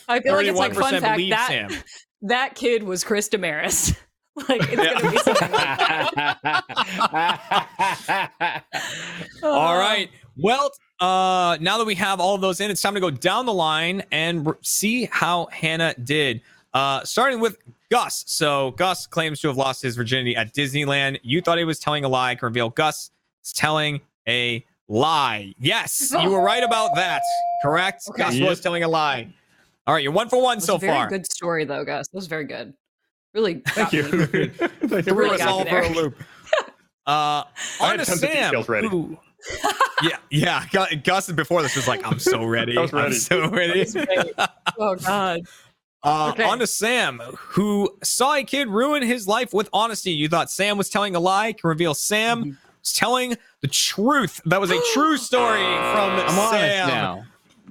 I 0.08 0.20
feel 0.20 0.34
like 0.34 0.46
it's 0.46 0.58
like 0.58 0.74
fun 0.74 1.00
fact 1.00 1.20
that 1.30 1.48
Sam. 1.48 1.70
that 2.22 2.54
kid 2.54 2.82
was 2.82 3.04
Chris 3.04 3.28
Demarais. 3.28 3.96
like 4.48 4.62
it's 4.70 4.76
gonna 4.76 5.10
be 5.10 5.18
something 5.18 5.50
like 5.50 5.80
that. 6.42 8.64
All 9.42 9.76
right. 9.76 10.08
Well, 10.36 10.70
uh, 11.00 11.56
now 11.60 11.78
that 11.78 11.86
we 11.86 11.94
have 11.96 12.20
all 12.20 12.34
of 12.34 12.40
those 12.40 12.60
in, 12.60 12.70
it's 12.70 12.82
time 12.82 12.94
to 12.94 13.00
go 13.00 13.10
down 13.10 13.46
the 13.46 13.52
line 13.54 14.02
and 14.10 14.46
r- 14.46 14.58
see 14.62 15.06
how 15.12 15.46
Hannah 15.52 15.94
did. 16.02 16.40
Uh, 16.74 17.02
starting 17.04 17.40
with 17.40 17.58
Gus. 17.90 18.24
So 18.26 18.72
Gus 18.72 19.06
claims 19.06 19.40
to 19.40 19.48
have 19.48 19.56
lost 19.56 19.82
his 19.82 19.96
virginity 19.96 20.36
at 20.36 20.52
Disneyland. 20.54 21.18
You 21.22 21.40
thought 21.40 21.58
he 21.58 21.64
was 21.64 21.78
telling 21.78 22.04
a 22.04 22.08
lie. 22.08 22.30
I 22.30 22.34
can 22.34 22.46
reveal 22.46 22.70
Gus 22.70 23.10
is 23.44 23.52
telling 23.52 24.00
a 24.28 24.64
lie. 24.88 25.54
Yes, 25.58 26.12
you 26.20 26.30
were 26.30 26.42
right 26.42 26.62
about 26.62 26.94
that. 26.96 27.22
Correct. 27.62 28.02
Okay. 28.10 28.22
Gus 28.24 28.34
Yep. 28.34 28.48
was 28.48 28.60
telling 28.60 28.82
a 28.84 28.88
lie. 28.88 29.28
All 29.86 29.94
right, 29.94 30.02
you're 30.02 30.12
one 30.12 30.28
for 30.28 30.42
one 30.42 30.60
so 30.60 30.76
very 30.76 30.92
far. 30.92 31.08
good 31.08 31.30
story 31.32 31.64
though, 31.64 31.84
Gus. 31.84 32.08
That 32.08 32.16
was 32.16 32.26
very 32.26 32.44
good. 32.44 32.74
Really 33.34 33.62
Thank 33.68 33.92
you. 33.92 34.02
me. 34.32 34.48
Thank 34.48 35.06
you 35.06 35.12
Threw 35.14 35.30
us 35.30 35.40
all 35.42 35.64
for 35.64 35.78
a 35.80 35.88
loop. 35.94 36.16
Uh, 37.06 37.44
I 37.44 37.44
on 37.80 37.90
had 37.90 38.00
to 38.00 38.04
tons 38.04 38.22
of 38.22 38.30
Sam. 38.30 38.50
details 38.50 38.68
ready. 38.68 38.88
who- 38.88 39.16
yeah, 40.02 40.16
yeah. 40.30 40.64
Gu- 40.70 40.96
Gus 41.04 41.30
before 41.32 41.62
this 41.62 41.74
was 41.76 41.88
like, 41.88 42.06
I'm 42.06 42.18
so 42.18 42.44
ready. 42.56 42.76
I 42.76 42.82
was 42.82 42.92
I'm 42.92 42.98
ready. 43.00 43.14
so 43.14 43.48
ready. 43.50 43.86
Oh 44.78 44.94
god. 44.96 45.40
Uh, 46.02 46.30
Okay. 46.32 46.44
On 46.44 46.58
to 46.60 46.66
Sam, 46.66 47.18
who 47.36 47.90
saw 48.04 48.34
a 48.36 48.44
kid 48.44 48.68
ruin 48.68 49.02
his 49.02 49.26
life 49.26 49.52
with 49.52 49.68
honesty. 49.72 50.12
You 50.12 50.28
thought 50.28 50.48
Sam 50.50 50.78
was 50.78 50.88
telling 50.88 51.16
a 51.16 51.20
lie. 51.20 51.52
Can 51.52 51.68
reveal 51.68 51.92
Sam 51.94 52.40
Mm-hmm. 52.40 52.50
was 52.50 52.92
telling 52.92 53.36
the 53.62 53.66
truth. 53.68 54.40
That 54.46 54.60
was 54.60 54.70
a 54.70 54.80
true 54.94 55.16
story 55.30 55.58
from 55.64 56.10
I'm 56.10 56.38
honest 56.38 56.50
Sam. 56.50 56.88
now. 56.88 57.24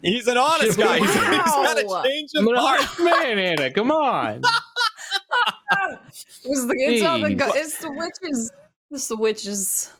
He's 0.04 0.28
an 0.28 0.38
honest 0.38 0.78
guy. 0.78 0.98
He's, 1.00 1.14
he's 1.14 1.24
got 1.24 1.86
Wow. 1.86 2.02
a 2.02 2.08
change 2.08 2.32
I'm 2.36 2.48
of 2.50 2.56
heart. 2.58 2.82
man, 3.00 3.40
Anna. 3.40 3.72
Come 3.72 3.92
on. 3.92 4.42
It's 6.12 6.66
the 6.66 6.76
it's, 6.78 7.04
all 7.06 7.20
the, 7.20 7.30
Jeez. 7.30 7.52
it's 7.56 7.78
the 7.80 7.92
witches. 7.92 8.52
It's 8.92 9.08
the 9.08 9.16
witches. 9.18 9.92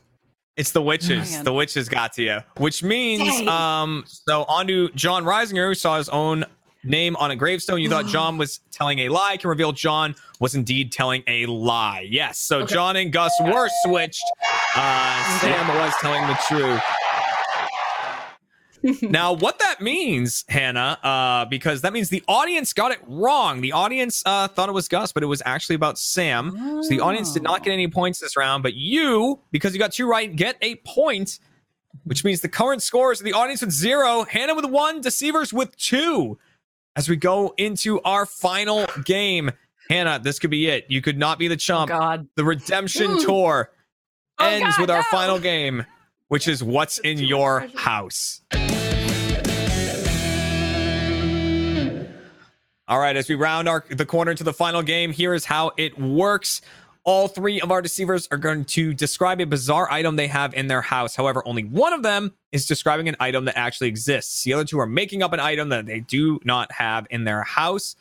It's 0.58 0.72
the 0.72 0.82
witches. 0.82 1.30
Man. 1.32 1.44
the 1.44 1.52
witches 1.52 1.88
got 1.88 2.12
to 2.14 2.22
you, 2.22 2.38
which 2.56 2.82
means 2.82 3.22
Dang. 3.22 3.48
um. 3.48 4.04
So 4.06 4.42
on 4.44 4.66
to 4.66 4.90
Jon 4.90 5.24
Risinger, 5.24 5.68
who 5.68 5.74
saw 5.74 5.96
his 5.96 6.08
own 6.10 6.44
name 6.84 7.16
on 7.16 7.30
a 7.30 7.36
gravestone. 7.36 7.80
You 7.80 7.88
thought 7.88 8.06
Jon 8.14 8.36
was 8.38 8.60
telling 8.72 8.98
a 9.00 9.08
lie. 9.08 9.36
Can 9.38 9.48
reveal 9.50 9.72
Jon 9.72 10.14
was 10.40 10.54
indeed 10.54 10.90
telling 10.92 11.22
a 11.26 11.46
lie. 11.46 12.06
Yes. 12.10 12.38
So 12.40 12.58
Okay. 12.60 12.74
Jon 12.74 12.96
and 12.96 13.12
Gus 13.12 13.32
were 13.40 13.68
switched. 13.84 14.24
Uh, 14.74 15.38
Sam 15.38 15.68
was 15.68 15.94
telling 16.00 16.26
the 16.26 16.38
truth. 16.48 16.82
now, 19.02 19.32
what 19.32 19.58
that 19.58 19.80
means, 19.80 20.44
Hannah, 20.48 20.98
uh, 21.02 21.44
because 21.46 21.80
that 21.82 21.92
means 21.92 22.08
the 22.08 22.22
audience 22.28 22.72
got 22.72 22.92
it 22.92 22.98
wrong. 23.06 23.60
The 23.60 23.72
audience 23.72 24.22
uh, 24.26 24.48
thought 24.48 24.68
it 24.68 24.72
was 24.72 24.88
Gus, 24.88 25.12
but 25.12 25.22
it 25.22 25.26
was 25.26 25.42
actually 25.44 25.76
about 25.76 25.98
Sam. 25.98 26.82
So 26.82 26.88
the 26.88 27.00
audience 27.00 27.32
did 27.32 27.42
not 27.42 27.62
get 27.64 27.72
any 27.72 27.88
points 27.88 28.20
this 28.20 28.36
round, 28.36 28.62
but 28.62 28.74
you, 28.74 29.40
because 29.50 29.72
you 29.74 29.78
got 29.78 29.92
two 29.92 30.08
right, 30.08 30.34
get 30.34 30.56
a 30.62 30.76
point, 30.86 31.38
which 32.04 32.24
means 32.24 32.40
the 32.40 32.48
current 32.48 32.82
scores 32.82 33.20
the 33.20 33.32
audience 33.32 33.60
with 33.60 33.72
zero, 33.72 34.24
Hannah 34.24 34.54
with 34.54 34.66
one, 34.66 35.00
Deceivers 35.00 35.52
with 35.52 35.76
two. 35.76 36.38
As 36.96 37.08
we 37.08 37.16
go 37.16 37.54
into 37.58 38.00
our 38.02 38.26
final 38.26 38.86
game, 39.04 39.52
Hannah, 39.88 40.18
this 40.18 40.38
could 40.38 40.50
be 40.50 40.66
it. 40.68 40.86
You 40.88 41.00
could 41.00 41.16
not 41.18 41.38
be 41.38 41.48
the 41.48 41.54
Oh 41.54 41.56
chump. 41.56 41.88
God. 41.88 42.28
The 42.34 42.44
redemption 42.44 43.18
tour 43.24 43.70
Oh, 44.40 44.46
ends 44.46 44.76
God, 44.76 44.80
with 44.80 44.90
our 44.90 44.98
no. 44.98 45.04
final 45.10 45.38
game, 45.40 45.84
which 46.28 46.46
is 46.46 46.62
what's 46.62 46.98
in 46.98 47.18
your 47.18 47.68
house. 47.74 48.42
All 52.86 52.98
right, 52.98 53.16
as 53.16 53.28
we 53.28 53.34
round 53.34 53.68
our 53.68 53.84
the 53.90 54.06
corner 54.06 54.34
to 54.34 54.42
the 54.42 54.52
final 54.52 54.82
game, 54.82 55.12
here 55.12 55.34
is 55.34 55.44
how 55.44 55.72
it 55.76 55.98
works. 55.98 56.62
All 57.04 57.28
three 57.28 57.60
of 57.60 57.70
our 57.70 57.82
deceivers 57.82 58.28
are 58.30 58.38
going 58.38 58.64
to 58.66 58.92
describe 58.94 59.40
a 59.40 59.46
bizarre 59.46 59.90
item 59.90 60.16
they 60.16 60.26
have 60.26 60.54
in 60.54 60.68
their 60.68 60.82
house. 60.82 61.14
However, 61.14 61.42
only 61.46 61.64
one 61.64 61.92
of 61.92 62.02
them 62.02 62.34
is 62.52 62.66
describing 62.66 63.08
an 63.08 63.16
item 63.20 63.44
that 63.46 63.58
actually 63.58 63.88
exists. 63.88 64.42
The 64.42 64.54
other 64.54 64.64
two 64.64 64.78
are 64.78 64.86
making 64.86 65.22
up 65.22 65.32
an 65.32 65.40
item 65.40 65.68
that 65.70 65.86
they 65.86 66.00
do 66.00 66.38
not 66.44 66.72
have 66.72 67.06
in 67.10 67.24
their 67.24 67.42
house. 67.42 67.94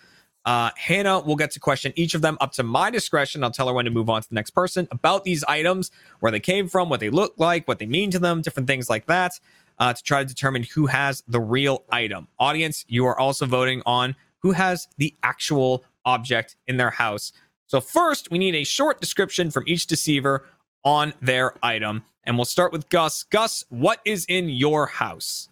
Uh, 0.47 0.71
Hannah 0.77 1.19
will 1.19 1.35
get 1.35 1.51
to 1.51 1.59
question 1.59 1.91
each 1.97 2.15
of 2.15 2.21
them 2.21 2.37
up 2.39 2.53
to 2.53 2.63
my 2.63 2.89
discretion. 2.89 3.43
I'll 3.43 3.51
tell 3.51 3.67
her 3.67 3.73
when 3.73 3.83
to 3.83 3.91
move 3.91 4.09
on 4.09 4.21
to 4.21 4.29
the 4.29 4.35
next 4.35 4.51
person 4.51 4.87
about 4.91 5.25
these 5.25 5.43
items, 5.43 5.91
where 6.21 6.31
they 6.31 6.39
came 6.39 6.69
from, 6.69 6.87
what 6.87 7.01
they 7.01 7.09
look 7.09 7.33
like, 7.35 7.67
what 7.67 7.79
they 7.79 7.85
mean 7.85 8.11
to 8.11 8.19
them, 8.19 8.41
different 8.41 8.65
things 8.65 8.89
like 8.89 9.07
that, 9.07 9.37
uh, 9.77 9.91
to 9.91 10.01
try 10.01 10.23
to 10.23 10.25
determine 10.25 10.63
who 10.63 10.85
has 10.85 11.21
the 11.27 11.41
real 11.41 11.83
item. 11.91 12.29
Audience, 12.39 12.85
you 12.87 13.05
are 13.05 13.19
also 13.19 13.45
voting 13.45 13.81
on 13.85 14.15
who 14.39 14.51
has 14.51 14.87
the 14.97 15.13
actual 15.21 15.83
object 16.05 16.55
in 16.65 16.77
their 16.77 16.91
house. 16.91 17.33
So, 17.65 17.81
first, 17.81 18.31
we 18.31 18.37
need 18.37 18.55
a 18.55 18.63
short 18.63 19.01
description 19.01 19.51
from 19.51 19.65
each 19.67 19.85
deceiver 19.85 20.45
on 20.85 21.13
their 21.21 21.55
item. 21.61 22.05
And 22.23 22.37
we'll 22.37 22.45
start 22.45 22.71
with 22.71 22.87
Gus. 22.87 23.23
Gus, 23.23 23.65
what 23.67 23.99
is 24.05 24.25
in 24.29 24.47
your 24.47 24.85
house? 24.85 25.49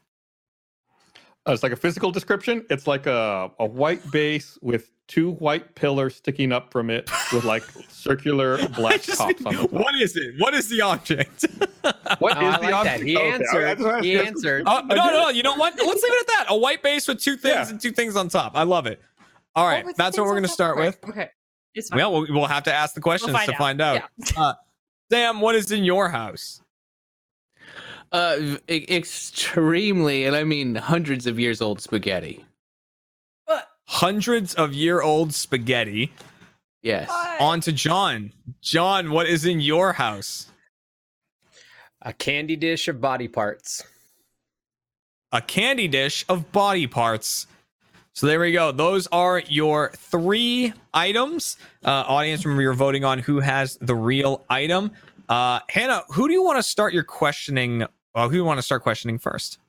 Uh, 1.48 1.54
it's 1.54 1.62
like 1.64 1.72
a 1.72 1.76
physical 1.76 2.12
description. 2.12 2.66
It's 2.70 2.88
like 2.88 3.06
a, 3.06 3.52
a 3.60 3.66
white 3.66 4.10
base 4.12 4.58
with 4.62 4.90
two 5.08 5.34
white 5.34 5.76
pillars 5.76 6.16
sticking 6.16 6.52
up 6.52 6.72
from 6.72 6.90
it 6.90 7.08
with 7.32 7.44
like 7.44 7.64
circular 7.88 8.58
black 8.76 9.04
tops 9.04 9.40
mean, 9.40 9.48
on 9.48 9.54
the 9.56 9.62
top. 9.62 9.72
what 9.72 9.94
is 9.96 10.16
it? 10.16 10.34
What 10.40 10.54
is 10.56 10.70
the 10.70 10.82
object? 10.82 11.46
What 12.20 12.36
Oh, 12.38 12.48
is 12.50 12.56
I 12.56 12.58
the 12.58 12.62
like 12.62 12.62
that. 12.62 12.74
object? 12.74 13.04
He 13.04 13.16
Okay, 13.18 13.32
answered. 13.32 13.62
that's 13.64 13.84
I- 13.84 14.02
He 14.02 14.14
that's- 14.16 14.28
answered. 14.34 14.64
Oh, 14.66 14.82
no, 14.88 14.96
no, 14.96 15.30
you 15.30 15.44
know 15.44 15.56
what? 15.56 15.74
Let's 15.78 16.02
leave 16.04 16.14
it 16.14 16.22
at 16.22 16.28
that. 16.28 16.46
A 16.50 16.58
white 16.58 16.82
base 16.82 17.08
with 17.08 17.20
two 17.22 17.36
things 17.38 17.54
Yeah. 17.56 17.70
and 17.70 17.80
two 17.80 17.92
things 17.92 18.16
on 18.16 18.28
top. 18.30 18.54
I 18.56 18.64
love 18.64 18.88
it. 18.88 19.00
All 19.56 19.68
right, 19.68 19.86
with 19.86 19.96
that's 19.96 20.18
what 20.18 20.26
we're 20.26 20.32
going 20.34 20.44
to 20.44 20.50
start 20.50 20.78
with. 20.78 20.98
Okay. 21.08 21.30
It's 21.76 21.90
fine. 21.90 21.98
Well, 22.00 22.12
we'll 22.14 22.26
we'll 22.30 22.46
have 22.48 22.64
to 22.64 22.74
ask 22.74 22.96
the 22.96 23.02
questions 23.02 23.34
find 23.34 23.46
to 23.48 23.54
out. 23.54 23.58
find 23.58 23.82
out. 23.82 24.02
Uh, 24.36 24.54
Sam, 25.12 25.42
what 25.42 25.54
is 25.56 25.72
in 25.72 25.84
your 25.84 26.10
house? 26.10 26.62
Uh, 28.12 28.58
e- 28.70 28.86
extremely, 28.90 30.26
and 30.26 30.36
I 30.36 30.44
mean 30.44 30.76
hundreds 30.76 31.28
of 31.28 31.40
years 31.40 31.62
old 31.62 31.82
spaghetti. 31.82 32.46
Hundreds 33.88 34.56
of 34.56 34.74
year 34.74 35.02
old 35.02 35.34
spaghetti. 35.34 36.12
Yes. 36.82 37.10
On 37.40 37.62
to 37.62 37.72
Jon. 37.72 38.32
Jon, 38.62 39.12
what 39.12 39.28
is 39.28 39.46
in 39.46 39.60
your 39.60 39.94
house? 39.94 40.52
A 42.02 42.14
candy 42.14 42.56
dish 42.56 42.88
of 42.88 43.02
body 43.02 43.28
parts. 43.28 43.84
A 45.32 45.42
candy 45.42 45.88
dish 45.88 46.26
of 46.30 46.52
body 46.52 46.88
parts. 46.88 47.48
So 48.14 48.28
there 48.28 48.40
we 48.40 48.52
go. 48.52 48.72
Those 48.72 49.08
are 49.08 49.40
your 49.40 49.92
three 49.96 50.74
items. 50.94 51.58
Uh, 51.84 52.06
audience, 52.08 52.46
remember 52.46 52.62
you're 52.62 52.74
voting 52.74 53.04
on 53.04 53.20
who 53.20 53.40
has 53.40 53.78
the 53.82 53.96
real 53.96 54.46
item. 54.50 54.92
Uh, 55.28 55.60
Hannah, 55.68 56.04
who 56.10 56.28
do 56.28 56.34
you 56.34 56.44
want 56.44 56.58
to 56.58 56.64
start 56.64 56.94
your 56.94 57.04
questioning? 57.04 57.86
Well, 58.16 58.26
who 58.26 58.32
do 58.32 58.38
you 58.38 58.46
want 58.46 58.58
to 58.60 58.62
start 58.62 58.82
questioning 58.82 59.20
first? 59.20 59.60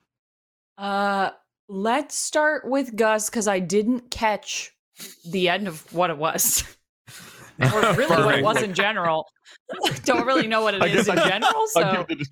Uh, 0.78 1.30
let's 1.68 2.14
start 2.14 2.64
with 2.68 2.94
Gus 2.94 3.28
because 3.28 3.48
I 3.48 3.58
didn't 3.58 4.10
catch 4.10 4.72
the 5.28 5.48
end 5.48 5.66
of 5.66 5.92
what 5.92 6.10
it 6.10 6.16
was, 6.16 6.62
or 7.60 7.92
really 7.94 8.24
what 8.24 8.38
it 8.38 8.44
was 8.44 8.62
in 8.62 8.72
general. 8.72 9.26
Don't 10.04 10.26
really 10.26 10.46
know 10.46 10.62
what 10.62 10.74
it 10.74 10.82
I 10.82 10.86
is 10.86 11.08
in 11.08 11.18
I- 11.18 11.28
general. 11.28 11.62
So 11.68 12.06
it 12.08 12.28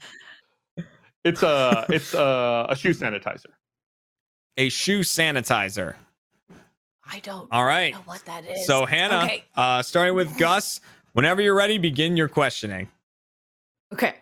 It's 1.24 1.42
a 1.42 1.86
it's 1.88 2.14
a, 2.14 2.66
a 2.68 2.76
shoe 2.76 2.90
sanitizer. 2.90 3.46
A 4.56 4.68
shoe 4.68 5.00
sanitizer. 5.00 5.94
I 7.10 7.18
don't 7.20 7.48
All 7.52 7.64
right. 7.64 7.92
know 7.92 8.00
what 8.06 8.24
that 8.24 8.44
is. 8.48 8.66
So 8.66 8.86
Hannah, 8.86 9.24
Okay. 9.24 9.44
uh, 9.56 9.82
starting 9.82 10.14
with 10.14 10.38
Gus, 10.38 10.80
whenever 11.12 11.42
you're 11.42 11.54
ready, 11.56 11.76
begin 11.76 12.16
your 12.16 12.28
questioning. 12.28 12.88
Okay. 13.92 14.14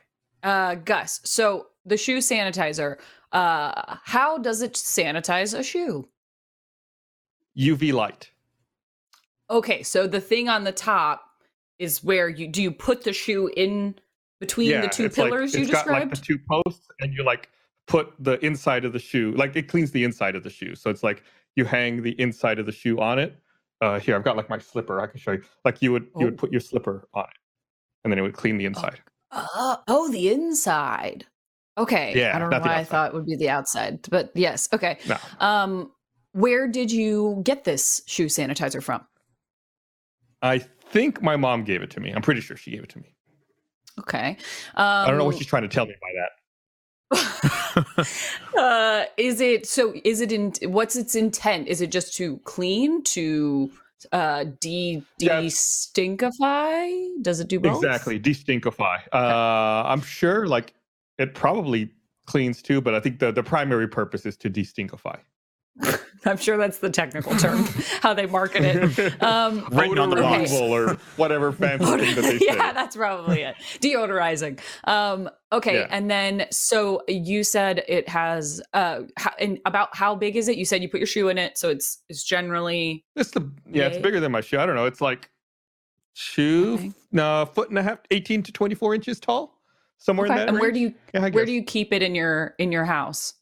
Uh, 0.42 0.74
Gus. 0.76 1.20
So 1.24 1.66
the 1.84 1.96
shoe 1.96 2.18
sanitizer. 2.18 2.98
Uh, 3.32 3.96
how 4.04 4.38
does 4.38 4.62
it 4.62 4.74
sanitize 4.74 5.58
a 5.58 5.62
shoe? 5.62 6.08
UV 7.58 7.92
light. 7.92 8.30
Okay, 9.50 9.82
so 9.82 10.06
the 10.06 10.20
thing 10.20 10.48
on 10.48 10.64
the 10.64 10.72
top 10.72 11.24
is 11.78 12.02
where 12.02 12.28
you 12.28 12.46
do 12.48 12.62
you 12.62 12.70
put 12.70 13.04
the 13.04 13.12
shoe 13.12 13.50
in 13.56 13.94
between 14.40 14.80
the 14.80 14.88
two 14.88 15.04
it's 15.06 15.18
like- 15.18 15.28
pillars 15.30 15.54
you 15.54 15.62
it's 15.62 15.70
got 15.70 15.86
like 15.86 16.04
the 16.04 16.16
described? 16.16 16.24
two 16.26 16.38
posts, 16.48 16.88
and 17.00 17.12
you 17.14 17.22
like 17.24 17.48
put 17.86 18.12
the 18.18 18.42
inside 18.44 18.84
of 18.84 18.92
the 18.92 18.98
shoe. 18.98 19.32
Like 19.36 19.54
it 19.56 19.68
cleans 19.68 19.90
the 19.90 20.04
inside 20.04 20.36
of 20.36 20.42
the 20.42 20.50
shoe. 20.50 20.74
So 20.74 20.88
it's 20.90 21.02
like 21.02 21.22
you 21.56 21.64
hang 21.64 22.02
the 22.02 22.18
inside 22.20 22.58
of 22.58 22.66
the 22.66 22.72
shoe 22.72 22.98
on 23.00 23.18
it. 23.18 23.36
Uh, 23.80 23.98
here 23.98 24.14
I've 24.16 24.24
got 24.24 24.36
like 24.36 24.48
my 24.48 24.58
slipper. 24.58 25.00
I 25.00 25.06
can 25.06 25.18
show 25.18 25.32
you. 25.32 25.42
Like 25.64 25.82
you 25.82 25.92
would 25.92 26.04
you 26.04 26.10
Oh. 26.14 26.24
would 26.26 26.38
put 26.38 26.52
your 26.52 26.60
slipper 26.60 27.08
on 27.14 27.24
it, 27.24 27.36
and 28.04 28.12
then 28.12 28.18
it 28.18 28.22
would 28.22 28.34
clean 28.34 28.56
the 28.56 28.64
inside. 28.64 29.00
Uh, 29.30 29.76
oh, 29.88 30.10
the 30.10 30.30
inside. 30.30 31.26
Okay. 31.78 32.12
Yeah, 32.14 32.36
I 32.36 32.38
don't 32.38 32.50
know 32.50 32.58
why 32.60 32.76
I 32.76 32.84
thought 32.84 33.08
it 33.12 33.14
would 33.14 33.26
be 33.26 33.36
the 33.36 33.48
outside, 33.48 34.00
but 34.10 34.30
yes. 34.34 34.68
Okay. 34.72 34.98
No. 35.08 35.16
Um, 35.40 35.90
where 36.32 36.68
did 36.68 36.90
you 36.92 37.40
get 37.44 37.64
this 37.64 38.02
shoe 38.06 38.26
sanitizer 38.26 38.82
from? 38.82 39.06
I 40.42 40.58
think 40.58 41.22
my 41.22 41.36
mom 41.36 41.64
gave 41.64 41.82
it 41.82 41.90
to 41.92 42.00
me. 42.00 42.10
I'm 42.10 42.22
pretty 42.22 42.40
sure 42.40 42.56
she 42.56 42.70
gave 42.72 42.82
it 42.82 42.90
to 42.90 42.98
me. 42.98 43.14
Okay. 44.00 44.36
Um, 44.74 44.86
I 44.86 45.06
don't 45.08 45.18
know 45.18 45.24
what 45.24 45.36
she's 45.36 45.46
trying 45.46 45.62
to 45.62 45.68
tell 45.68 45.86
me 45.86 45.94
by 46.00 46.08
that. 46.14 46.30
uh, 48.58 49.04
is 49.16 49.40
it 49.40 49.66
so? 49.66 49.94
Is 50.04 50.20
it 50.22 50.32
in? 50.32 50.52
What's 50.62 50.96
its 50.96 51.14
intent? 51.14 51.68
Is 51.68 51.80
it 51.82 51.90
just 51.90 52.14
to 52.16 52.38
clean 52.38 53.02
to 53.04 53.70
uh 54.12 54.44
de 54.60 55.02
Yeah. 55.18 55.42
de-stinkify? 55.42 57.22
Does 57.22 57.40
it 57.40 57.48
do 57.48 57.60
both? 57.60 57.84
Exactly, 57.84 58.18
destinkify. 58.18 59.00
Uh, 59.12 59.82
I'm 59.86 60.00
sure 60.00 60.46
like 60.46 60.72
it 61.18 61.34
probably 61.34 61.90
cleans 62.26 62.62
too, 62.62 62.80
but 62.80 62.94
I 62.94 63.00
think 63.00 63.18
the, 63.18 63.32
the 63.32 63.42
primary 63.42 63.88
purpose 63.88 64.24
is 64.26 64.36
to 64.38 64.50
destinkify. 64.50 65.18
I'm 66.24 66.36
sure 66.36 66.56
that's 66.58 66.78
the 66.78 66.90
technical 66.90 67.34
term 67.36 67.64
how 68.02 68.12
they 68.14 68.26
market 68.26 68.62
it. 68.62 69.22
Um, 69.22 69.66
Written 69.72 69.98
on 69.98 70.10
the 70.10 70.16
box. 70.16 70.52
or 70.52 70.96
whatever 71.16 71.50
fancy 71.50 71.84
thing 71.84 72.14
that 72.14 72.20
they 72.22 72.38
say. 72.38 72.44
yeah, 72.46 72.72
that's 72.72 72.94
probably 72.94 73.40
it. 73.42 73.56
Deodorizing. 73.80 74.60
Um, 74.84 75.28
okay, 75.50 75.80
Yeah. 75.80 75.86
and 75.90 76.10
then 76.10 76.46
so 76.50 77.02
you 77.08 77.42
said 77.42 77.82
it 77.88 78.08
has 78.08 78.62
uh, 78.74 79.00
how, 79.16 79.32
and 79.40 79.58
about 79.64 79.96
how 79.96 80.14
big 80.14 80.36
is 80.36 80.46
it? 80.48 80.56
You 80.58 80.64
said 80.64 80.82
you 80.82 80.88
put 80.88 81.00
your 81.00 81.06
shoe 81.08 81.28
in 81.28 81.38
it, 81.38 81.56
so 81.58 81.70
it's 81.70 82.02
it's 82.08 82.22
generally 82.22 83.04
It's 83.16 83.30
the 83.32 83.50
yeah, 83.72 83.86
it's 83.88 83.98
bigger 83.98 84.20
than 84.20 84.30
my 84.30 84.42
shoe. 84.42 84.58
I 84.58 84.66
don't 84.66 84.76
know. 84.76 84.86
It's 84.86 85.00
like 85.00 85.30
shoe, 86.12 86.74
Okay. 86.74 86.92
no, 87.10 87.46
foot 87.52 87.70
and 87.70 87.78
a 87.78 87.82
half, 87.82 87.98
18 88.10 88.42
to 88.44 88.52
24 88.52 88.94
inches 88.94 89.18
tall, 89.18 89.58
somewhere 90.02 90.26
okay. 90.26 90.34
in 90.34 90.38
that. 90.40 90.48
And 90.50 90.58
where 90.58 90.72
do 90.72 90.78
you 90.80 90.94
Yeah, 91.14 91.20
where 91.20 91.30
guess. 91.30 91.46
do 91.46 91.52
you 91.52 91.62
keep 91.62 91.92
it 91.92 92.02
in 92.02 92.14
your 92.14 92.54
in 92.58 92.72
your 92.72 92.84
house? 92.84 93.34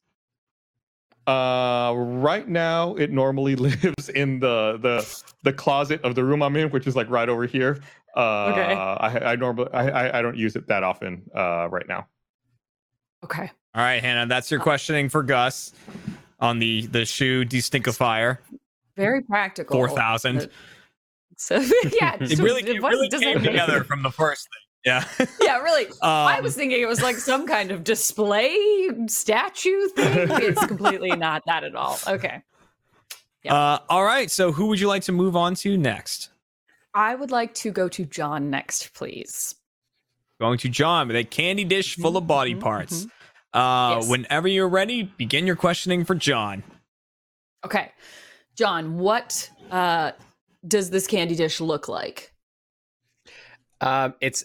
Uh, 1.27 1.93
right 1.97 2.49
now 2.49 2.95
it 2.95 3.11
normally 3.11 3.55
lives 3.69 4.09
in 4.11 4.41
the 4.41 4.79
the 4.81 5.23
the 5.43 5.53
closet 5.53 6.01
of 6.03 6.15
the 6.15 6.25
room 6.25 6.43
I'm 6.43 6.57
in, 6.57 6.71
which 6.71 6.87
is 6.87 6.97
like 6.97 7.09
right 7.11 7.29
over 7.29 7.47
here. 7.47 7.81
Uh, 8.17 8.47
Okay. 8.53 8.73
I, 8.75 9.33
I 9.33 9.37
normally 9.37 9.71
I, 9.73 9.89
I 9.89 10.19
I 10.19 10.23
don't 10.23 10.37
use 10.37 10.57
it 10.57 10.67
that 10.69 10.83
often. 10.83 11.23
Uh, 11.35 11.69
right 11.71 11.87
now. 11.89 12.07
Okay. 13.25 13.51
All 13.75 13.83
right, 13.83 14.03
Hannah, 14.03 14.27
that's 14.27 14.51
your 14.51 14.59
questioning 14.59 15.09
for 15.09 15.23
Gus. 15.23 15.73
on 16.41 16.59
the 16.59 16.87
the 16.87 17.05
shoe 17.05 17.45
destinkifier. 17.45 18.39
Very 18.97 19.23
practical. 19.23 19.77
Four 19.77 19.89
thousand. 19.89 20.49
So 21.37 21.55
yeah, 21.99 22.19
It 22.21 22.37
so 22.37 22.45
really, 22.45 22.63
it 22.69 22.83
what 22.83 22.91
really 22.91 23.09
came 23.09 23.43
together 23.43 23.83
from 23.85 24.03
the 24.03 24.11
first 24.11 24.43
thing. 24.43 24.70
Yeah. 24.85 25.05
Yeah, 25.43 25.59
really. 25.61 25.87
I 26.03 26.39
Um, 26.39 26.45
was 26.45 26.57
thinking 26.57 26.81
it 26.81 26.89
was 26.89 27.03
like 27.03 27.16
some 27.16 27.47
kind 27.47 27.70
of 27.70 27.85
display 27.85 28.89
statue 29.07 29.89
thing. 29.89 30.28
It's 30.31 30.64
completely 30.66 31.11
not 31.16 31.43
that 31.47 31.64
at 31.64 31.74
all. 31.74 31.99
Okay. 32.07 32.43
Yeah. 33.43 33.55
Uh, 33.55 33.78
all 33.89 34.05
right. 34.05 34.31
So, 34.31 34.53
who 34.53 34.66
would 34.66 34.81
you 34.81 34.89
like 34.89 35.03
to 35.05 35.12
move 35.12 35.37
on 35.37 35.55
to 35.57 35.76
next? 35.76 36.31
I 36.95 37.14
would 37.14 37.31
like 37.31 37.55
to 37.55 37.70
go 37.70 37.89
to 37.89 38.05
Jon 38.05 38.51
next, 38.51 38.93
please. 38.95 39.55
Going 40.41 40.59
to 40.59 40.68
Jon 40.68 41.07
with 41.09 41.16
a 41.16 41.24
candy 41.24 41.64
dish 41.64 41.97
full 41.97 42.16
of 42.16 42.26
body 42.26 42.55
Mhm, 42.55 42.61
parts. 42.61 43.05
mhm. 43.05 43.11
Uh, 43.53 43.97
Yes. 43.97 44.09
Whenever 44.09 44.49
you're 44.49 44.68
ready, 44.68 45.03
begin 45.03 45.47
your 45.47 45.57
questioning 45.57 46.05
for 46.05 46.14
Jon. 46.14 46.62
Okay. 47.64 47.93
Jon, 48.57 48.97
what 48.99 49.51
uh, 49.70 50.12
does 50.66 50.91
this 50.91 51.07
candy 51.07 51.35
dish 51.35 51.61
look 51.61 51.89
like? 51.89 52.33
Um, 53.81 54.14
it's 54.20 54.45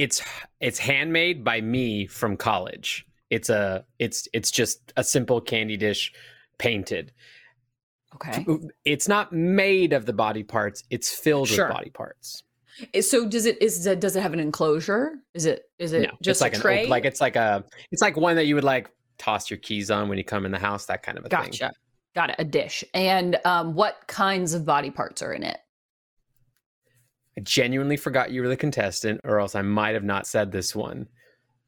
it's 0.00 0.22
it's 0.60 0.78
handmade 0.78 1.44
by 1.44 1.60
me 1.60 2.06
from 2.06 2.36
college. 2.36 3.06
It's 3.28 3.50
a 3.50 3.84
it's 3.98 4.26
it's 4.32 4.50
just 4.50 4.92
a 4.96 5.04
simple 5.04 5.42
candy 5.42 5.76
dish 5.76 6.12
painted. 6.58 7.12
Okay. 8.14 8.44
It's 8.84 9.06
not 9.06 9.30
made 9.32 9.92
of 9.92 10.06
the 10.06 10.14
body 10.14 10.42
parts. 10.42 10.82
It's 10.90 11.12
filled 11.12 11.48
Sure. 11.48 11.66
with 11.66 11.74
body 11.76 11.90
parts. 11.90 12.42
So 13.02 13.28
does 13.28 13.44
it 13.44 13.60
is 13.60 13.86
it, 13.86 14.00
does 14.00 14.16
it 14.16 14.22
have 14.22 14.32
an 14.32 14.40
enclosure? 14.40 15.16
Is 15.34 15.44
it 15.44 15.64
is 15.78 15.92
it 15.92 16.02
no, 16.02 16.16
just 16.22 16.40
like 16.40 16.56
a 16.56 16.58
tray? 16.58 16.84
op- 16.84 16.90
like 16.90 17.04
it's 17.04 17.20
like 17.20 17.36
a 17.36 17.62
it's 17.92 18.00
like 18.00 18.16
one 18.16 18.36
that 18.36 18.46
you 18.46 18.54
would 18.54 18.64
like 18.64 18.90
toss 19.18 19.50
your 19.50 19.58
keys 19.58 19.90
on 19.90 20.08
when 20.08 20.16
you 20.16 20.24
come 20.24 20.46
in 20.46 20.50
the 20.50 20.58
house. 20.58 20.86
That 20.86 21.02
kind 21.02 21.18
of 21.18 21.26
a 21.26 21.28
thing. 21.28 21.44
gotcha. 21.44 21.72
Got 22.14 22.30
it. 22.30 22.36
A 22.38 22.44
dish. 22.44 22.82
And 22.94 23.38
um, 23.44 23.74
what 23.74 24.06
kinds 24.06 24.54
of 24.54 24.64
body 24.64 24.90
parts 24.90 25.20
are 25.20 25.32
in 25.34 25.42
it? 25.42 25.58
I 27.36 27.40
genuinely 27.42 27.96
forgot 27.96 28.30
you 28.32 28.42
were 28.42 28.48
the 28.48 28.56
contestant, 28.56 29.20
or 29.24 29.38
else 29.40 29.54
I 29.54 29.62
might 29.62 29.94
have 29.94 30.04
not 30.04 30.26
said 30.26 30.50
this 30.52 30.74
one. 30.74 31.08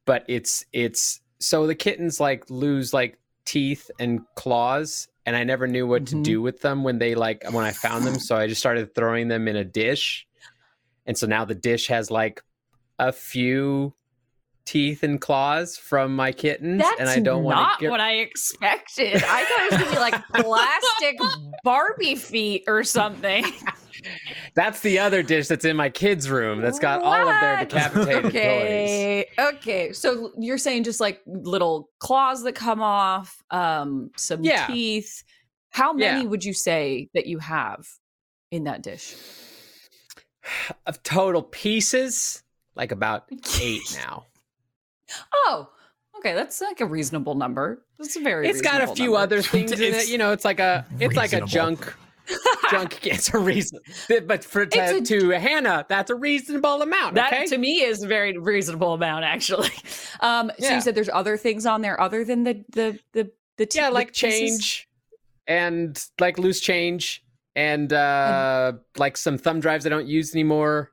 But 0.04 0.24
it's 0.28 0.64
it's 0.72 1.20
so 1.38 1.66
the 1.66 1.74
kittens 1.74 2.18
like 2.20 2.48
lose 2.50 2.92
like 2.92 3.18
teeth 3.44 3.90
and 3.98 4.20
claws, 4.36 5.08
and 5.26 5.36
I 5.36 5.44
never 5.44 5.66
knew 5.66 5.86
what 5.86 6.02
Mhm. 6.02 6.08
to 6.10 6.22
do 6.22 6.42
with 6.42 6.60
them 6.60 6.82
when 6.84 6.98
they 6.98 7.14
like 7.14 7.44
when 7.50 7.64
I 7.64 7.70
found 7.72 8.04
them. 8.06 8.18
So 8.18 8.36
I 8.36 8.46
just 8.48 8.60
started 8.60 8.94
throwing 8.94 9.28
them 9.28 9.46
in 9.48 9.56
a 9.56 9.64
dish, 9.64 10.26
and 11.06 11.16
so 11.16 11.26
now 11.26 11.44
the 11.44 11.54
dish 11.54 11.86
has 11.88 12.10
like 12.10 12.42
a 12.98 13.12
few 13.12 13.94
teeth 14.64 15.02
and 15.02 15.20
claws 15.20 15.76
from 15.76 16.14
my 16.14 16.30
kittens, 16.30 16.80
That's 16.80 17.00
and 17.00 17.08
I 17.08 17.18
don't 17.18 17.42
want 17.42 17.56
not 17.56 17.80
get 17.80 17.90
what 17.90 18.00
I 18.00 18.14
expected. 18.18 19.16
I 19.16 19.44
thought 19.44 19.60
it 19.60 19.70
was 19.72 19.80
gonna 19.80 19.90
be 19.90 19.98
like 19.98 20.22
plastic 20.46 21.18
Barbie 21.64 22.14
feet 22.16 22.64
or 22.68 22.82
something. 22.84 23.44
That's 24.54 24.80
the 24.80 24.98
other 24.98 25.22
dish 25.22 25.48
that's 25.48 25.64
in 25.64 25.76
my 25.76 25.88
kids' 25.90 26.28
room. 26.30 26.60
That's 26.60 26.78
got 26.78 27.02
all 27.02 27.12
of 27.28 27.40
their 27.40 27.56
What? 27.56 27.68
decapitated 27.68 28.22
toys. 28.24 28.32
okay. 28.32 29.26
Okay. 29.38 29.92
So 29.92 30.32
you're 30.38 30.58
saying 30.58 30.84
just 30.84 31.00
like 31.00 31.20
little 31.26 31.88
claws 31.98 32.42
that 32.44 32.54
come 32.54 32.80
off, 32.82 33.42
um, 33.50 34.10
some 34.16 34.42
Yeah. 34.44 34.66
teeth. 34.66 35.22
How 35.70 35.92
many 35.92 36.22
Yeah. 36.22 36.26
would 36.28 36.44
you 36.44 36.52
say 36.52 37.08
that 37.14 37.26
you 37.26 37.38
have 37.38 37.86
in 38.50 38.64
that 38.64 38.82
dish? 38.82 39.14
Of 40.86 41.02
total 41.02 41.42
pieces, 41.42 42.42
like 42.74 42.90
about 42.92 43.24
eight 43.60 43.80
now. 43.94 44.26
Oh, 45.32 45.68
okay. 46.18 46.34
That's 46.34 46.60
like 46.60 46.80
a 46.80 46.86
reasonable 46.86 47.34
number. 47.34 47.84
That's 47.98 48.16
a 48.16 48.20
very. 48.20 48.48
It's 48.48 48.60
got 48.60 48.82
a 48.82 48.88
few 48.94 49.10
number. 49.12 49.18
other 49.20 49.42
things 49.42 49.70
in 49.72 49.80
it. 49.94 50.08
You 50.08 50.18
know, 50.18 50.32
it's 50.32 50.44
like 50.44 50.58
a 50.58 50.84
it's 50.98 51.14
like 51.16 51.32
a 51.32 51.42
junk 51.42 51.94
junk. 52.70 52.98
A 53.34 53.38
reason, 53.38 53.78
but 54.26 54.44
for 54.44 54.66
to, 54.66 54.96
a- 54.98 55.00
to 55.00 55.30
Hannah, 55.30 55.86
that's 55.88 56.10
a 56.10 56.14
reasonable 56.14 56.82
amount. 56.82 57.14
That 57.16 57.32
okay, 57.32 57.46
to 57.46 57.58
me 57.58 57.82
is 57.82 58.02
a 58.02 58.06
very 58.08 58.36
reasonable 58.38 58.94
amount, 58.94 59.24
actually. 59.24 59.70
Um, 60.20 60.52
so 60.58 60.66
Yeah. 60.66 60.74
you 60.76 60.80
said 60.80 60.94
there's 60.94 61.08
other 61.12 61.36
things 61.36 61.66
on 61.66 61.80
there 61.82 62.00
other 62.00 62.24
than 62.24 62.44
the 62.44 62.64
the 62.68 62.98
the 63.12 63.30
the 63.56 63.66
t- 63.66 63.78
yeah, 63.80 63.88
like 63.88 64.12
pieces? 64.14 64.20
change 64.20 64.88
and 65.48 66.04
like 66.20 66.38
loose 66.38 66.60
change 66.60 67.24
and 67.56 67.92
uh 67.92 68.72
like 68.96 69.16
some 69.16 69.36
thumb 69.36 69.58
drives 69.58 69.84
I 69.84 69.88
don't 69.88 70.06
use 70.06 70.32
anymore. 70.32 70.92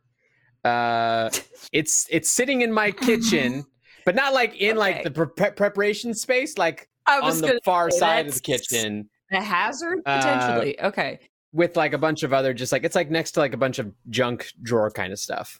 Uh, 0.65 1.29
it's 1.71 2.07
it's 2.09 2.29
sitting 2.29 2.61
in 2.61 2.71
my 2.73 2.91
kitchen, 2.91 3.65
but 4.05 4.15
not 4.15 4.33
like 4.33 4.55
in 4.55 4.71
Okay. 4.71 4.77
like 4.79 5.03
the 5.03 5.11
pre- 5.11 5.51
preparation 5.51 6.13
space, 6.13 6.57
like 6.57 6.89
I 7.05 7.19
was 7.21 7.41
on 7.43 7.49
the 7.49 7.59
far 7.63 7.91
say, 7.91 7.99
side 7.99 8.27
of 8.27 8.33
the 8.33 8.39
kitchen. 8.41 9.09
A 9.31 9.41
hazard 9.41 9.99
Uh, 10.07 10.17
potentially. 10.21 10.81
okay. 10.81 11.19
With 11.51 11.75
like 11.75 11.93
a 11.93 11.97
bunch 11.97 12.21
of 12.23 12.31
other 12.33 12.53
just 12.53 12.71
like 12.71 12.83
it's 12.83 12.95
like 12.95 13.09
next 13.09 13.31
to 13.31 13.39
like 13.39 13.53
a 13.53 13.57
bunch 13.57 13.79
of 13.79 13.91
junk 14.09 14.51
drawer 14.61 14.91
kind 14.91 15.11
of 15.11 15.17
stuff. 15.19 15.59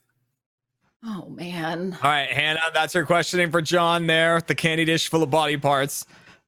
Oh 1.04 1.30
man. 1.30 1.94
All 2.04 2.10
right, 2.10 2.30
Hannah, 2.30 2.60
that's 2.74 2.94
your 2.94 3.06
questioning 3.06 3.50
for 3.52 3.62
Jon 3.62 4.06
there. 4.06 4.42
The 4.42 4.54
candy 4.56 4.86
dish 4.86 5.10
full 5.10 5.24
of 5.24 5.30
body 5.32 5.58
parts. 5.58 6.06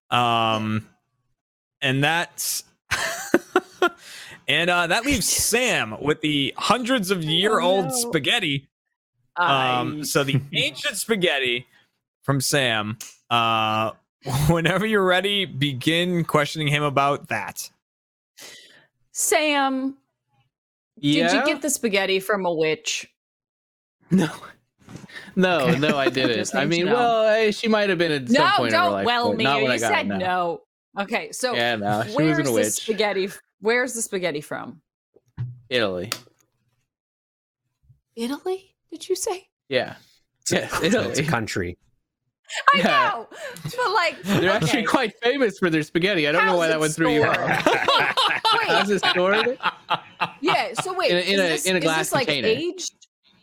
Um, 0.10 0.88
and 1.82 2.04
that's. 2.04 2.64
and 4.48 4.70
uh, 4.70 4.88
that 4.88 5.06
leaves 5.06 5.28
Sam 5.32 5.96
with 6.02 6.22
the 6.22 6.54
hundreds 6.58 7.12
of 7.12 7.24
year 7.24 7.60
old 7.60 7.86
Oh, 7.86 7.90
no. 7.90 7.96
spaghetti. 7.96 8.70
Um, 9.38 10.00
I- 10.00 10.04
so 10.04 10.24
the 10.24 10.42
ancient 10.54 10.98
spaghetti 10.98 11.66
from 12.24 12.42
Sam. 12.42 12.98
Uh, 13.30 13.92
whenever 14.50 14.86
you're 14.86 15.06
ready, 15.06 15.46
begin 15.46 16.26
questioning 16.26 16.68
him 16.68 16.84
about 16.84 17.30
that. 17.30 17.70
Sam, 19.12 19.98
Yeah. 20.98 21.28
did 21.28 21.34
you 21.34 21.46
get 21.54 21.62
the 21.62 21.70
spaghetti 21.70 22.20
from 22.20 22.46
a 22.46 22.54
witch? 22.54 23.08
No. 24.10 24.30
No, 25.36 25.60
Okay. 25.62 25.80
no, 25.80 25.98
I 25.98 26.10
didn't. 26.10 26.54
I 26.56 26.66
mean, 26.66 26.86
know. 26.86 26.94
well, 26.94 27.28
I, 27.28 27.52
she 27.52 27.68
might 27.68 27.90
have 27.90 27.98
been 27.98 28.12
at 28.12 28.28
some 28.30 28.46
No, 28.46 28.52
point 28.58 28.74
in 28.74 28.80
her 28.80 28.84
don't 28.86 28.92
life. 28.94 29.06
well 29.06 29.34
me. 29.34 29.44
You 29.46 29.50
I 29.68 29.78
got 29.78 29.94
said 29.94 30.08
no. 30.08 30.18
no. 30.18 30.62
Okay, 31.00 31.32
so 31.32 31.54
Yeah, 31.54 31.78
no, 31.78 32.04
she 32.06 32.14
where's 32.16 32.46
the 32.46 32.52
witch. 32.52 32.74
spaghetti? 32.74 33.30
Where's 33.62 33.94
the 33.94 34.02
spaghetti 34.02 34.42
from? 34.42 34.82
Italy. 35.70 36.10
Italy? 38.16 38.76
Did 38.92 39.08
you 39.08 39.16
say? 39.16 39.48
Yeah. 39.70 39.96
It's 40.42 40.52
a- 40.52 40.56
Yes, 40.56 40.74
it's 40.84 40.96
a 40.96 41.00
Italy. 41.00 41.24
country. 41.26 41.78
I 42.74 42.78
Yeah. 42.78 42.84
know, 42.84 43.28
but 43.64 43.92
like 43.94 44.22
They're 44.24 44.52
actually 44.52 44.84
quite 44.84 45.14
famous 45.22 45.58
for 45.60 45.70
their 45.70 45.84
spaghetti. 45.84 46.28
I 46.28 46.32
don't 46.32 46.46
know 46.46 46.58
why 46.58 46.68
that 46.68 46.80
went 46.80 46.94
through 46.94 47.22
head. 47.22 47.36
How's 48.68 48.90
it 48.90 49.04
stored? 49.06 49.58
Yeah. 50.42 50.74
So 50.82 50.94
wait, 50.94 51.12
In 51.12 51.18
a- 51.18 51.20
in 51.22 51.34
is 51.34 51.40
a- 51.40 51.44
this, 51.44 51.66
in 51.66 51.76
a 51.76 51.80
is 51.80 51.84
glass 51.84 51.98
this 52.00 52.14
like 52.14 52.28
container. 52.28 52.48
aged 52.48 52.94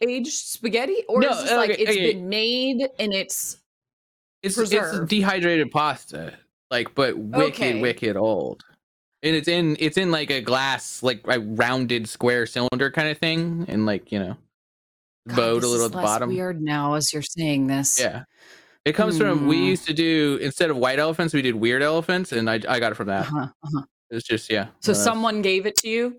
aged 0.01 0.33
spaghetti, 0.33 1.05
or 1.09 1.21
No, 1.21 1.31
is 1.31 1.43
this 1.43 1.53
like 1.53 1.71
okay, 1.71 1.83
it's 1.83 1.91
okay. 1.91 2.13
been 2.13 2.29
made 2.29 2.89
and 2.99 3.13
it's 3.13 3.59
It's, 4.43 4.57
it's 4.57 4.71
Preserved. 4.71 5.09
dehydrated 5.11 5.71
pasta, 5.73 6.35
like 6.71 6.95
but 6.95 7.19
wicked, 7.19 7.55
Okay. 7.55 7.81
wicked 7.81 8.17
old. 8.17 8.63
And 9.25 9.35
it's 9.35 9.49
in 9.49 9.77
it's 9.81 9.97
in 9.97 10.11
like 10.13 10.31
a 10.31 10.41
glass, 10.41 11.03
like 11.03 11.23
a 11.27 11.41
rounded 11.41 12.09
square 12.09 12.47
cylinder 12.47 12.91
kind 12.93 13.09
of 13.09 13.19
thing, 13.19 13.65
and 13.69 13.85
like 13.87 14.13
you 14.13 14.21
know, 14.21 14.37
God, 15.27 15.37
bowed 15.37 15.65
a 15.65 15.67
little 15.67 15.87
at 15.87 15.91
the 15.93 15.99
bottom. 16.01 16.29
Weird 16.31 16.63
now 16.63 16.95
as 16.95 17.13
you're 17.13 17.23
saying 17.23 17.67
this. 17.67 17.99
Yeah. 17.99 18.23
It 18.85 18.93
comes 18.95 19.19
from 19.19 19.47
we 19.47 19.59
Hmm. 19.59 19.65
used 19.65 19.87
to 19.87 19.93
do 19.93 20.39
instead 20.41 20.71
of 20.71 20.77
white 20.77 20.99
elephants, 20.99 21.35
we 21.35 21.43
did 21.43 21.55
weird 21.55 21.83
elephants, 21.83 22.33
and 22.33 22.49
I 22.49 22.55
I 22.69 22.81
got 22.81 22.93
it 22.93 22.95
from 22.95 23.09
that. 23.09 23.27
Uh-huh, 23.27 23.49
uh-huh. 23.63 23.83
It's 24.11 24.27
just 24.27 24.51
yeah. 24.51 24.69
So 24.81 24.93
someone 24.95 25.43
gave 25.43 25.67
it 25.67 25.77
to 25.77 25.89
you. 25.89 26.19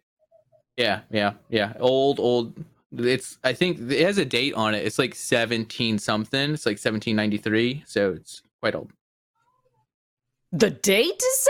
Yeah, 0.78 1.02
yeah, 1.12 1.34
yeah. 1.50 1.74
Old, 1.80 2.20
old. 2.20 2.54
It's 2.96 3.38
I 3.44 3.54
think 3.54 3.80
it 3.92 4.06
has 4.06 4.18
a 4.18 4.26
date 4.26 4.54
on 4.54 4.74
it. 4.76 4.86
It's 4.86 5.00
like 5.00 5.16
seventeen 5.16 5.98
something. 6.00 6.54
It's 6.54 6.66
like 6.66 6.78
seventeen 6.78 7.16
ninety 7.16 7.38
three. 7.38 7.84
So 7.88 8.12
it's 8.14 8.42
quite 8.62 8.76
old. 8.76 8.92
The 10.52 10.70
date 10.72 11.22
is 11.22 11.48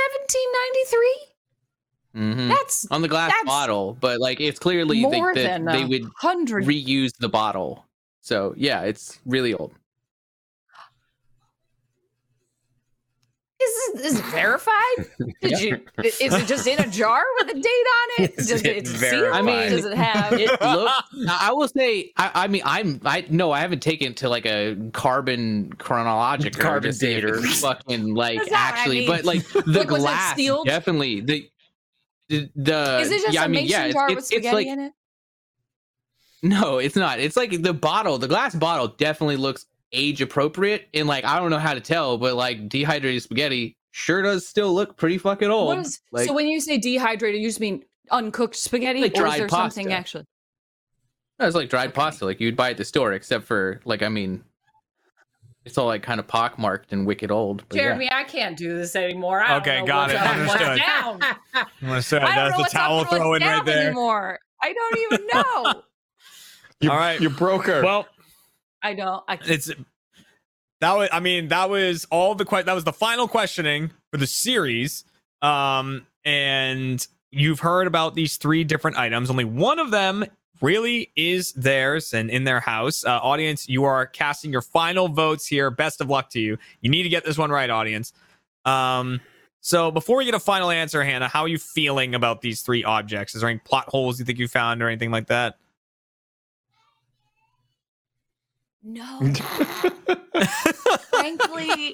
1793. 2.14 2.22
hmm 2.22 2.50
That's 2.50 2.86
On 2.92 3.02
the 3.02 3.08
glass 3.08 3.32
bottle, 3.46 3.98
but 4.02 4.20
like 4.20 4.42
it's 4.42 4.60
clearly 4.60 5.06
they, 5.06 5.22
than 5.34 5.66
they 5.66 5.86
would 5.86 6.10
hundred. 6.18 6.66
reuse 6.66 7.12
the 7.20 7.30
bottle. 7.30 7.86
So 8.22 8.54
yeah, 8.58 8.82
it's 8.82 9.20
really 9.26 9.54
old. 9.54 9.72
Is 13.62 13.70
this 13.96 14.14
is 14.14 14.20
it 14.20 14.26
verified? 14.26 14.98
Did 15.42 15.60
you? 15.62 15.80
Is 16.04 16.34
it 16.34 16.48
just 16.48 16.68
in 16.68 16.80
a 16.80 16.88
jar 16.90 17.24
with 17.40 17.50
a 17.50 17.54
date 17.54 17.66
on 17.66 18.24
it? 18.26 18.34
Is 18.38 18.48
Does 18.48 18.62
it 18.64 18.78
it, 18.78 18.88
sealed? 18.88 19.34
I 19.34 19.42
mean, 19.42 19.70
does 19.72 19.86
it 19.86 19.96
have? 19.98 20.34
It 20.34 20.50
look, 20.62 20.92
I 21.30 21.52
will 21.54 21.68
say, 21.68 22.12
I, 22.18 22.32
I 22.34 22.48
mean, 22.48 22.62
I'm, 22.66 23.02
I 23.06 23.26
no, 23.30 23.52
I 23.52 23.60
haven't 23.62 23.82
taken 23.82 24.14
to 24.16 24.30
like 24.30 24.46
a 24.46 24.76
carbon 24.94 25.74
chronological 25.74 26.62
Carbon 26.62 26.92
to 26.92 26.94
see 26.94 27.08
dater. 27.22 27.44
fucking 27.62 28.14
like 28.14 28.38
That's 28.40 28.52
not 28.52 28.60
what 28.60 28.76
I 28.76 28.80
actually, 28.80 29.00
mean. 29.00 29.08
but 29.08 29.26
like 29.26 29.48
the 29.54 29.62
Like, 29.80 29.90
was 29.90 30.04
it 30.04 30.04
glass, 30.04 30.38
definitely 30.66 31.22
the. 31.22 31.50
The, 32.30 32.50
the 32.56 33.00
is 33.00 33.12
it 33.12 33.22
just 33.24 33.34
yeah, 33.34 33.42
a 33.42 33.46
I 33.46 33.48
mean, 33.48 33.64
mason 33.64 33.70
yeah, 33.72 33.86
it's, 33.88 33.96
with 34.08 34.18
it's, 34.20 34.32
it's 34.32 34.52
like 34.52 34.68
in 34.68 34.80
it? 34.80 34.94
no, 36.44 36.78
it's 36.78 36.96
not. 36.96 37.20
It's 37.20 37.36
like 37.36 37.62
the 37.64 37.74
bottle, 37.74 38.20
the 38.20 38.28
glass 38.28 38.54
bottle 38.56 38.88
definitely 38.90 39.38
looks 39.38 39.66
age 39.92 40.22
appropriate, 40.22 40.88
and 40.94 41.08
like 41.08 41.26
I 41.26 41.40
don't 41.40 41.50
know 41.50 41.58
how 41.60 41.74
to 41.74 41.82
tell, 41.82 42.20
but 42.20 42.36
like 42.36 42.70
dehydrated 42.70 43.24
spaghetti 43.24 43.78
sure 43.92 44.22
does 44.22 44.48
still 44.48 44.74
look 44.74 44.98
pretty 44.98 45.18
fucking 45.18 45.50
old. 45.50 45.68
What 45.68 45.80
is, 45.80 46.00
like, 46.12 46.28
so 46.28 46.34
when 46.34 46.48
you 46.48 46.60
say 46.62 46.78
dehydrated, 46.78 47.42
you 47.42 47.48
just 47.48 47.60
mean 47.60 47.84
uncooked 48.12 48.56
spaghetti, 48.56 49.02
Like 49.02 49.12
or 49.12 49.16
is 49.16 49.20
dried 49.20 49.40
there 49.42 49.50
something 49.50 49.86
pasta. 49.88 49.98
actually? 50.00 50.26
no, 51.40 51.46
it's 51.48 51.56
like 51.56 51.70
dried 51.70 51.90
Okay. 51.90 51.96
pasta, 51.96 52.26
like 52.26 52.40
you'd 52.40 52.56
buy 52.56 52.72
at 52.72 52.78
the 52.78 52.86
store, 52.86 53.14
except 53.14 53.46
for 53.46 53.80
like, 53.86 54.02
I 54.04 54.10
mean, 54.10 54.44
it's 55.66 55.78
all 55.78 55.86
like 55.88 56.02
kind 56.04 56.20
of 56.20 56.28
pockmarked 56.28 56.92
and 56.92 57.06
wicked 57.06 57.32
old. 57.32 57.64
but 57.70 57.76
yeah. 57.78 57.84
Jeremy, 57.84 58.10
I 58.12 58.24
can't 58.24 58.58
do 58.58 58.76
this 58.78 58.96
anymore. 58.96 59.42
I 59.42 59.58
Okay, 59.58 59.86
got 59.86 60.10
it. 60.10 60.16
up 60.16 60.26
and 60.36 60.48
what's 60.48 60.62
Understood. 60.62 60.88
down. 60.88 61.20
I'm 61.54 61.66
gonna 61.88 62.02
say 62.02 62.18
I 62.18 62.20
don't 62.22 62.36
that's 62.36 62.52
know 62.52 62.58
the 62.58 62.62
what's 62.64 62.76
up 62.76 62.82
towel 62.82 63.04
throwing 63.06 63.42
right 63.44 63.66
there. 63.66 63.86
anymore. 63.88 64.40
I 64.62 64.74
don't 64.74 64.98
even 65.14 65.28
know. 65.34 65.84
You, 66.82 66.92
All 66.92 66.98
right. 66.98 67.20
you 67.22 67.30
broke 67.30 67.66
her. 67.68 67.84
Well, 67.84 68.08
I 68.82 68.94
don't. 68.94 69.24
I 69.28 69.36
can't. 69.38 69.50
it's 69.52 69.72
that 70.82 70.96
was 70.96 71.10
i 71.12 71.20
mean 71.20 71.48
that 71.50 71.70
was 71.70 72.06
all 72.10 72.36
the 72.36 72.46
que- 72.46 72.64
that 72.64 72.74
was 72.74 72.84
the 72.84 72.94
final 72.94 73.28
questioning 73.28 73.92
for 74.12 74.18
the 74.18 74.28
series. 74.28 75.04
Um 75.42 76.06
and 76.26 77.06
you've 77.32 77.60
heard 77.60 77.88
about 77.88 78.16
these 78.16 78.38
three 78.38 78.64
different 78.64 78.98
items. 78.98 79.30
Only 79.30 79.46
one 79.46 79.80
of 79.80 79.92
them 79.92 80.26
really 80.62 81.12
is 81.16 81.54
theirs 81.54 82.14
and 82.14 82.30
in 82.30 82.44
their 82.44 82.60
house. 82.60 83.06
Uh, 83.06 83.18
audience 83.22 83.70
you 83.70 83.86
are 83.86 84.06
casting 84.06 84.52
your 84.52 84.62
final 84.62 85.08
votes 85.08 85.48
here. 85.48 85.70
Best 85.72 86.02
of 86.02 86.10
luck 86.10 86.30
to 86.32 86.40
you. 86.40 86.58
You 86.82 86.90
need 86.90 87.04
to 87.04 87.10
get 87.10 87.24
this 87.24 87.38
one 87.38 87.52
right 87.52 87.70
audience. 87.70 88.14
Um 88.66 89.22
so 89.62 89.92
before 89.92 90.18
we 90.18 90.26
get 90.26 90.34
a 90.34 90.40
final 90.40 90.72
answer 90.72 91.04
hannah 91.04 91.28
how 91.28 91.42
are 91.42 91.48
you 91.50 91.58
feeling 91.58 92.16
about 92.16 92.42
these 92.42 92.62
three 92.62 92.84
objects? 92.84 93.36
Is 93.36 93.42
there 93.42 93.50
any 93.50 93.60
plot 93.60 93.86
holes 93.90 94.20
you 94.20 94.26
think 94.26 94.40
you 94.40 94.48
found 94.48 94.82
or 94.82 94.88
anything 94.88 95.12
like 95.12 95.28
that 95.28 95.58
no. 98.84 99.20
frankly, 101.10 101.94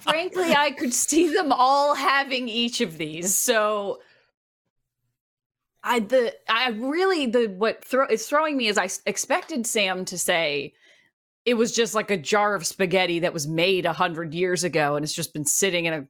frankly, 0.00 0.54
I 0.54 0.74
could 0.78 0.94
see 0.94 1.32
them 1.32 1.52
all 1.52 1.94
having 1.94 2.48
each 2.48 2.80
of 2.80 2.98
these. 2.98 3.36
So 3.36 4.00
I 5.82 6.00
the 6.00 6.34
I 6.48 6.70
really 6.70 7.26
the 7.26 7.46
what 7.46 7.84
throw 7.84 8.06
is 8.06 8.26
throwing 8.26 8.56
me 8.56 8.68
is 8.68 8.78
I 8.78 8.88
expected 9.06 9.66
Sam 9.66 10.04
to 10.06 10.16
say 10.18 10.74
it 11.44 11.54
was 11.54 11.72
just 11.72 11.94
like 11.94 12.10
a 12.10 12.16
jar 12.16 12.54
of 12.54 12.64
spaghetti 12.66 13.18
that 13.20 13.32
was 13.32 13.48
made 13.48 13.84
a 13.84 13.92
hundred 13.92 14.32
years 14.32 14.62
ago 14.64 14.94
and 14.94 15.04
it's 15.04 15.12
just 15.14 15.32
been 15.32 15.44
sitting 15.44 15.86
in 15.86 15.92
a 15.92 16.06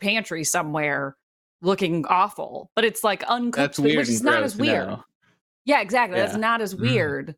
pantry 0.00 0.44
somewhere 0.44 1.16
looking 1.62 2.06
awful. 2.06 2.70
But 2.76 2.84
it's 2.84 3.02
like 3.02 3.24
uncooked, 3.24 3.56
That's 3.56 3.78
weird. 3.80 3.96
which 3.98 4.08
is 4.08 4.22
not 4.22 4.44
as 4.44 4.54
weird. 4.56 4.86
now. 4.86 5.04
Yeah, 5.64 5.80
exactly. 5.80 6.18
That's 6.18 6.36
not 6.36 6.60
as 6.62 6.74
Mm. 6.76 6.80
weird. 6.80 7.36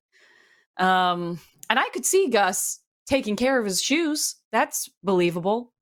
Um, 0.77 1.41
and 1.71 1.79
I 1.79 1.89
could 1.95 2.05
see 2.05 2.29
Gus 2.29 2.81
taking 3.07 3.37
care 3.37 3.59
of 3.59 3.65
his 3.65 3.81
shoes. 3.81 4.37
That's 4.53 4.91
believable, 5.03 5.73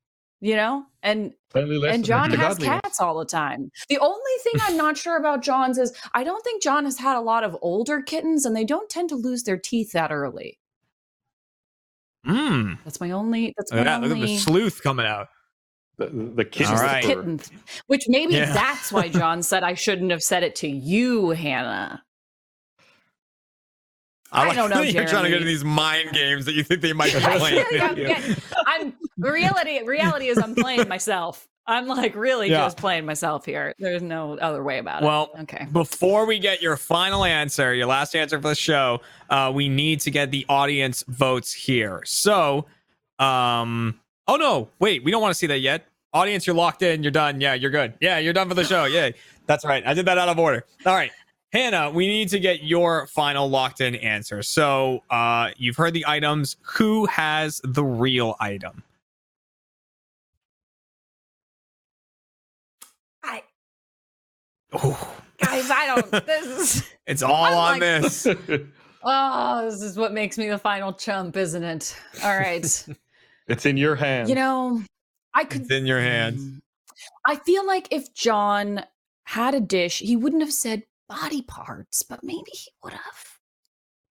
you 0.40 0.54
know. 0.54 0.84
And 1.02 1.32
and 1.54 2.04
Jon 2.04 2.30
has 2.32 2.58
cats 2.58 3.00
all 3.00 3.18
the 3.18 3.24
time. 3.24 3.70
The 3.88 3.98
only 3.98 4.20
thing 4.44 4.54
I'm 4.62 4.76
not 4.76 4.96
sure 4.96 5.16
about 5.16 5.42
Jon's 5.42 5.78
is 5.78 5.92
I 6.14 6.22
don't 6.22 6.44
think 6.44 6.62
Jon 6.62 6.84
has 6.84 6.98
had 6.98 7.16
a 7.16 7.20
lot 7.20 7.42
of 7.42 7.56
older 7.62 8.00
kittens, 8.02 8.44
and 8.46 8.54
they 8.54 8.64
don't 8.64 8.88
tend 8.88 9.08
to 9.08 9.16
lose 9.16 9.42
their 9.42 9.56
teeth 9.58 9.92
that 9.92 10.12
early. 10.12 10.58
mm. 12.26 12.78
That's 12.84 13.00
my 13.00 13.10
only. 13.10 13.54
That's 13.56 13.72
my 13.72 13.78
look 13.78 13.86
at 13.86 14.00
that 14.00 14.02
look 14.02 14.10
at 14.12 14.14
the 14.16 14.22
only. 14.22 14.36
sleuth 14.38 14.82
coming 14.82 15.06
out 15.06 15.28
The, 15.96 16.06
the 16.08 16.44
kitten. 16.44 16.74
All 16.74 16.80
right. 16.82 17.04
whisperer. 17.04 17.22
Kitten, 17.22 17.40
which 17.86 18.04
maybe 18.08 18.34
Yeah. 18.34 18.52
that's 18.52 18.92
why 18.92 19.08
Jon 19.08 19.42
said 19.42 19.62
I 19.62 19.74
shouldn't 19.74 20.10
have 20.10 20.22
said 20.22 20.42
it 20.42 20.54
to 20.56 20.68
you, 20.68 21.30
Hannah. 21.30 22.02
I 24.32 24.46
like 24.46 24.56
don't 24.56 24.70
know, 24.74 24.82
You're 24.82 25.06
trying 25.06 25.24
to 25.24 25.30
get 25.30 25.36
Jeremy. 25.36 25.36
into 25.36 25.46
these 25.46 25.64
mind 25.64 26.12
games 26.12 26.44
that 26.46 26.54
you 26.54 26.62
think 26.62 26.80
they 26.82 26.92
might 26.92 27.12
be 27.12 27.20
playing. 27.38 27.64
Yeah. 27.96 28.34
I'm 28.66 28.94
reality. 29.16 29.82
Reality 29.84 30.26
is 30.28 30.38
I'm 30.38 30.54
playing 30.54 30.88
myself. 30.88 31.48
I'm 31.66 31.86
like 31.86 32.14
really 32.14 32.48
Yeah. 32.50 32.58
just 32.64 32.78
playing 32.78 33.04
myself 33.04 33.44
here. 33.44 33.74
There's 33.78 34.02
no 34.02 34.38
other 34.38 34.62
way 34.62 34.78
about 34.78 35.02
Well, 35.02 35.24
it. 35.24 35.30
Well, 35.34 35.42
okay. 35.42 35.66
Before 35.70 36.24
we 36.26 36.38
get 36.38 36.62
your 36.62 36.76
final 36.78 37.24
answer, 37.24 37.74
your 37.74 37.86
last 37.86 38.14
answer 38.16 38.40
for 38.40 38.48
the 38.48 38.54
show, 38.54 39.00
uh, 39.28 39.52
we 39.54 39.68
need 39.68 40.00
to 40.02 40.10
get 40.10 40.30
the 40.30 40.46
audience 40.48 41.04
votes 41.08 41.52
here. 41.52 42.02
So, 42.06 42.64
um, 43.18 43.98
oh 44.26 44.36
no, 44.36 44.68
wait, 44.78 45.04
we 45.04 45.10
don't 45.10 45.20
want 45.22 45.32
to 45.32 45.38
see 45.38 45.46
that 45.48 45.58
yet. 45.58 45.86
Audience, 46.14 46.46
you're 46.46 46.56
locked 46.56 46.80
in. 46.82 47.02
You're 47.02 47.12
done. 47.12 47.40
Yeah, 47.40 47.52
you're 47.54 47.70
good. 47.70 47.92
Yeah, 48.00 48.18
you're 48.18 48.32
done 48.32 48.48
for 48.48 48.54
the 48.54 48.64
show. 48.64 48.84
Yay. 48.86 49.14
That's 49.46 49.64
right. 49.64 49.86
I 49.86 49.92
did 49.92 50.06
that 50.06 50.16
out 50.16 50.28
of 50.30 50.38
order. 50.38 50.64
All 50.86 50.94
right. 50.94 51.10
Hannah, 51.52 51.90
we 51.90 52.06
need 52.06 52.28
to 52.30 52.38
get 52.38 52.62
your 52.62 53.06
final 53.06 53.48
locked 53.48 53.80
in 53.80 53.94
answer. 53.96 54.42
So, 54.42 55.02
uh, 55.08 55.50
you've 55.56 55.76
heard 55.76 55.94
the 55.94 56.04
items. 56.06 56.56
Who 56.76 57.06
has 57.06 57.60
the 57.64 57.82
real 57.84 58.36
item? 58.38 58.82
I, 63.22 63.42
Oh, 64.72 65.16
guys, 65.38 65.70
I 65.70 65.86
don't. 65.86 66.10
This 66.26 66.76
is. 66.76 66.88
it's 67.06 67.22
all 67.22 67.44
I'm 67.44 67.54
on 67.54 67.80
like- 67.80 67.80
this. 67.80 68.26
Oh, 69.04 69.64
this 69.70 69.80
is 69.80 69.96
what 69.96 70.12
makes 70.12 70.36
me 70.36 70.48
the 70.48 70.58
final 70.58 70.92
chump, 70.92 71.36
isn't 71.36 71.62
it? 71.62 71.96
All 72.24 72.36
right. 72.36 72.66
it's 73.48 73.64
in 73.64 73.76
your 73.76 73.94
hands. 73.94 74.28
you 74.28 74.34
know, 74.34 74.82
I 75.32 75.44
could. 75.44 75.62
It's 75.62 75.70
in 75.70 75.86
your 75.86 76.00
hands. 76.00 76.60
I 77.24 77.36
feel 77.36 77.64
like 77.64 77.86
if 77.92 78.12
Jon 78.12 78.84
had 79.22 79.54
a 79.54 79.60
dish, 79.60 80.00
he 80.00 80.16
wouldn't 80.16 80.42
have 80.42 80.52
said 80.52 80.82
body 81.08 81.42
parts, 81.42 82.02
but 82.02 82.22
maybe 82.22 82.50
he 82.52 82.70
would 82.84 82.92
have. 82.92 83.24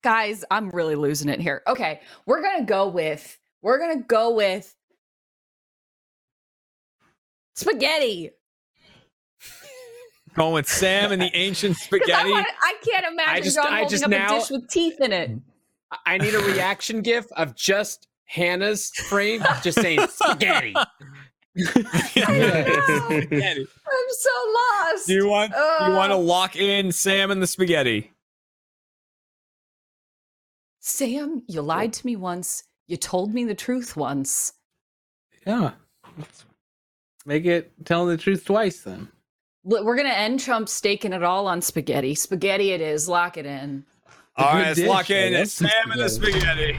Guys, 0.03 0.43
I'm 0.51 0.69
really 0.69 0.95
losing 0.95 1.29
it 1.29 1.39
here. 1.39 1.61
Okay, 1.67 2.01
we're 2.25 2.41
gonna 2.41 2.65
go 2.65 2.87
with 2.87 3.37
we're 3.61 3.79
gonna 3.79 4.01
go 4.03 4.33
with 4.33 4.73
spaghetti. 7.55 8.31
Going 10.35 10.53
with 10.53 10.69
Sam 10.69 11.11
and 11.11 11.21
the 11.21 11.35
ancient 11.35 11.75
'Cause 11.77 11.83
I, 11.83 11.97
spaghetti. 11.97 12.29
wanna- 12.31 12.45
I 12.61 12.75
can't 12.87 13.05
imagine 13.11 13.43
just- 13.43 13.55
Jon 13.55 13.65
I 13.67 13.77
holding 13.79 13.89
just 13.89 14.03
up 14.03 14.09
now- 14.11 14.35
a 14.35 14.39
dish 14.39 14.49
with 14.51 14.69
teeth 14.69 15.01
in 15.01 15.11
it. 15.11 15.31
I- 15.91 15.97
I 16.05 16.17
need 16.19 16.35
a 16.35 16.39
reaction 16.39 17.01
gif 17.01 17.25
of 17.31 17.55
just 17.55 18.07
Hannah's 18.25 18.89
frame 19.09 19.43
just 19.63 19.81
saying 19.81 20.05
spaghetti. 20.09 20.75
Spaghetti. 21.65 23.67
I'm 23.87 24.09
so 24.09 24.29
lost. 24.55 25.07
Do 25.07 25.13
you 25.13 25.27
want 25.27 25.51
you 25.51 25.93
want 25.93 26.11
to 26.11 26.15
Uh. 26.15 26.19
lock 26.19 26.55
in 26.55 26.91
Sam 26.91 27.31
and 27.31 27.41
the 27.41 27.47
spaghetti? 27.47 28.11
Sam, 30.79 31.43
you 31.47 31.61
lied 31.61 31.93
to 31.93 32.05
me 32.05 32.15
once. 32.15 32.63
You 32.87 32.97
told 32.97 33.33
me 33.33 33.43
the 33.43 33.55
truth 33.55 33.97
once. 33.97 34.53
Yeah. 35.45 35.71
Make 37.25 37.45
it 37.45 37.71
tell 37.85 38.05
the 38.05 38.17
truth 38.17 38.45
twice 38.45 38.81
then. 38.81 39.09
We're 39.63 39.97
gonna 39.97 40.09
end 40.09 40.39
Chump 40.39 40.69
staking 40.69 41.11
it 41.11 41.23
all 41.23 41.47
on 41.47 41.61
spaghetti. 41.61 42.15
Spaghetti 42.15 42.71
it 42.71 42.79
is. 42.79 43.09
Lock 43.09 43.37
it 43.37 43.45
in. 43.45 43.85
All 44.37 44.53
right, 44.53 44.67
let's 44.67 44.79
dish. 44.79 44.87
lock 44.87 45.09
in 45.09 45.35
I 45.35 45.39
love 45.39 45.47
some 45.49 45.67
Sam 45.67 45.91
and 45.91 46.01
the 46.01 46.09
spaghetti. 46.09 46.77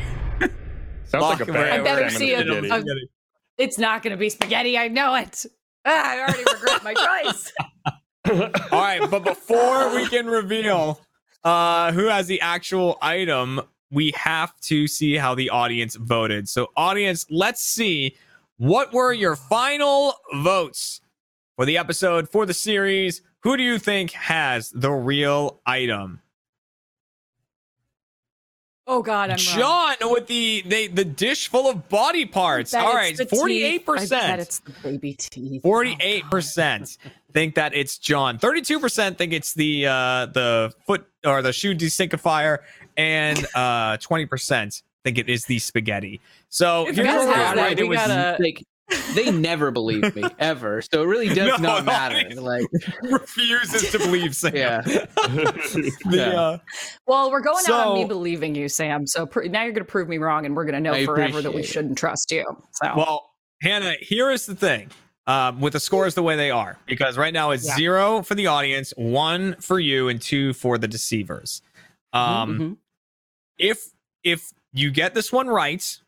Sounds 1.05 1.22
Lock 1.22 1.41
like 1.41 1.49
a 1.49 1.51
it 1.51 1.55
bad 1.55 1.81
I 1.81 1.83
better 1.83 2.11
salmon 2.11 2.18
see 2.18 2.33
it. 2.35 2.47
spaghetti. 2.47 3.11
It's 3.59 3.78
not 3.78 4.02
gonna 4.02 4.16
be 4.16 4.30
spaghetti. 4.30 4.78
I 4.78 4.88
know 4.88 5.14
it. 5.16 5.44
Ah, 5.84 6.11
I 6.11 6.20
already 6.20 6.44
regret 6.52 6.84
my 6.84 6.94
choice. 6.94 7.52
All 8.72 8.80
right, 8.80 9.11
but 9.11 9.24
before 9.24 9.94
we 9.94 10.06
can 10.09 10.26
reveal 10.26 11.00
uh 11.44 11.92
who 11.92 12.06
has 12.06 12.26
the 12.26 12.40
actual 12.40 12.98
item, 13.02 13.61
we 13.90 14.12
have 14.16 14.59
to 14.61 14.86
see 14.86 15.16
how 15.16 15.34
the 15.34 15.50
audience 15.50 15.96
voted. 15.96 16.48
So 16.48 16.68
audience, 16.76 17.26
let's 17.30 17.62
see 17.62 18.16
what 18.59 18.92
were 18.92 19.12
your 19.12 19.36
final 19.36 20.14
votes 20.34 21.00
for 21.56 21.64
the 21.64 21.78
episode 21.78 22.28
for 22.28 22.46
the 22.46 22.54
series. 22.54 23.22
Who 23.42 23.56
do 23.56 23.62
you 23.62 23.78
think 23.78 24.12
has 24.12 24.70
the 24.70 24.90
real 24.92 25.61
item? 25.64 26.20
Oh 28.91 29.03
God, 29.03 29.28
I'm 29.30 29.36
wrong. 29.61 29.95
Jon 30.01 30.11
with 30.12 30.26
the 30.28 30.62
they 30.66 30.86
the 30.86 31.05
dish 31.05 31.49
full 31.49 31.68
of 31.68 31.89
body 31.91 32.24
parts. 32.24 32.72
Bet 32.72 32.82
All 32.82 32.89
it's 32.93 32.97
right, 32.97 33.16
the 33.18 33.24
teeth. 33.26 33.39
forty 33.39 33.62
eight 33.62 33.74
I 33.86 33.93
bet 33.93 34.01
percent. 34.01 34.41
it's 34.41 34.59
the 34.61 34.72
baby 34.82 35.12
teeth. 35.14 35.62
Forty-eight 35.62 36.24
percent 36.30 36.97
think 37.34 37.55
that 37.57 37.74
it's 37.74 37.99
Jon. 37.99 38.39
Thirty-two 38.39 38.80
percent 38.80 39.18
think 39.18 39.34
it's 39.34 39.53
the 39.53 39.86
uh, 39.86 40.26
the 40.26 40.72
foot 40.86 41.07
or 41.26 41.43
the 41.43 41.53
shoe 41.53 41.74
desinkifier, 41.74 42.61
and 42.97 43.47
uh, 43.55 43.99
twenty 43.99 44.24
percent 44.24 44.82
think 45.05 45.18
it 45.18 45.28
is 45.28 45.45
the 45.45 45.59
spaghetti. 45.59 46.20
So 46.49 46.89
If 46.89 46.97
here's 46.97 47.07
Gus 47.09 47.26
what 47.26 47.28
we're 47.28 47.34
at. 47.43 47.57
Right, 47.57 47.76
we 47.76 47.84
it 47.84 47.89
was 47.89 47.99
gotta- 47.99 48.43
Like 48.43 48.64
they 49.14 49.30
never 49.30 49.70
believe 49.70 50.14
me 50.16 50.24
ever. 50.39 50.80
So 50.82 51.03
it 51.03 51.07
really 51.07 51.28
does 51.28 51.61
No, 51.61 51.68
not 51.76 51.84
matter. 51.84 52.16
I- 52.16 52.34
Like 52.34 52.66
refuses 53.03 53.91
to 53.93 53.99
believe 53.99 54.34
Sam. 54.34 54.55
Yeah. 54.55 54.80
The, 54.86 55.93
Yeah. 56.11 56.41
uh, 56.41 56.59
Well, 57.07 57.30
we're 57.30 57.41
going 57.41 57.64
out 57.68 57.86
on 57.89 57.95
me 57.95 58.05
believing 58.07 58.55
you, 58.55 58.68
Sam. 58.68 59.07
So 59.07 59.26
pr- 59.26 59.45
now 59.45 59.62
you're 59.62 59.72
going 59.72 59.84
to 59.84 59.91
prove 59.91 60.09
me 60.09 60.18
wrong, 60.18 60.47
and 60.47 60.57
we're 60.57 60.64
going 60.64 60.74
to 60.74 60.80
know 60.80 60.93
I 60.93 61.05
forever 61.05 61.43
that 61.43 61.53
we 61.55 61.62
shouldn't 61.62 61.99
trust 61.99 62.30
you. 62.30 62.45
So 62.72 62.93
Well, 62.97 63.30
Hannah, 63.62 63.95
here 64.01 64.30
is 64.30 64.47
the 64.47 64.55
thing. 64.57 64.91
Um, 65.26 65.61
with 65.61 65.74
the 65.74 65.80
scores 65.80 66.14
the 66.14 66.22
way 66.22 66.36
they 66.36 66.51
are, 66.51 66.78
because 66.86 67.18
right 67.18 67.34
now 67.34 67.51
it's 67.51 67.66
Yeah. 67.66 67.76
zero 67.76 68.22
for 68.22 68.34
the 68.34 68.47
audience, 68.47 68.95
one 68.97 69.57
for 69.61 69.78
you, 69.78 70.09
and 70.09 70.22
two 70.22 70.55
for 70.55 70.78
the 70.78 70.89
deceivers. 70.89 71.61
Um, 72.14 72.59
Mhm. 72.59 72.76
if 73.59 73.91
if 74.24 74.53
you 74.72 74.91
get 74.91 75.12
this 75.14 75.30
one 75.30 75.49
right, 75.49 75.99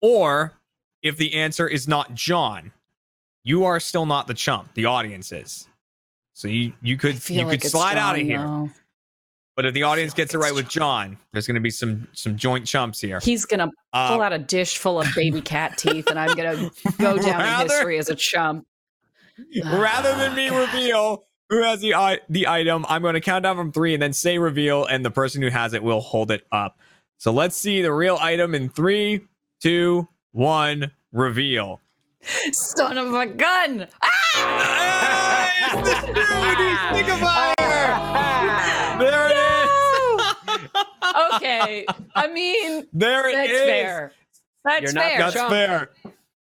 or 0.00 0.54
if 1.02 1.16
the 1.16 1.34
answer 1.34 1.66
is 1.68 1.86
not 1.88 2.14
Jon, 2.14 2.72
you 3.44 3.64
are 3.64 3.80
still 3.80 4.06
not 4.06 4.26
the 4.26 4.34
chump. 4.34 4.74
The 4.74 4.84
audience 4.86 5.32
is. 5.32 5.68
So 6.34 6.48
you 6.48 6.72
you 6.82 6.96
could 6.96 7.28
you 7.28 7.44
like 7.44 7.60
could 7.62 7.70
slide 7.70 7.96
out 7.98 8.18
of 8.18 8.22
here. 8.24 8.70
But 9.54 9.66
if 9.66 9.74
the 9.74 9.82
audience 9.82 10.14
gets 10.14 10.32
it 10.32 10.38
right 10.38 10.48
it's 10.52 10.56
with 10.56 10.68
Jon, 10.68 11.18
there's 11.32 11.46
going 11.46 11.56
to 11.56 11.60
be 11.60 11.70
some 11.70 12.08
some 12.12 12.36
joint 12.36 12.66
chumps 12.66 13.00
here. 13.00 13.20
He's 13.20 13.44
gonna 13.44 13.68
Uh, 13.92 14.08
pull 14.14 14.22
out 14.22 14.32
a 14.32 14.38
dish 14.38 14.78
full 14.78 15.00
of 15.00 15.06
baby 15.14 15.42
cat 15.42 15.76
teeth, 15.76 16.06
and 16.08 16.18
I'm 16.18 16.34
gonna 16.34 16.70
go 16.98 17.18
down 17.18 17.38
Rather- 17.38 17.64
in 17.64 17.70
history 17.70 17.98
as 17.98 18.08
a 18.08 18.14
chump. 18.14 18.66
Rather 19.64 20.14
than 20.16 20.34
me 20.34 20.48
reveal 20.48 21.24
who 21.50 21.62
has 21.62 21.80
the 21.80 21.94
i- 21.94 22.20
the 22.30 22.48
item, 22.48 22.86
I'm 22.88 23.02
going 23.02 23.14
to 23.14 23.20
count 23.20 23.42
down 23.42 23.56
from 23.56 23.72
three 23.72 23.92
and 23.92 24.02
then 24.02 24.12
say 24.14 24.38
reveal, 24.38 24.86
and 24.86 25.04
the 25.04 25.10
person 25.10 25.42
who 25.42 25.48
has 25.50 25.74
it 25.74 25.82
will 25.82 26.00
hold 26.00 26.30
it 26.30 26.46
up. 26.50 26.78
So 27.18 27.30
let's 27.32 27.56
see 27.56 27.82
the 27.82 27.92
real 27.92 28.16
item 28.20 28.54
in 28.54 28.68
three, 28.70 29.20
two, 29.62 30.08
one. 30.32 30.90
Reveal. 31.12 31.80
Son 32.52 32.96
of 32.98 33.12
a 33.12 33.26
gun! 33.26 33.86
Ah, 34.02 35.50
it's 35.80 36.00
the 36.00 36.06
dude 36.06 36.16
who's 36.16 36.78
Stick 37.00 37.08
of 37.12 37.18
Fire! 37.20 37.58
There 38.98 39.28
it 39.30 39.36
is. 39.36 41.34
Okay, 41.34 41.86
I 42.14 42.28
mean 42.28 42.86
There 42.92 43.28
it 43.28 43.32
that's 43.34 43.50
is. 43.52 43.60
fair. 43.62 44.12
That's 44.64 44.82
You're 44.82 44.92
not 44.92 45.02
fair. 45.04 45.18
That's 45.18 45.34
Chump. 45.34 45.50
fair. 45.50 45.90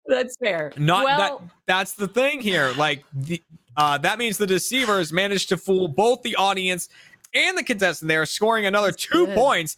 That's 0.07 0.37
fair. 0.37 0.73
Not 0.75 1.05
well, 1.05 1.17
that. 1.39 1.49
That's 1.67 1.93
the 1.93 2.07
thing 2.07 2.41
here. 2.41 2.73
Like 2.77 3.03
the, 3.13 3.41
uh, 3.77 3.97
that 3.99 4.17
means 4.19 4.37
the 4.37 4.47
deceivers 4.47 5.13
managed 5.13 5.49
to 5.49 5.57
fool 5.57 5.87
both 5.87 6.23
the 6.23 6.35
audience 6.35 6.89
and 7.33 7.57
the 7.57 7.63
contestant. 7.63 8.09
There, 8.09 8.25
scoring 8.25 8.65
another 8.65 8.91
two 8.91 9.27
good. 9.27 9.35
points, 9.35 9.77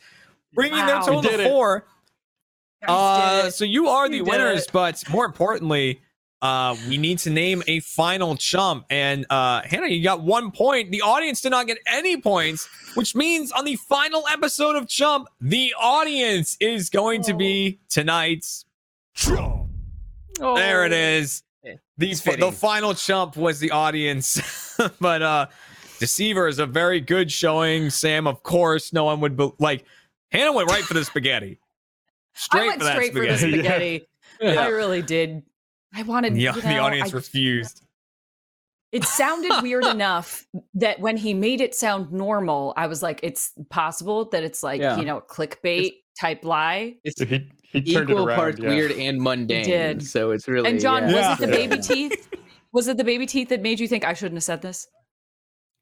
bringing 0.54 0.84
their 0.88 1.00
total 1.02 1.22
We 1.22 1.28
did 1.28 1.38
to 1.38 1.44
it. 1.44 1.50
four. 1.50 1.86
Uh, 2.88 3.50
so 3.50 3.66
you 3.66 3.88
are 3.88 4.10
the 4.10 4.18
You 4.18 4.24
winners, 4.24 4.68
but 4.72 5.04
more 5.10 5.26
importantly, 5.26 6.02
uh, 6.42 6.76
we 6.90 6.98
need 6.98 7.20
to 7.20 7.30
name 7.30 7.64
a 7.68 7.80
final 7.80 8.36
chump. 8.36 8.86
And 8.90 9.26
uh, 9.30 9.62
Hannah, 9.64 9.88
you 9.88 10.04
got 10.04 10.22
one 10.22 10.52
point. 10.52 10.92
The 10.92 11.02
audience 11.02 11.40
did 11.42 11.52
not 11.52 11.68
get 11.68 11.78
any 11.88 12.18
points, 12.18 12.68
which 12.96 13.16
means 13.16 13.52
on 13.52 13.64
the 13.64 13.78
final 13.78 14.26
episode 14.32 14.76
of 14.76 14.88
Chump, 14.88 15.30
the 15.40 15.74
audience 15.80 16.58
is 16.60 16.90
going 16.90 17.24
to 17.24 17.34
be 17.34 17.80
tonight's 17.90 18.66
Chump. 19.14 19.70
Oh. 20.42 20.56
There 20.56 20.86
it 20.86 20.92
is. 20.92 21.44
The, 21.98 22.14
the 22.40 22.52
final 22.52 22.94
chump 22.96 23.38
was 23.38 23.60
the 23.60 23.72
audience, 23.72 24.76
but 25.00 25.22
uh, 25.22 25.46
Deceiver 26.00 26.48
is 26.48 26.60
a 26.60 26.66
very 26.66 27.00
good 27.00 27.32
showing. 27.32 27.90
Sam, 27.92 28.26
of 28.28 28.44
course, 28.44 28.92
no 28.92 29.06
one 29.06 29.20
would 29.22 29.38
be- 29.38 29.52
like. 29.60 29.86
Hannah 30.32 30.52
went 30.52 30.68
right 30.70 30.84
for 30.84 30.96
the 30.96 31.06
spaghetti. 31.06 31.60
Straight 32.36 32.64
I 32.64 32.68
went 32.68 32.80
for 32.80 32.86
that 32.86 32.94
straight 32.96 33.14
for 33.14 33.26
the 33.26 33.38
spaghetti. 33.38 33.60
spaghetti. 33.60 34.08
Yeah. 34.42 34.62
I 34.62 34.68
really 34.68 35.02
did. 35.02 35.44
I 35.96 36.04
wanted 36.04 36.34
The, 36.36 36.42
you 36.42 36.52
the 36.54 36.78
audience 36.80 37.14
I- 37.14 37.18
refused. 37.18 37.84
It 38.92 39.04
sounded 39.06 39.52
weird 39.64 39.86
enough 39.86 40.46
that 40.76 41.00
when 41.00 41.18
he 41.18 41.34
made 41.34 41.62
it 41.62 41.74
sound 41.74 42.12
normal, 42.12 42.74
I 42.78 42.86
was 42.88 43.02
like, 43.02 43.20
it's 43.24 43.52
possible 43.70 44.26
that 44.30 44.44
it's 44.44 44.62
like, 44.64 44.82
Yeah. 44.82 44.98
you 44.98 45.06
know, 45.06 45.22
clickbait 45.22 45.94
type 46.20 46.44
lie. 46.44 46.96
It's 47.04 47.18
So 47.18 47.26
he 47.26 47.50
he 47.72 47.82
turned 47.94 48.12
it 48.12 48.18
around. 48.18 48.36
parts 48.36 48.60
yeah. 48.60 48.70
weird 48.70 48.92
and 48.92 49.20
mundane. 49.20 49.64
did. 49.66 50.06
So 50.06 50.30
it's 50.30 50.48
really 50.48 50.70
And 50.70 50.80
Jon, 50.80 51.10
yeah. 51.10 51.30
was 51.32 51.40
it 51.42 51.46
the 51.48 51.52
baby 51.68 51.78
teeth? 51.82 52.30
Was 52.72 52.88
it 52.88 52.98
the 52.98 53.04
baby 53.04 53.26
teeth 53.26 53.50
that 53.50 53.62
made 53.64 53.80
you 53.80 53.88
think 53.88 54.04
I 54.06 54.14
shouldn't 54.14 54.36
have 54.36 54.44
said 54.44 54.62
this? 54.62 54.88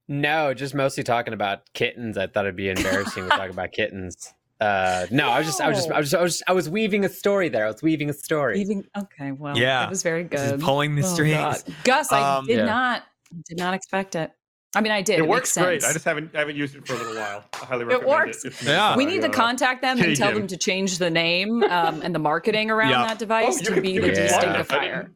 No, 0.08 0.54
just 0.54 0.74
mostly 0.74 1.04
talking 1.04 1.34
about 1.34 1.62
kittens. 1.74 2.18
I 2.18 2.28
thought 2.28 2.46
it'd 2.46 2.56
be 2.56 2.70
embarrassing 2.70 3.24
to 3.24 3.30
talk 3.30 3.50
about 3.50 3.72
kittens. 3.74 4.34
Uh, 4.62 5.08
no, 5.10 5.30
I 5.30 5.40
was 5.40 5.48
just, 5.48 5.60
I 5.60 5.68
was 5.70 5.78
just, 5.80 5.92
I 5.92 5.98
was, 6.00 6.10
just, 6.12 6.20
I 6.20 6.24
was, 6.24 6.44
I 6.50 6.54
was 6.54 6.70
weaving 6.70 7.04
a 7.04 7.10
story 7.10 7.50
there. 7.50 7.66
I 7.66 7.72
was 7.72 7.82
weaving 7.82 8.10
a 8.10 8.14
story. 8.14 8.62
Even 8.62 8.86
okay, 8.96 9.32
well, 9.32 9.58
Yeah. 9.58 9.86
it 9.86 9.90
was 9.90 10.04
very 10.04 10.24
This 10.24 10.40
is 10.40 10.52
good. 10.52 10.62
pulling 10.62 10.96
the 10.96 11.02
Oh, 11.04 11.06
strings. 11.14 11.34
God. 11.64 11.76
Gus, 11.84 12.12
I 12.12 12.38
Um, 12.38 12.46
did 12.46 12.58
Yeah. 12.58 12.66
not 12.66 13.04
did 13.50 13.58
not 13.58 13.74
expect 13.74 14.16
it. 14.16 14.32
I 14.76 14.82
mean, 14.82 14.92
I 14.92 15.02
did. 15.02 15.16
It 15.20 15.24
It, 15.24 15.28
works 15.28 15.58
makes 15.58 15.66
great. 15.66 15.82
sense. 15.82 15.90
I 15.90 15.94
just 15.94 16.06
haven't 16.06 16.36
I 16.36 16.40
haven't 16.40 16.56
used 16.58 16.76
it 16.76 16.86
for 16.86 16.94
a 16.94 16.98
little 16.98 17.16
while. 17.16 17.44
I 17.54 17.58
highly 17.66 17.86
recommend 17.86 18.08
works. 18.08 18.46
it. 18.46 18.50
It's 18.50 18.64
Yeah. 18.64 18.96
we 18.96 19.06
need 19.06 19.22
to 19.24 19.30
contact 19.30 19.82
them 19.82 20.00
and 20.00 20.16
tell 20.16 20.32
them 20.34 20.46
to 20.48 20.58
change 20.58 21.00
the 21.00 21.10
name 21.10 21.64
um, 21.64 22.02
and 22.04 22.14
the 22.14 22.20
marketing 22.20 22.70
around 22.70 22.92
Yeah. 22.92 23.08
that 23.08 23.18
device 23.20 23.58
Oh, 23.62 23.64
to 23.66 23.74
can- 23.74 23.82
be 23.82 23.98
the 23.98 24.12
can 24.12 24.30
slide 24.30 25.08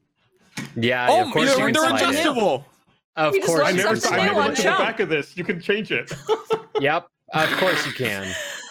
Yeah, 0.76 1.08
Oh, 1.10 1.22
of 1.28 1.32
course 1.34 1.56
they're, 1.56 1.72
they're 1.72 1.96
adjustable. 1.96 2.66
Of 3.16 3.32
We 3.34 3.42
course, 3.42 3.62
I 3.66 3.72
never, 3.74 3.96
can 3.96 4.14
I 4.14 4.26
never 4.26 4.40
on 4.42 4.48
looked 4.48 4.60
at 4.66 4.78
the 4.78 4.84
back 4.84 5.00
of 5.00 5.08
this. 5.10 5.38
You 5.38 5.44
can 5.46 5.62
change 5.62 5.92
it. 5.92 6.12
Yep, 6.82 7.08
of 7.34 7.50
course 7.58 7.86
you 7.86 7.94
can. 7.94 8.26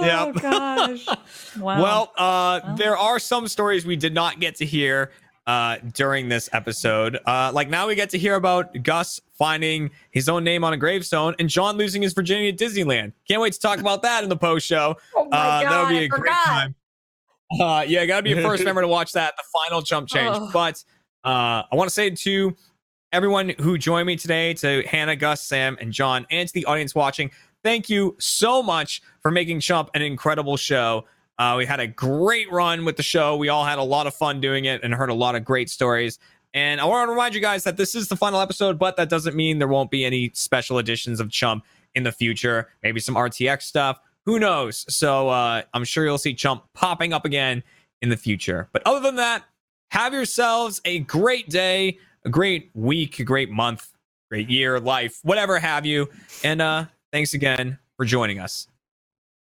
Oh 0.00 0.32
gosh! 0.32 1.06
Wow. 1.58 1.82
Well, 1.82 2.12
uh, 2.16 2.60
Well. 2.64 2.76
there 2.76 2.96
are 2.96 3.18
some 3.18 3.48
stories 3.48 3.84
we 3.84 3.96
did 3.96 4.14
not 4.14 4.38
get 4.40 4.54
to 4.56 4.66
hear 4.66 5.10
uh, 5.46 5.78
during 5.94 6.28
this 6.28 6.48
episode. 6.52 7.18
Uh, 7.26 7.50
like 7.54 7.68
now 7.68 7.86
we 7.88 7.94
get 7.94 8.10
to 8.10 8.18
hear 8.18 8.34
about 8.36 8.82
Gus 8.82 9.20
finding 9.32 9.90
his 10.10 10.28
own 10.28 10.44
name 10.44 10.62
on 10.62 10.72
a 10.72 10.76
gravestone 10.76 11.34
and 11.38 11.48
Jon 11.48 11.76
losing 11.76 12.02
his 12.02 12.12
virginity 12.12 12.48
at 12.50 12.56
Disneyland. 12.58 13.12
Can't 13.26 13.40
wait 13.40 13.54
to 13.54 13.58
talk 13.60 13.78
about 13.80 14.02
that 14.02 14.22
in 14.22 14.28
the 14.28 14.36
post 14.36 14.66
show. 14.66 14.96
oh 15.16 15.24
my 15.30 15.36
Uh, 15.36 15.62
god, 15.62 15.72
that 15.72 15.82
would 15.82 15.88
be 15.90 15.98
I 15.98 16.02
a 16.02 16.08
great 16.08 16.32
time. 16.44 16.74
Uh, 17.60 17.84
yeah, 17.88 18.04
gotta 18.04 18.22
be 18.22 18.32
a 18.32 18.42
first 18.42 18.62
member 18.64 18.82
to 18.82 18.88
watch 18.88 19.12
that, 19.12 19.34
the 19.36 19.44
final 19.64 19.80
Chump 19.82 20.06
Change. 20.08 20.36
Ugh. 20.36 20.50
But 20.52 20.84
uh, 21.24 21.62
I 21.72 21.76
want 21.76 21.88
to 21.88 21.94
say 21.94 22.10
to 22.10 22.54
everyone 23.10 23.48
who 23.60 23.78
joined 23.78 24.06
me 24.06 24.16
today, 24.16 24.52
to 24.54 24.82
Hannah, 24.86 25.16
Gus, 25.16 25.42
Sam, 25.42 25.78
and 25.80 25.90
Jon, 25.92 26.26
and 26.30 26.46
to 26.46 26.52
the 26.52 26.66
audience 26.66 26.94
watching, 26.94 27.30
thank 27.68 27.90
you 27.90 28.16
so 28.18 28.62
much 28.62 29.02
for 29.20 29.30
making 29.30 29.60
Chump 29.60 29.90
an 29.92 30.00
incredible 30.00 30.56
show. 30.56 31.04
Uh, 31.38 31.54
we 31.58 31.66
had 31.66 31.80
a 31.80 31.86
great 31.86 32.50
run 32.50 32.86
with 32.86 32.96
the 32.96 33.02
show. 33.02 33.36
We 33.36 33.50
all 33.50 33.66
had 33.66 33.78
a 33.78 33.82
lot 33.82 34.06
of 34.06 34.14
fun 34.14 34.40
doing 34.40 34.64
it 34.64 34.82
and 34.82 34.94
heard 34.94 35.10
a 35.10 35.14
lot 35.14 35.34
of 35.34 35.44
great 35.44 35.68
stories. 35.68 36.18
And 36.54 36.80
I 36.80 36.86
want 36.86 37.08
to 37.08 37.10
remind 37.10 37.34
you 37.34 37.42
guys 37.42 37.64
that 37.64 37.76
this 37.76 37.94
is 37.94 38.08
the 38.08 38.16
final 38.16 38.40
episode, 38.40 38.78
but 38.78 38.96
that 38.96 39.10
doesn't 39.10 39.36
mean 39.36 39.58
there 39.58 39.68
won't 39.68 39.90
be 39.90 40.06
any 40.06 40.30
special 40.32 40.78
editions 40.78 41.20
of 41.20 41.30
Chump 41.30 41.62
in 41.94 42.04
the 42.04 42.10
future. 42.10 42.70
Maybe 42.82 43.00
some 43.00 43.16
RTX 43.16 43.64
stuff. 43.64 44.00
Who 44.24 44.38
knows? 44.38 44.86
So 44.88 45.28
uh, 45.28 45.60
I'm 45.74 45.84
sure 45.84 46.06
you'll 46.06 46.16
see 46.16 46.32
Chump 46.32 46.64
popping 46.72 47.12
up 47.12 47.26
again 47.26 47.62
in 48.00 48.08
the 48.08 48.16
future. 48.16 48.70
But 48.72 48.80
other 48.86 49.00
than 49.00 49.16
that, 49.16 49.44
have 49.90 50.14
yourselves 50.14 50.80
a 50.86 51.00
great 51.00 51.50
day, 51.50 51.98
a 52.24 52.30
great 52.30 52.70
week, 52.72 53.18
a 53.18 53.24
great 53.24 53.50
month, 53.50 53.92
great 54.30 54.48
year, 54.48 54.80
life, 54.80 55.20
whatever 55.22 55.58
have 55.58 55.84
you. 55.84 56.08
And 56.42 56.62
uh, 56.62 56.86
thanks 57.12 57.34
again 57.34 57.78
for 57.96 58.04
joining 58.04 58.38
us. 58.38 58.68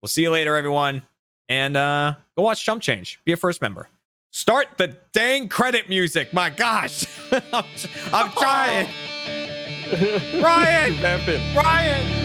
We'll 0.02 0.08
see 0.08 0.22
you 0.22 0.30
later, 0.30 0.56
everyone. 0.56 1.02
And 1.48 1.76
uh, 1.76 2.14
go 2.36 2.42
watch 2.44 2.64
Chump 2.64 2.82
Change. 2.82 3.20
Be 3.24 3.32
a 3.32 3.36
first 3.36 3.60
member. 3.60 3.88
Start 4.30 4.68
the 4.78 4.96
dang 5.12 5.48
credit 5.48 5.88
music. 5.88 6.32
My 6.32 6.50
gosh. 6.50 7.06
I'm, 7.52 7.64
I'm 8.12 8.30
trying. 8.32 8.88
Ryan! 10.42 10.94
It. 11.28 11.56
Ryan! 11.56 12.23